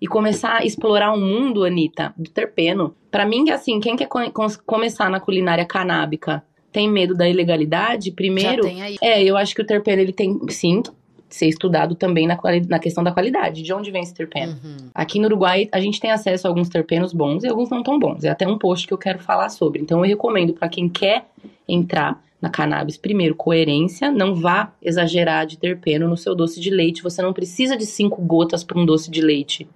e 0.00 0.06
começar 0.06 0.58
a 0.58 0.64
explorar 0.64 1.12
um 1.12 1.20
mundo, 1.20 1.64
Anitta, 1.64 2.12
do 2.16 2.30
terpeno. 2.30 2.94
Para 3.10 3.24
mim, 3.24 3.50
assim, 3.50 3.80
quem 3.80 3.96
quer 3.96 4.06
co 4.06 4.20
começar 4.64 5.10
na 5.10 5.20
culinária 5.20 5.64
canábica 5.64 6.44
tem 6.70 6.90
medo 6.90 7.14
da 7.14 7.26
ilegalidade, 7.26 8.12
primeiro. 8.12 8.62
Já 8.64 8.68
tem 8.68 8.82
aí. 8.82 8.96
É, 9.00 9.22
eu 9.22 9.36
acho 9.36 9.54
que 9.54 9.62
o 9.62 9.66
terpeno 9.66 10.02
ele 10.02 10.12
tem, 10.12 10.38
sim, 10.50 10.82
ser 11.28 11.48
estudado 11.48 11.94
também 11.94 12.26
na, 12.26 12.38
na 12.68 12.78
questão 12.78 13.02
da 13.02 13.12
qualidade. 13.12 13.62
De 13.62 13.72
onde 13.72 13.90
vem 13.90 14.02
esse 14.02 14.14
terpeno? 14.14 14.52
Uhum. 14.52 14.90
Aqui 14.94 15.18
no 15.18 15.26
Uruguai, 15.26 15.68
a 15.72 15.80
gente 15.80 16.00
tem 16.00 16.10
acesso 16.10 16.46
a 16.46 16.50
alguns 16.50 16.68
terpenos 16.68 17.12
bons 17.12 17.44
e 17.44 17.48
alguns 17.48 17.68
não 17.70 17.82
tão 17.82 17.98
bons. 17.98 18.24
É 18.24 18.28
até 18.28 18.46
um 18.46 18.58
post 18.58 18.86
que 18.86 18.92
eu 18.94 18.98
quero 18.98 19.18
falar 19.18 19.48
sobre. 19.48 19.80
Então, 19.80 19.98
eu 19.98 20.08
recomendo 20.08 20.52
para 20.52 20.68
quem 20.68 20.88
quer 20.88 21.26
entrar 21.68 22.22
na 22.40 22.50
cannabis, 22.50 22.96
primeiro, 22.96 23.34
coerência. 23.34 24.10
Não 24.10 24.34
vá 24.34 24.72
exagerar 24.80 25.46
de 25.46 25.58
terpeno 25.58 26.08
no 26.08 26.16
seu 26.16 26.34
doce 26.34 26.60
de 26.60 26.70
leite. 26.70 27.02
Você 27.02 27.20
não 27.22 27.32
precisa 27.32 27.76
de 27.76 27.86
cinco 27.86 28.22
gotas 28.22 28.62
para 28.62 28.78
um 28.78 28.86
doce 28.86 29.10
de 29.10 29.20
leite, 29.20 29.68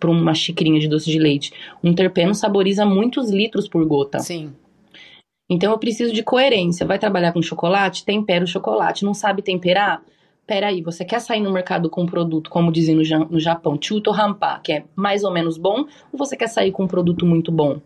para 0.00 0.10
uma 0.10 0.34
xicrinha 0.34 0.80
de 0.80 0.88
doce 0.88 1.10
de 1.10 1.18
leite. 1.18 1.52
Um 1.84 1.94
terpeno 1.94 2.34
saboriza 2.34 2.84
muitos 2.84 3.30
litros 3.30 3.68
por 3.68 3.84
gota. 3.86 4.18
Sim. 4.18 4.52
Então, 5.48 5.70
eu 5.70 5.78
preciso 5.78 6.12
de 6.12 6.24
coerência. 6.24 6.84
Vai 6.84 6.98
trabalhar 6.98 7.32
com 7.32 7.40
chocolate? 7.40 8.04
Tempera 8.04 8.44
o 8.44 8.48
chocolate. 8.48 9.04
Não 9.04 9.14
sabe 9.14 9.42
temperar? 9.42 10.02
Peraí, 10.46 10.80
você 10.82 11.04
quer 11.04 11.20
sair 11.20 11.40
no 11.40 11.52
mercado 11.52 11.90
com 11.90 12.02
um 12.02 12.06
produto, 12.06 12.48
como 12.48 12.70
dizem 12.70 12.94
no, 12.94 13.02
no 13.30 13.40
Japão, 13.40 13.76
chuto 13.80 14.10
rampa, 14.10 14.60
que 14.62 14.72
é 14.72 14.84
mais 14.94 15.24
ou 15.24 15.32
menos 15.32 15.58
bom, 15.58 15.86
ou 16.12 16.18
você 16.18 16.36
quer 16.36 16.48
sair 16.48 16.70
com 16.70 16.84
um 16.84 16.88
produto 16.88 17.26
muito 17.26 17.50
bom? 17.50 17.80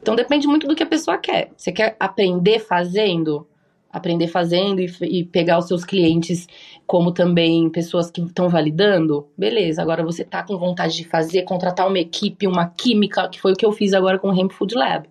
Então 0.00 0.16
depende 0.16 0.48
muito 0.48 0.66
do 0.66 0.74
que 0.74 0.82
a 0.82 0.86
pessoa 0.86 1.16
quer. 1.16 1.52
Você 1.56 1.70
quer 1.70 1.96
aprender 2.00 2.58
fazendo? 2.58 3.46
Aprender 3.88 4.26
fazendo 4.26 4.80
e, 4.80 4.90
e 5.02 5.24
pegar 5.24 5.58
os 5.58 5.68
seus 5.68 5.84
clientes 5.84 6.48
como 6.86 7.12
também 7.12 7.70
pessoas 7.70 8.10
que 8.10 8.20
estão 8.20 8.48
validando? 8.48 9.28
Beleza, 9.38 9.80
agora 9.80 10.02
você 10.02 10.24
tá 10.24 10.42
com 10.42 10.58
vontade 10.58 10.96
de 10.96 11.04
fazer, 11.04 11.42
contratar 11.42 11.86
uma 11.86 11.98
equipe, 11.98 12.46
uma 12.48 12.66
química, 12.66 13.28
que 13.28 13.40
foi 13.40 13.52
o 13.52 13.56
que 13.56 13.64
eu 13.64 13.70
fiz 13.70 13.92
agora 13.92 14.18
com 14.18 14.28
o 14.28 14.36
Hemp 14.36 14.50
Food 14.50 14.74
Lab. 14.74 15.08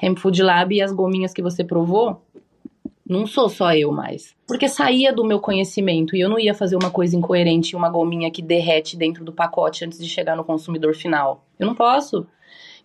Hemp 0.00 0.18
Food 0.18 0.42
Lab 0.42 0.74
e 0.74 0.80
as 0.80 0.92
gominhas 0.92 1.34
que 1.34 1.42
você 1.42 1.62
provou, 1.62 2.22
não 3.12 3.26
sou 3.26 3.48
só 3.48 3.74
eu 3.74 3.92
mais. 3.92 4.34
Porque 4.46 4.68
saía 4.68 5.12
do 5.12 5.24
meu 5.24 5.38
conhecimento 5.38 6.16
e 6.16 6.20
eu 6.20 6.28
não 6.28 6.38
ia 6.38 6.54
fazer 6.54 6.76
uma 6.76 6.90
coisa 6.90 7.16
incoerente, 7.16 7.76
uma 7.76 7.88
gominha 7.88 8.30
que 8.30 8.42
derrete 8.42 8.96
dentro 8.96 9.24
do 9.24 9.32
pacote 9.32 9.84
antes 9.84 9.98
de 9.98 10.08
chegar 10.08 10.36
no 10.36 10.44
consumidor 10.44 10.94
final. 10.94 11.44
Eu 11.58 11.66
não 11.66 11.74
posso. 11.74 12.26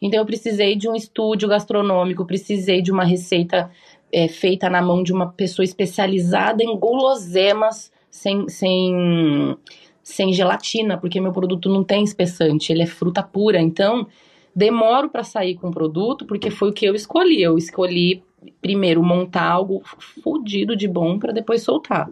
Então 0.01 0.19
eu 0.19 0.25
precisei 0.25 0.75
de 0.75 0.87
um 0.87 0.95
estúdio 0.95 1.47
gastronômico, 1.47 2.25
precisei 2.25 2.81
de 2.81 2.91
uma 2.91 3.03
receita 3.03 3.71
é, 4.11 4.27
feita 4.27 4.69
na 4.69 4.81
mão 4.81 5.01
de 5.01 5.11
uma 5.11 5.31
pessoa 5.31 5.63
especializada 5.63 6.63
em 6.63 6.77
guloseimas 6.77 7.91
sem, 8.09 8.47
sem, 8.47 9.57
sem 10.03 10.33
gelatina, 10.33 10.97
porque 10.97 11.19
meu 11.19 11.31
produto 11.31 11.69
não 11.69 11.83
tem 11.83 12.03
espessante, 12.03 12.71
ele 12.71 12.83
é 12.83 12.87
fruta 12.87 13.23
pura. 13.23 13.59
Então 13.59 14.07
demoro 14.55 15.09
para 15.09 15.23
sair 15.23 15.55
com 15.55 15.69
o 15.69 15.73
produto, 15.73 16.25
porque 16.25 16.49
foi 16.49 16.69
o 16.69 16.73
que 16.73 16.85
eu 16.85 16.95
escolhi. 16.95 17.41
Eu 17.41 17.57
escolhi 17.57 18.23
primeiro 18.61 19.03
montar 19.03 19.45
algo 19.49 19.81
fodido 20.23 20.75
de 20.75 20.87
bom 20.87 21.17
para 21.19 21.33
depois 21.33 21.63
soltar. 21.63 22.09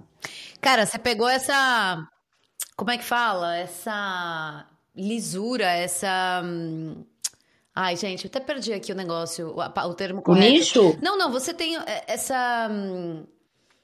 Cara, 0.62 0.86
você 0.86 0.98
pegou 0.98 1.28
essa. 1.30 2.08
Como 2.76 2.92
é 2.92 2.98
que 2.98 3.04
fala? 3.04 3.56
Essa 3.58 4.66
lisura, 4.96 5.66
essa. 5.66 6.42
hum, 6.44 7.04
Ai, 7.74 7.96
gente, 7.98 8.24
eu 8.26 8.30
até 8.30 8.40
perdi 8.40 8.72
aqui 8.74 8.92
o 8.92 8.96
negócio, 8.96 9.54
o, 9.54 9.60
o 9.90 9.94
termo 9.94 10.22
correto. 10.22 10.50
nicho? 10.50 10.98
Não, 11.02 11.18
não, 11.18 11.32
você 11.32 11.54
tem 11.54 11.78
é, 11.78 12.04
essa. 12.08 12.70
hum, 12.72 13.26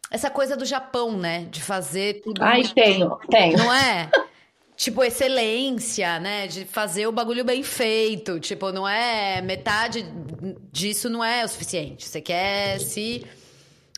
Essa 0.10 0.30
coisa 0.30 0.56
do 0.58 0.66
Japão, 0.66 1.18
né? 1.18 1.46
De 1.46 1.62
fazer 1.62 2.22
tudo. 2.22 2.42
Ai, 2.44 2.64
tenho, 2.74 3.18
tenho. 3.30 3.58
Não 3.58 3.74
é? 3.74 4.10
tipo, 4.82 5.04
excelência, 5.04 6.20
né? 6.20 6.48
De 6.48 6.66
fazer 6.66 7.06
o 7.06 7.12
bagulho 7.12 7.46
bem 7.46 7.62
feito. 7.62 8.40
Tipo, 8.40 8.72
não 8.72 8.88
é. 8.88 9.40
Metade 9.42 10.04
disso 10.72 11.08
não 11.08 11.24
é 11.24 11.46
o 11.46 11.48
suficiente. 11.48 12.08
Você 12.08 12.20
quer 12.20 12.80
se 12.80 13.24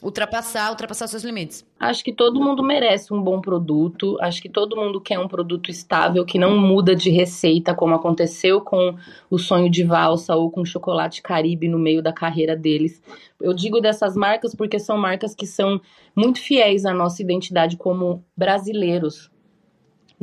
ultrapassar, 0.02 0.70
ultrapassar 0.70 1.08
seus 1.08 1.24
limites. 1.24 1.66
Acho 1.80 2.04
que 2.04 2.12
todo 2.12 2.42
mundo 2.42 2.62
merece 2.62 3.14
um 3.14 3.22
bom 3.22 3.40
produto. 3.40 4.18
Acho 4.20 4.42
que 4.42 4.50
todo 4.50 4.76
mundo 4.76 5.00
quer 5.00 5.18
um 5.18 5.28
produto 5.30 5.72
estável 5.72 6.26
que 6.26 6.38
não 6.38 6.58
muda 6.58 6.94
de 6.94 7.10
receita, 7.10 7.74
como 7.74 7.96
aconteceu 7.96 8.60
com 8.60 8.98
o 9.30 9.40
sonho 9.40 9.70
de 9.72 9.86
valsa 9.86 10.36
ou 10.36 10.52
com 10.52 10.62
o 10.62 10.66
chocolate 10.66 11.22
caribe 11.22 11.70
no 11.70 11.80
meio 11.80 12.04
da 12.04 12.12
carreira 12.12 12.58
deles. 12.58 13.02
Eu 13.40 13.54
digo 13.54 13.80
dessas 13.80 14.18
marcas 14.18 14.54
porque 14.54 14.78
são 14.78 14.98
marcas 14.98 15.34
que 15.34 15.48
são 15.48 15.80
muito 16.14 16.42
fiéis 16.42 16.84
à 16.86 16.94
nossa 16.94 17.22
identidade 17.22 17.78
como 17.78 18.22
brasileiros. 18.36 19.32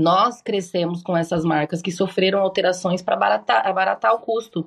Nós 0.01 0.41
crescemos 0.41 1.03
com 1.03 1.17
essas 1.17 1.45
marcas 1.45 1.83
que 1.83 1.93
sofreram 1.93 2.41
alterações 2.41 3.03
para 3.03 3.15
abaratar, 3.15 3.67
abaratar 3.67 4.15
o 4.15 4.19
custo. 4.19 4.67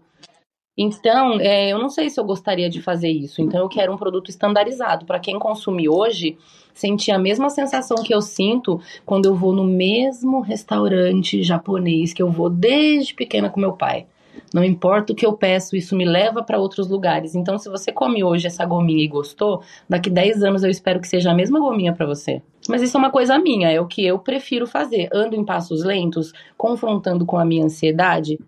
Então, 0.77 1.39
é, 1.39 1.69
eu 1.69 1.79
não 1.79 1.89
sei 1.89 2.09
se 2.09 2.19
eu 2.19 2.23
gostaria 2.23 2.69
de 2.69 2.81
fazer 2.81 3.09
isso. 3.09 3.41
Então, 3.41 3.59
eu 3.59 3.69
quero 3.69 3.91
um 3.91 3.97
produto 3.97 4.29
estandarizado. 4.29 5.05
Para 5.05 5.19
quem 5.19 5.37
consumir 5.39 5.89
hoje, 5.89 6.37
sentir 6.73 7.11
a 7.11 7.19
mesma 7.19 7.49
sensação 7.49 7.97
que 8.03 8.13
eu 8.13 8.21
sinto 8.21 8.79
quando 9.05 9.25
eu 9.25 9.35
vou 9.35 9.53
no 9.53 9.63
mesmo 9.63 10.39
restaurante 10.41 11.43
japonês 11.43 12.13
que 12.13 12.21
eu 12.21 12.29
vou 12.29 12.49
desde 12.49 13.13
pequena 13.13 13.49
com 13.49 13.59
meu 13.59 13.73
pai. 13.73 14.07
Não 14.53 14.63
importa 14.63 15.13
o 15.13 15.15
que 15.15 15.25
eu 15.25 15.33
peço, 15.33 15.75
isso 15.75 15.95
me 15.95 16.05
leva 16.05 16.43
para 16.43 16.59
outros 16.59 16.87
lugares. 16.87 17.33
Então, 17.33 17.57
se 17.57 17.69
você 17.69 17.91
come 17.91 18.23
hoje 18.23 18.47
essa 18.47 18.65
gominha 18.65 19.03
e 19.03 19.07
gostou, 19.07 19.61
daqui 19.89 20.09
10 20.09 20.43
anos 20.43 20.63
eu 20.63 20.69
espero 20.69 20.99
que 20.99 21.07
seja 21.07 21.31
a 21.31 21.35
mesma 21.35 21.59
gominha 21.59 21.93
para 21.93 22.05
você. 22.05 22.41
Mas 22.67 22.81
isso 22.81 22.95
é 22.95 22.99
uma 22.99 23.11
coisa 23.11 23.37
minha, 23.37 23.69
é 23.69 23.79
o 23.79 23.87
que 23.87 24.05
eu 24.05 24.19
prefiro 24.19 24.65
fazer. 24.65 25.09
Ando 25.13 25.35
em 25.35 25.45
passos 25.45 25.83
lentos, 25.83 26.31
confrontando 26.57 27.25
com 27.25 27.37
a 27.37 27.45
minha 27.45 27.65
ansiedade? 27.65 28.39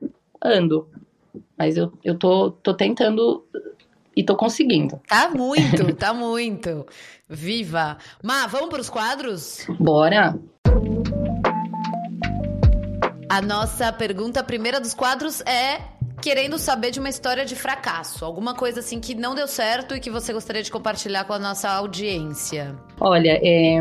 Ando. 0.44 0.88
Mas 1.58 1.78
eu, 1.78 1.92
eu 2.04 2.18
tô, 2.18 2.52
tô 2.52 2.74
tentando 2.74 3.46
e 4.16 4.24
tô 4.24 4.36
conseguindo. 4.36 5.00
Tá 5.08 5.30
muito, 5.30 5.94
tá 5.96 6.14
muito. 6.14 6.86
Viva! 7.28 7.98
Má, 8.24 8.48
vamos 8.48 8.70
para 8.70 8.82
os 8.82 8.90
quadros? 8.90 9.66
Bora! 9.80 10.40
A 13.30 13.42
nossa 13.42 13.92
pergunta 13.92 14.44
primeira 14.44 14.80
dos 14.80 14.94
quadros 14.94 15.42
é 15.42 15.82
querendo 16.22 16.58
saber 16.58 16.92
de 16.92 17.00
uma 17.00 17.10
história 17.10 17.46
de 17.46 17.56
fracasso, 17.56 18.24
alguma 18.24 18.56
coisa 18.56 18.80
assim 18.80 19.00
que 19.00 19.14
não 19.14 19.36
deu 19.36 19.48
certo 19.48 19.96
e 19.96 20.00
que 20.00 20.10
você 20.10 20.32
gostaria 20.32 20.64
de 20.64 20.72
compartilhar 20.72 21.26
com 21.26 21.34
a 21.34 21.40
nossa 21.40 21.70
audiência. 21.70 22.76
Olha, 23.00 23.40
é 23.42 23.80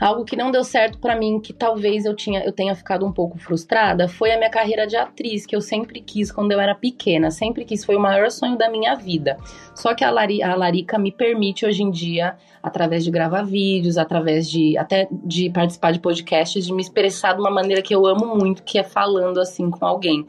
Algo 0.00 0.24
que 0.24 0.34
não 0.34 0.50
deu 0.50 0.64
certo 0.64 0.98
para 0.98 1.14
mim, 1.14 1.38
que 1.38 1.52
talvez 1.52 2.06
eu, 2.06 2.16
tinha, 2.16 2.42
eu 2.42 2.52
tenha 2.52 2.74
ficado 2.74 3.04
um 3.04 3.12
pouco 3.12 3.38
frustrada, 3.38 4.08
foi 4.08 4.32
a 4.32 4.38
minha 4.38 4.48
carreira 4.48 4.86
de 4.86 4.96
atriz, 4.96 5.44
que 5.44 5.54
eu 5.54 5.60
sempre 5.60 6.00
quis 6.00 6.32
quando 6.32 6.52
eu 6.52 6.58
era 6.58 6.74
pequena, 6.74 7.30
sempre 7.30 7.66
quis, 7.66 7.84
foi 7.84 7.96
o 7.96 8.00
maior 8.00 8.30
sonho 8.30 8.56
da 8.56 8.70
minha 8.70 8.94
vida. 8.94 9.36
Só 9.74 9.94
que 9.94 10.02
a, 10.02 10.10
Lari, 10.10 10.42
a 10.42 10.56
Larica 10.56 10.98
me 10.98 11.12
permite 11.12 11.66
hoje 11.66 11.82
em 11.82 11.90
dia, 11.90 12.34
através 12.62 13.04
de 13.04 13.10
gravar 13.10 13.42
vídeos, 13.42 13.98
através 13.98 14.48
de 14.48 14.78
até 14.78 15.06
de 15.12 15.50
participar 15.50 15.92
de 15.92 16.00
podcasts, 16.00 16.64
de 16.64 16.72
me 16.72 16.80
expressar 16.80 17.34
de 17.34 17.40
uma 17.40 17.50
maneira 17.50 17.82
que 17.82 17.94
eu 17.94 18.06
amo 18.06 18.34
muito, 18.34 18.62
que 18.62 18.78
é 18.78 18.82
falando 18.82 19.38
assim 19.38 19.70
com 19.70 19.84
alguém. 19.84 20.26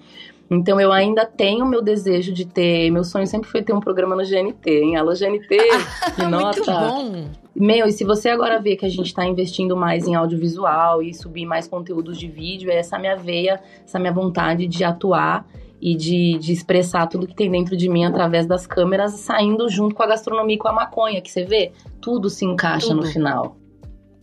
Então 0.54 0.82
eu 0.82 0.92
ainda 0.92 1.26
tenho 1.26 1.66
meu 1.66 1.82
desejo 1.82 2.34
de 2.34 2.46
ter. 2.46 2.92
Meu 2.92 3.06
sonho 3.06 3.26
sempre 3.26 3.50
foi 3.50 3.64
ter 3.64 3.72
um 3.72 3.80
programa 3.80 4.18
no 4.18 4.22
GNT, 4.22 4.70
hein? 4.70 4.98
Alô, 4.98 5.14
GNT! 5.14 5.48
Que 6.14 6.26
nota! 6.26 6.58
Muito 6.58 6.66
bom! 6.66 7.26
Meu, 7.56 7.88
e 7.88 7.92
se 7.94 8.04
você 8.04 8.28
agora 8.28 8.60
vê 8.60 8.76
que 8.76 8.86
a 8.86 8.90
gente 8.90 9.06
está 9.06 9.26
investindo 9.26 9.78
mais 9.78 10.06
em 10.08 10.14
audiovisual 10.14 11.02
e 11.02 11.14
subir 11.14 11.46
mais 11.46 11.70
conteúdos 11.70 12.18
de 12.20 12.28
vídeo, 12.28 12.70
é 12.70 12.76
essa 12.76 13.00
minha 13.00 13.16
veia, 13.16 13.62
essa 13.86 13.98
minha 13.98 14.12
vontade 14.12 14.68
de 14.68 14.84
atuar 14.84 15.48
e 15.80 15.96
de, 15.96 16.38
de 16.38 16.52
expressar 16.52 17.08
tudo 17.08 17.28
que 17.28 17.36
tem 17.36 17.50
dentro 17.50 17.78
de 17.78 17.88
mim 17.88 18.04
através 18.04 18.46
das 18.46 18.68
câmeras, 18.68 19.14
saindo 19.14 19.70
junto 19.70 19.96
com 19.96 20.04
a 20.04 20.08
gastronomia 20.08 20.56
e 20.56 20.60
com 20.60 20.68
a 20.68 20.74
maconha, 20.74 21.22
que 21.22 21.32
você 21.32 21.46
vê, 21.46 21.72
tudo 22.02 22.30
se 22.30 22.44
encaixa 22.44 22.88
tudo. 22.88 22.98
no 22.98 23.06
final. 23.06 23.56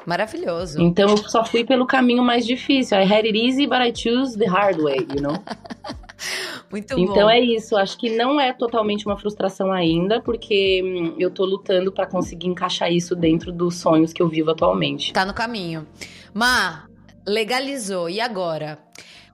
Maravilhoso. 0.04 0.80
Então 0.80 1.08
eu 1.08 1.16
só 1.16 1.44
fui 1.44 1.64
pelo 1.64 1.86
caminho 1.86 2.22
mais 2.22 2.46
difícil. 2.46 2.98
I 2.98 3.04
had 3.04 3.24
it 3.24 3.36
easy, 3.36 3.66
but 3.66 3.78
I 3.80 3.92
choose 3.94 4.38
the 4.38 4.46
hard 4.46 4.80
way, 4.80 5.06
you 5.14 5.22
know? 5.22 5.34
Muito 6.70 6.94
bom. 6.94 7.02
Então 7.02 7.30
é 7.30 7.40
isso. 7.40 7.76
Acho 7.76 7.98
que 7.98 8.10
não 8.10 8.40
é 8.40 8.52
totalmente 8.52 9.06
uma 9.06 9.16
frustração 9.16 9.72
ainda, 9.72 10.20
porque 10.20 10.82
hum, 10.84 11.16
eu 11.18 11.30
tô 11.30 11.44
lutando 11.44 11.92
para 11.92 12.06
conseguir 12.06 12.48
encaixar 12.48 12.92
isso 12.92 13.14
dentro 13.14 13.52
dos 13.52 13.76
sonhos 13.76 14.12
que 14.12 14.22
eu 14.22 14.28
vivo 14.28 14.50
atualmente. 14.50 15.12
Tá 15.12 15.24
no 15.24 15.34
caminho. 15.34 15.86
Ma, 16.34 16.84
legalizou. 17.26 18.08
E 18.08 18.20
agora? 18.20 18.78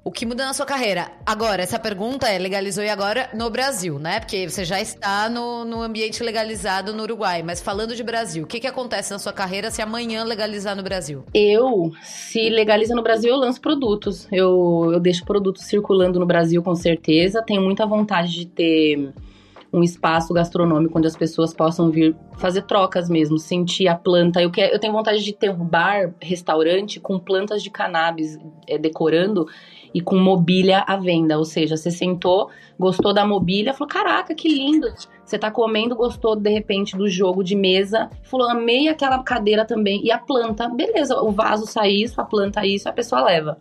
O 0.07 0.13
que 0.13 0.27
muda 0.27 0.45
na 0.45 0.53
sua 0.53 0.67
carreira? 0.67 1.11
Agora, 1.25 1.63
essa 1.63 1.79
pergunta 1.79 2.29
é: 2.29 2.39
legalizou 2.39 2.85
e 2.85 2.91
agora 2.91 3.31
no 3.33 3.49
Brasil, 3.49 3.99
né? 3.99 4.21
Porque 4.21 4.47
você 4.47 4.63
já 4.63 4.79
está 4.79 5.31
no, 5.31 5.65
no 5.65 5.81
ambiente 5.81 6.23
legalizado 6.23 6.93
no 6.93 7.05
Uruguai. 7.05 7.43
Mas 7.43 7.63
falando 7.63 7.97
de 7.97 8.03
Brasil, 8.03 8.45
o 8.45 8.47
que, 8.47 8.61
que 8.61 8.67
acontece 8.67 9.11
na 9.13 9.19
sua 9.19 9.33
carreira 9.33 9.71
se 9.71 9.81
amanhã 9.81 10.23
legalizar 10.23 10.77
no 10.77 10.83
Brasil? 10.83 11.25
Eu, 11.33 11.91
se 12.03 12.51
legaliza 12.51 12.95
no 12.95 13.03
Brasil, 13.03 13.31
eu 13.31 13.39
lanço 13.39 13.63
produtos. 13.63 14.29
Eu, 14.31 14.91
eu 14.93 15.01
deixo 15.01 15.25
produtos 15.25 15.65
circulando 15.65 16.21
no 16.21 16.27
Brasil 16.27 16.63
com 16.63 16.75
certeza. 16.75 17.43
Tenho 17.43 17.63
muita 17.63 17.87
vontade 17.87 18.31
de 18.31 18.45
ter 18.45 19.11
um 19.73 19.83
espaço 19.83 20.35
gastronômico 20.35 20.99
onde 20.99 21.09
as 21.09 21.17
pessoas 21.17 21.53
possam 21.53 21.91
vir 21.91 22.15
fazer 22.37 22.63
trocas 22.63 23.09
mesmo, 23.09 23.39
sentir 23.39 23.89
a 23.89 23.97
planta. 23.97 24.41
Eu, 24.41 24.51
quero, 24.51 24.73
eu 24.73 24.79
tenho 24.79 24.93
vontade 24.93 25.25
de 25.25 25.33
ter 25.33 25.51
um 25.51 25.65
bar, 25.65 26.15
restaurante 26.21 27.01
com 27.01 27.19
plantas 27.19 27.63
de 27.63 27.71
cannabis 27.71 28.39
é, 28.69 28.79
decorando 28.79 29.49
e 29.95 30.01
com 30.01 30.17
mobília 30.17 30.81
à 30.81 30.97
venda. 30.97 31.39
Ou 31.39 31.45
seja, 31.45 31.77
você 31.77 31.91
sentou, 31.91 32.51
gostou 32.79 33.15
da 33.15 33.25
mobília, 33.25 33.73
falou: 33.73 33.89
Caraca, 33.89 34.35
que 34.35 34.49
lindo! 34.49 34.93
Você 35.25 35.39
tá 35.39 35.51
comendo, 35.51 35.95
gostou 35.95 36.37
de 36.37 36.51
repente 36.51 36.97
do 36.97 37.09
jogo 37.09 37.45
de 37.45 37.55
mesa, 37.55 38.11
falou: 38.25 38.51
Amei 38.51 38.89
aquela 38.89 39.23
cadeira 39.23 39.65
também. 39.65 40.05
E 40.05 40.11
a 40.11 40.19
planta, 40.19 40.69
beleza, 40.69 41.19
o 41.23 41.31
vaso 41.31 41.67
sai 41.67 41.93
isso, 41.93 42.21
a 42.21 42.25
planta 42.25 42.67
isso, 42.67 42.89
a 42.89 42.93
pessoa 42.93 43.23
leva. 43.23 43.57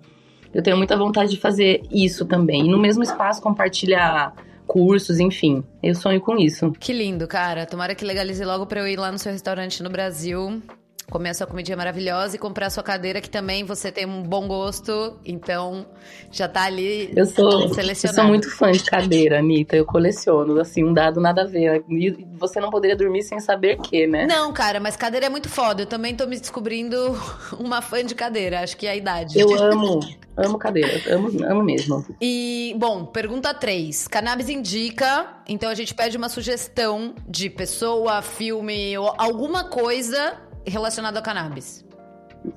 Eu 0.54 0.62
tenho 0.62 0.78
muita 0.78 0.98
vontade 0.98 1.32
de 1.32 1.40
fazer 1.40 1.84
isso 1.92 2.26
também. 2.26 2.66
E 2.66 2.70
no 2.70 2.80
mesmo 2.80 3.04
espaço 3.04 3.42
compartilhar 3.42 4.34
cursos, 4.68 5.20
enfim. 5.20 5.64
Eu 5.82 5.96
sonho 5.96 6.22
com 6.22 6.38
isso. 6.38 6.72
Que 6.80 6.94
lindo, 6.94 7.28
cara. 7.28 7.66
Tomara 7.66 7.96
que 7.96 8.06
legalize 8.06 8.44
logo 8.44 8.66
para 8.66 8.80
eu 8.82 8.88
ir 8.88 8.98
lá 8.98 9.12
no 9.12 9.18
seu 9.18 9.32
restaurante 9.32 9.82
no 9.82 9.90
Brasil 9.90 10.62
comer 11.10 11.30
a 11.30 11.34
sua 11.34 11.48
comidinha 11.48 11.76
maravilhosa 11.78 12.36
e 12.36 12.40
comprar 12.40 12.68
a 12.68 12.70
sua 12.70 12.84
cadeira, 12.84 13.22
que 13.22 13.30
também 13.30 13.64
você 13.64 13.92
tem 13.92 14.06
um 14.06 14.24
bom 14.24 14.48
gosto, 14.48 15.20
então 15.26 15.86
já 16.32 16.48
tá 16.48 16.64
ali 16.64 17.12
eu 17.16 17.26
sou, 17.26 17.74
selecionado. 17.74 18.20
Eu 18.20 18.24
sou 18.24 18.24
muito 18.26 18.50
fã 18.50 18.72
de 18.72 18.84
cadeira, 18.84 19.40
Anitta, 19.40 19.76
eu 19.76 19.86
coleciono, 19.86 20.60
assim, 20.60 20.84
um 20.84 20.94
dado 20.94 21.20
nada 21.20 21.44
a 21.44 21.46
ver. 21.46 21.84
E 21.90 22.12
você 22.38 22.60
não 22.60 22.70
poderia 22.70 22.96
dormir 22.96 23.24
sem 23.24 23.40
saber 23.40 23.78
que, 23.78 24.08
né? 24.08 24.26
Não, 24.26 24.52
cara, 24.54 24.80
mas 24.80 24.96
cadeira 24.96 25.26
é 25.26 25.30
muito 25.30 25.50
foda, 25.50 25.84
eu 25.84 25.86
também 25.86 26.16
tô 26.16 26.26
me 26.26 26.40
descobrindo 26.40 26.98
uma 27.60 27.82
fã 27.82 28.04
de 28.04 28.16
cadeira, 28.16 28.62
acho 28.62 28.78
que 28.78 28.88
é 28.88 28.92
a 28.92 28.96
idade. 28.96 29.40
Eu 29.40 29.54
amo, 29.54 30.00
amo 30.38 30.58
cadeira, 30.58 31.02
amo, 31.14 31.30
amo 31.46 31.64
mesmo. 31.64 32.06
E, 32.22 32.76
bom, 32.78 33.06
pergunta 33.06 33.54
3, 33.54 34.08
cannabis 34.08 34.50
indica, 34.50 35.28
então 35.48 35.70
a 35.70 35.76
gente 35.76 35.94
pede 35.94 36.18
uma 36.18 36.30
sugestão 36.30 37.14
de 37.28 37.50
pessoa, 37.50 38.22
filme, 38.22 38.98
ou 38.98 39.14
alguma 39.18 39.66
coisa 39.66 40.43
relacionado 40.66 41.18
ao 41.18 41.24
cannabis? 41.24 41.86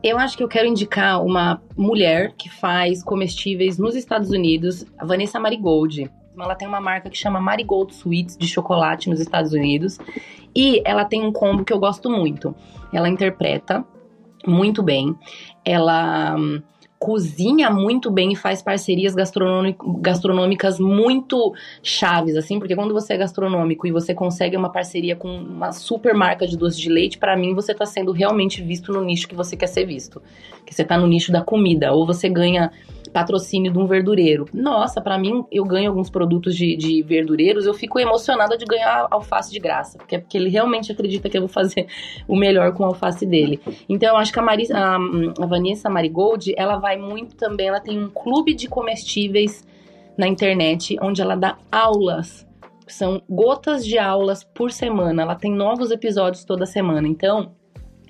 Eu 0.02 0.18
acho 0.18 0.36
que 0.36 0.42
eu 0.42 0.48
quero 0.48 0.66
indicar 0.66 1.22
uma 1.24 1.62
mulher 1.76 2.34
que 2.36 2.50
faz 2.50 3.02
comestíveis 3.02 3.78
nos 3.78 3.94
Estados 3.94 4.30
Unidos, 4.30 4.84
a 4.98 5.04
Vanessa 5.04 5.38
Marigold. 5.38 6.11
Ela 6.38 6.54
tem 6.54 6.66
uma 6.66 6.80
marca 6.80 7.09
que 7.09 7.16
chama 7.16 7.40
Marigold 7.40 7.94
Sweets 7.94 8.36
de 8.36 8.48
chocolate 8.48 9.09
nos 9.09 9.20
Estados 9.20 9.52
Unidos. 9.52 9.98
E 10.54 10.82
ela 10.84 11.04
tem 11.04 11.22
um 11.22 11.32
combo 11.32 11.64
que 11.64 11.72
eu 11.72 11.78
gosto 11.78 12.11
muito. 12.11 12.54
Ela 12.92 13.09
interpreta 13.09 13.84
muito 14.46 14.82
bem. 14.82 15.16
Ela 15.64 16.36
hum, 16.36 16.62
cozinha 16.99 17.70
muito 17.70 18.11
bem 18.11 18.32
e 18.32 18.36
faz 18.36 18.62
parcerias 18.62 19.14
gastronômicas 19.14 20.78
muito 20.78 21.55
chaves, 21.82 22.36
assim, 22.36 22.59
porque 22.59 22.74
quando 22.74 22.94
você 22.94 23.14
é 23.14 23.16
gastronômico 23.16 23.86
e 23.86 23.92
você 23.92 24.14
consegue 24.14 24.57
uma 24.57 24.70
parceria 24.70 25.14
com 25.14 25.28
uma 25.28 25.72
super 25.72 26.14
marca 26.14 26.47
de 26.47 26.57
doce 26.57 26.80
de 26.80 26.88
leite, 26.88 27.18
para 27.18 27.36
mim 27.36 27.55
você 27.55 27.74
tá 27.74 27.84
sendo 27.84 28.12
realmente 28.12 28.62
visto 28.62 28.92
no 28.92 29.05
nicho 29.05 29.28
que 29.28 29.34
você 29.34 29.57
quer 29.57 29.66
ser 29.68 29.84
visto. 29.84 30.22
Que 30.64 30.74
você 30.74 30.84
tá 30.84 30.99
no 30.99 31.07
nicho 31.07 31.30
da 31.30 31.42
comida, 31.42 31.92
ou 31.92 32.07
você 32.07 32.28
ganha 32.28 32.72
patrocínio 33.09 33.72
de 33.72 33.78
um 33.78 33.86
verdureiro. 33.86 34.46
Nossa, 34.52 35.00
para 35.00 35.18
mim, 35.18 35.44
eu 35.50 35.64
ganho 35.64 35.90
alguns 35.90 36.11
produtos 36.11 36.57
de, 36.57 36.76
de, 36.76 37.02
verdureiros, 37.02 37.66
eu 37.66 37.74
fico 37.74 37.98
emocionada 37.98 38.57
de 38.57 38.64
ganhar 38.64 39.07
alface 39.11 39.52
de 39.52 39.59
graça, 39.59 39.98
porque 39.98 40.16
é 40.16 40.18
porque 40.18 40.36
ele 40.36 40.48
realmente 40.48 40.90
acredita 40.92 41.28
que 41.28 41.36
eu 41.36 41.42
vou 41.42 41.48
fazer 41.48 41.86
o 42.26 42.36
melhor 42.36 42.72
com 42.72 42.84
a 42.84 42.88
alface 42.88 43.26
dele. 43.26 43.61
Então, 43.88 44.11
eu 44.11 44.16
acho 44.16 44.32
que 44.32 44.38
a, 44.38 44.42
Marisa, 44.42 44.76
a, 44.76 44.96
a 44.96 45.46
Vanessa 45.46 45.88
Marigold, 45.88 46.54
ela 46.57 46.76
vai 46.76 46.96
muito 46.96 47.36
também, 47.36 47.68
ela 47.68 47.80
tem 47.80 48.02
um 48.02 48.09
clube 48.09 48.54
de 48.54 48.68
comestíveis 48.68 49.66
na 50.16 50.26
internet, 50.26 50.96
onde 51.00 51.20
ela 51.20 51.36
dá 51.36 51.59
aulas 51.70 52.46
são 52.86 53.20
gotas 53.28 53.84
de 53.84 53.98
aulas 53.98 54.44
por 54.44 54.70
semana. 54.70 55.22
Ela 55.22 55.34
tem 55.34 55.52
novos 55.52 55.90
episódios 55.90 56.44
toda 56.44 56.64
semana. 56.64 57.09
Então, 57.09 57.54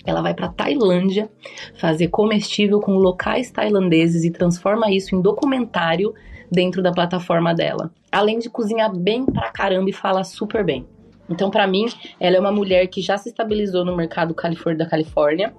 Ela 0.06 0.22
vai 0.22 0.32
para 0.32 0.48
Tailândia 0.48 1.28
fazer 1.74 2.08
comestível 2.08 2.80
com 2.80 2.92
locais 2.92 3.50
tailandeses 3.50 4.24
e 4.24 4.30
transforma 4.30 4.90
isso 4.90 5.14
em 5.14 5.20
documentário 5.20 6.14
dentro 6.50 6.82
da 6.82 6.92
plataforma 6.92 7.52
dela. 7.52 7.90
Além 8.10 8.38
de 8.38 8.48
cozinhar 8.48 8.94
bem 8.96 9.26
pra 9.26 9.50
caramba 9.50 9.90
e 9.90 9.92
falar 9.92 10.24
super 10.24 10.64
bem. 10.64 10.86
Então, 11.28 11.50
para 11.50 11.66
mim, 11.66 11.86
ela 12.20 12.36
é 12.36 12.40
uma 12.40 12.52
mulher 12.52 12.86
que 12.86 13.02
já 13.02 13.18
se 13.18 13.28
estabilizou 13.28 13.84
no 13.84 13.96
mercado 13.96 14.34
da 14.76 14.86
Califórnia. 14.86 15.52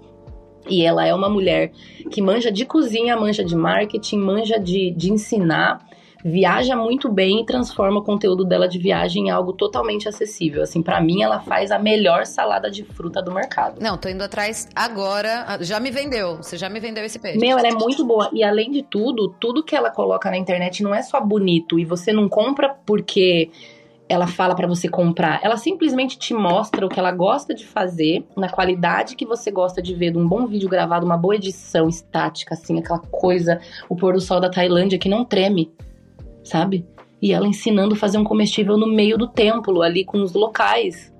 E 0.69 0.83
ela 0.83 1.05
é 1.05 1.13
uma 1.13 1.29
mulher 1.29 1.71
que 2.11 2.21
manja 2.21 2.51
de 2.51 2.65
cozinha, 2.65 3.15
manja 3.15 3.43
de 3.43 3.55
marketing, 3.55 4.17
manja 4.17 4.59
de, 4.59 4.91
de 4.91 5.11
ensinar 5.11 5.86
viaja 6.23 6.75
muito 6.75 7.09
bem 7.09 7.41
e 7.41 7.45
transforma 7.45 7.99
o 7.99 8.03
conteúdo 8.03 8.43
dela 8.43 8.67
de 8.67 8.77
viagem 8.77 9.27
em 9.27 9.29
algo 9.29 9.53
totalmente 9.53 10.07
acessível. 10.07 10.63
Assim, 10.63 10.81
para 10.81 10.99
mim, 10.99 11.23
ela 11.23 11.39
faz 11.39 11.71
a 11.71 11.79
melhor 11.79 12.25
salada 12.25 12.69
de 12.69 12.83
fruta 12.83 13.21
do 13.21 13.31
mercado. 13.31 13.81
Não, 13.81 13.97
tô 13.97 14.09
indo 14.09 14.23
atrás 14.23 14.67
agora. 14.75 15.57
Já 15.61 15.79
me 15.79 15.91
vendeu. 15.91 16.37
Você 16.37 16.57
já 16.57 16.69
me 16.69 16.79
vendeu 16.79 17.03
esse 17.03 17.19
peixe. 17.19 17.39
Meu, 17.39 17.57
ela 17.57 17.67
é 17.67 17.73
muito 17.73 18.05
boa. 18.05 18.29
E 18.33 18.43
além 18.43 18.71
de 18.71 18.83
tudo, 18.83 19.29
tudo 19.39 19.63
que 19.63 19.75
ela 19.75 19.89
coloca 19.89 20.29
na 20.29 20.37
internet 20.37 20.83
não 20.83 20.93
é 20.93 21.01
só 21.01 21.21
bonito. 21.21 21.79
E 21.79 21.85
você 21.85 22.11
não 22.11 22.27
compra 22.27 22.75
porque 22.85 23.49
ela 24.09 24.27
fala 24.27 24.55
para 24.55 24.67
você 24.67 24.87
comprar. 24.87 25.39
Ela 25.43 25.57
simplesmente 25.57 26.17
te 26.17 26.33
mostra 26.33 26.85
o 26.85 26.89
que 26.89 26.99
ela 26.99 27.11
gosta 27.11 27.53
de 27.53 27.65
fazer, 27.65 28.25
na 28.35 28.49
qualidade 28.49 29.15
que 29.15 29.25
você 29.25 29.51
gosta 29.51 29.81
de 29.81 29.93
ver, 29.93 30.11
de 30.11 30.17
um 30.17 30.27
bom 30.27 30.47
vídeo 30.47 30.69
gravado, 30.69 31.05
uma 31.05 31.17
boa 31.17 31.35
edição 31.35 31.89
estática, 31.89 32.53
assim, 32.53 32.79
aquela 32.79 32.99
coisa, 32.99 33.59
o 33.89 33.95
pôr 33.95 34.13
do 34.13 34.21
sol 34.21 34.39
da 34.39 34.49
Tailândia 34.49 34.97
que 34.97 35.09
não 35.09 35.25
treme 35.25 35.71
sabe? 36.47 36.85
E 37.21 37.33
ela 37.33 37.47
ensinando 37.47 37.95
a 37.95 37.97
fazer 37.97 38.17
um 38.17 38.23
comestível 38.23 38.77
no 38.77 38.87
meio 38.87 39.17
do 39.17 39.27
templo, 39.27 39.81
ali 39.81 40.05
com 40.05 40.21
os 40.21 40.33
locais. 40.33 41.13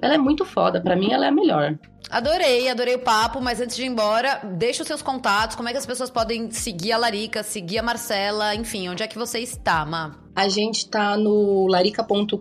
Ela 0.00 0.14
é 0.14 0.18
muito 0.18 0.44
foda, 0.44 0.80
para 0.80 0.96
mim 0.96 1.12
ela 1.12 1.26
é 1.26 1.28
a 1.28 1.32
melhor. 1.32 1.78
Adorei, 2.10 2.68
adorei 2.68 2.96
o 2.96 2.98
papo, 2.98 3.40
mas 3.40 3.58
antes 3.60 3.74
de 3.74 3.84
ir 3.84 3.86
embora, 3.86 4.40
deixa 4.58 4.82
os 4.82 4.86
seus 4.86 5.00
contatos, 5.00 5.56
como 5.56 5.68
é 5.68 5.72
que 5.72 5.78
as 5.78 5.86
pessoas 5.86 6.10
podem 6.10 6.50
seguir 6.50 6.92
a 6.92 6.98
Larica, 6.98 7.42
seguir 7.42 7.78
a 7.78 7.82
Marcela, 7.82 8.54
enfim, 8.54 8.88
onde 8.90 9.02
é 9.02 9.06
que 9.06 9.16
você 9.16 9.38
está, 9.38 9.86
Ma? 9.86 10.14
A 10.36 10.46
gente 10.48 10.90
tá 10.90 11.16
no 11.16 11.66
larica.com.ui, 11.68 12.38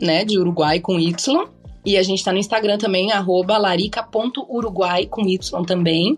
né, 0.00 0.24
de 0.24 0.38
Uruguai 0.38 0.80
com 0.80 0.98
Y, 0.98 1.44
e 1.84 1.96
a 1.96 2.02
gente 2.02 2.22
tá 2.24 2.32
no 2.32 2.38
Instagram 2.38 2.78
também, 2.78 3.08
larica.uruguai 3.48 5.06
com 5.06 5.22
Y 5.22 5.64
também. 5.66 6.16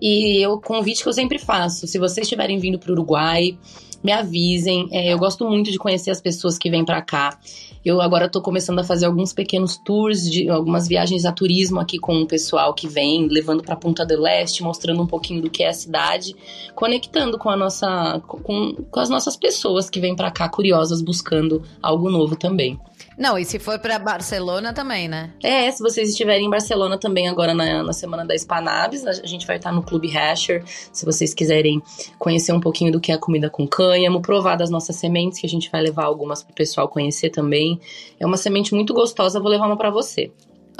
E 0.00 0.46
o 0.46 0.60
convite 0.60 1.02
que 1.02 1.08
eu 1.08 1.12
sempre 1.12 1.38
faço, 1.38 1.86
se 1.86 1.98
vocês 1.98 2.24
estiverem 2.26 2.58
vindo 2.58 2.78
para 2.78 2.90
o 2.90 2.92
Uruguai, 2.92 3.58
me 4.02 4.12
avisem. 4.12 4.88
É, 4.92 5.12
eu 5.12 5.18
gosto 5.18 5.44
muito 5.48 5.70
de 5.70 5.78
conhecer 5.78 6.10
as 6.10 6.20
pessoas 6.20 6.58
que 6.58 6.70
vêm 6.70 6.84
para 6.84 7.02
cá. 7.02 7.38
Eu 7.84 8.00
agora 8.00 8.26
estou 8.26 8.42
começando 8.42 8.78
a 8.80 8.84
fazer 8.84 9.06
alguns 9.06 9.32
pequenos 9.32 9.76
tours, 9.78 10.28
de 10.28 10.48
algumas 10.48 10.86
viagens 10.86 11.24
a 11.24 11.32
turismo 11.32 11.80
aqui 11.80 11.98
com 11.98 12.20
o 12.20 12.26
pessoal 12.26 12.74
que 12.74 12.86
vem, 12.86 13.28
levando 13.28 13.62
para 13.62 13.76
Punta 13.76 14.04
del 14.04 14.26
Este, 14.26 14.62
mostrando 14.62 15.02
um 15.02 15.06
pouquinho 15.06 15.40
do 15.40 15.48
que 15.48 15.62
é 15.62 15.68
a 15.68 15.72
cidade, 15.72 16.34
conectando 16.74 17.38
com 17.38 17.48
a 17.48 17.56
nossa, 17.56 18.20
com, 18.26 18.74
com 18.74 19.00
as 19.00 19.08
nossas 19.08 19.36
pessoas 19.36 19.88
que 19.88 20.00
vêm 20.00 20.14
para 20.14 20.30
cá 20.30 20.48
curiosas 20.48 21.00
buscando 21.00 21.62
algo 21.80 22.10
novo 22.10 22.36
também. 22.36 22.78
Não, 23.18 23.36
e 23.36 23.44
se 23.44 23.58
for 23.58 23.80
para 23.80 23.98
Barcelona 23.98 24.72
também, 24.72 25.08
né? 25.08 25.32
É, 25.42 25.68
se 25.72 25.82
vocês 25.82 26.08
estiverem 26.08 26.46
em 26.46 26.50
Barcelona 26.50 26.96
também 26.96 27.28
agora 27.28 27.52
na, 27.52 27.82
na 27.82 27.92
semana 27.92 28.24
da 28.24 28.34
Spanabis, 28.36 29.04
a 29.04 29.26
gente 29.26 29.44
vai 29.44 29.56
estar 29.56 29.72
no 29.72 29.82
Clube 29.82 30.08
Hasher, 30.16 30.62
se 30.92 31.04
vocês 31.04 31.34
quiserem 31.34 31.82
conhecer 32.16 32.52
um 32.52 32.60
pouquinho 32.60 32.92
do 32.92 33.00
que 33.00 33.10
é 33.10 33.16
a 33.16 33.18
comida 33.18 33.50
com 33.50 33.66
cânhamo, 33.66 34.22
provar 34.22 34.54
das 34.54 34.70
nossas 34.70 34.94
sementes, 34.94 35.40
que 35.40 35.46
a 35.46 35.50
gente 35.50 35.68
vai 35.68 35.82
levar 35.82 36.04
algumas 36.04 36.44
pro 36.44 36.54
pessoal 36.54 36.88
conhecer 36.88 37.30
também. 37.30 37.80
É 38.20 38.24
uma 38.24 38.36
semente 38.36 38.72
muito 38.72 38.94
gostosa, 38.94 39.40
vou 39.40 39.50
levar 39.50 39.66
uma 39.66 39.76
para 39.76 39.90
você. 39.90 40.30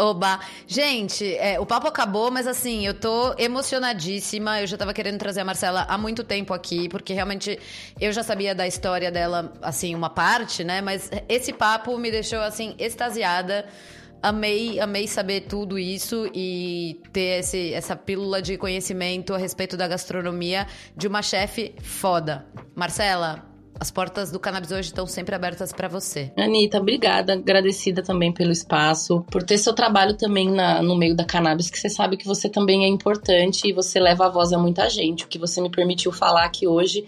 Oba! 0.00 0.38
Gente, 0.64 1.34
é, 1.38 1.58
o 1.58 1.66
papo 1.66 1.88
acabou, 1.88 2.30
mas 2.30 2.46
assim, 2.46 2.86
eu 2.86 2.94
tô 2.94 3.34
emocionadíssima. 3.36 4.60
Eu 4.60 4.66
já 4.68 4.76
tava 4.76 4.94
querendo 4.94 5.18
trazer 5.18 5.40
a 5.40 5.44
Marcela 5.44 5.84
há 5.88 5.98
muito 5.98 6.22
tempo 6.22 6.54
aqui, 6.54 6.88
porque 6.88 7.12
realmente 7.12 7.58
eu 8.00 8.12
já 8.12 8.22
sabia 8.22 8.54
da 8.54 8.64
história 8.64 9.10
dela, 9.10 9.52
assim, 9.60 9.96
uma 9.96 10.08
parte, 10.08 10.62
né? 10.62 10.80
Mas 10.80 11.10
esse 11.28 11.52
papo 11.52 11.98
me 11.98 12.12
deixou, 12.12 12.40
assim, 12.40 12.76
extasiada. 12.78 13.66
Amei, 14.22 14.78
amei 14.78 15.08
saber 15.08 15.42
tudo 15.42 15.76
isso 15.76 16.30
e 16.32 17.00
ter 17.12 17.40
esse, 17.40 17.72
essa 17.72 17.96
pílula 17.96 18.40
de 18.40 18.56
conhecimento 18.56 19.34
a 19.34 19.38
respeito 19.38 19.76
da 19.76 19.88
gastronomia 19.88 20.66
de 20.96 21.08
uma 21.08 21.22
chefe 21.22 21.74
foda. 21.82 22.46
Marcela, 22.74 23.47
as 23.80 23.90
portas 23.90 24.30
do 24.30 24.40
Cannabis 24.40 24.70
hoje 24.70 24.88
estão 24.88 25.06
sempre 25.06 25.34
abertas 25.34 25.72
para 25.72 25.88
você. 25.88 26.32
Anitta, 26.36 26.78
obrigada. 26.78 27.34
Agradecida 27.34 28.02
também 28.02 28.32
pelo 28.32 28.50
espaço, 28.50 29.24
por 29.30 29.42
ter 29.42 29.58
seu 29.58 29.72
trabalho 29.72 30.16
também 30.16 30.50
na, 30.50 30.82
no 30.82 30.96
meio 30.96 31.14
da 31.14 31.24
cannabis, 31.24 31.70
que 31.70 31.78
você 31.78 31.88
sabe 31.88 32.16
que 32.16 32.26
você 32.26 32.48
também 32.48 32.84
é 32.84 32.88
importante 32.88 33.68
e 33.68 33.72
você 33.72 34.00
leva 34.00 34.26
a 34.26 34.28
voz 34.28 34.52
a 34.52 34.58
muita 34.58 34.88
gente. 34.88 35.24
O 35.24 35.28
que 35.28 35.38
você 35.38 35.60
me 35.60 35.70
permitiu 35.70 36.12
falar 36.12 36.44
aqui 36.44 36.66
hoje 36.66 37.06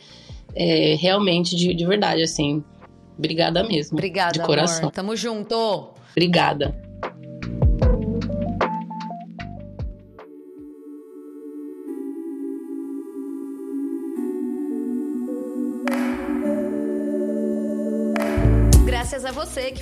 é 0.55 0.97
realmente 0.99 1.57
de, 1.57 1.75
de 1.75 1.87
verdade, 1.87 2.23
assim. 2.23 2.63
Obrigada 3.19 3.63
mesmo. 3.63 3.97
Obrigada, 3.97 4.33
de 4.33 4.41
coração. 4.41 4.85
Amor. 4.85 4.93
Tamo 4.93 5.17
junto. 5.17 5.91
Obrigada. 6.13 6.90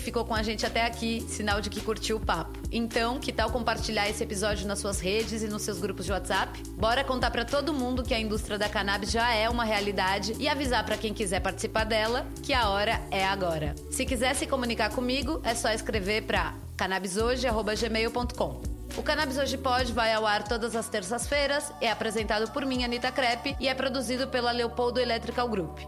Ficou 0.08 0.24
com 0.24 0.34
a 0.34 0.42
gente 0.42 0.64
até 0.64 0.86
aqui, 0.86 1.20
sinal 1.28 1.60
de 1.60 1.68
que 1.68 1.82
curtiu 1.82 2.16
o 2.16 2.20
papo. 2.20 2.58
Então, 2.72 3.20
que 3.20 3.30
tal 3.30 3.50
compartilhar 3.50 4.08
esse 4.08 4.24
episódio 4.24 4.66
nas 4.66 4.78
suas 4.78 5.00
redes 5.00 5.42
e 5.42 5.48
nos 5.48 5.60
seus 5.60 5.78
grupos 5.80 6.06
de 6.06 6.12
WhatsApp? 6.12 6.62
Bora 6.78 7.04
contar 7.04 7.30
para 7.30 7.44
todo 7.44 7.74
mundo 7.74 8.02
que 8.02 8.14
a 8.14 8.18
indústria 8.18 8.56
da 8.56 8.70
cannabis 8.70 9.10
já 9.10 9.34
é 9.34 9.50
uma 9.50 9.64
realidade 9.64 10.34
e 10.38 10.48
avisar 10.48 10.82
para 10.82 10.96
quem 10.96 11.12
quiser 11.12 11.40
participar 11.40 11.84
dela 11.84 12.26
que 12.42 12.54
a 12.54 12.70
hora 12.70 13.02
é 13.10 13.22
agora. 13.26 13.74
Se 13.90 14.06
quiser 14.06 14.34
se 14.34 14.46
comunicar 14.46 14.90
comigo, 14.94 15.42
é 15.44 15.54
só 15.54 15.70
escrever 15.70 16.22
para 16.22 16.54
cannabishoje@gmail.com. 16.78 18.62
O 18.96 19.02
Cannabis 19.02 19.36
Hoje 19.36 19.58
Pode 19.58 19.92
vai 19.92 20.14
ao 20.14 20.26
ar 20.26 20.42
todas 20.42 20.74
as 20.74 20.88
terças-feiras, 20.88 21.70
é 21.82 21.90
apresentado 21.90 22.50
por 22.50 22.64
mim, 22.64 22.82
Anitta 22.82 23.12
Crepe, 23.12 23.54
e 23.60 23.68
é 23.68 23.74
produzido 23.74 24.26
pela 24.28 24.52
Leopoldo 24.52 24.98
Electrical 24.98 25.50
Group. 25.50 25.80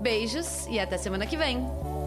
Beijos 0.00 0.64
e 0.68 0.78
até 0.78 0.96
semana 0.96 1.26
que 1.26 1.36
vem! 1.36 2.03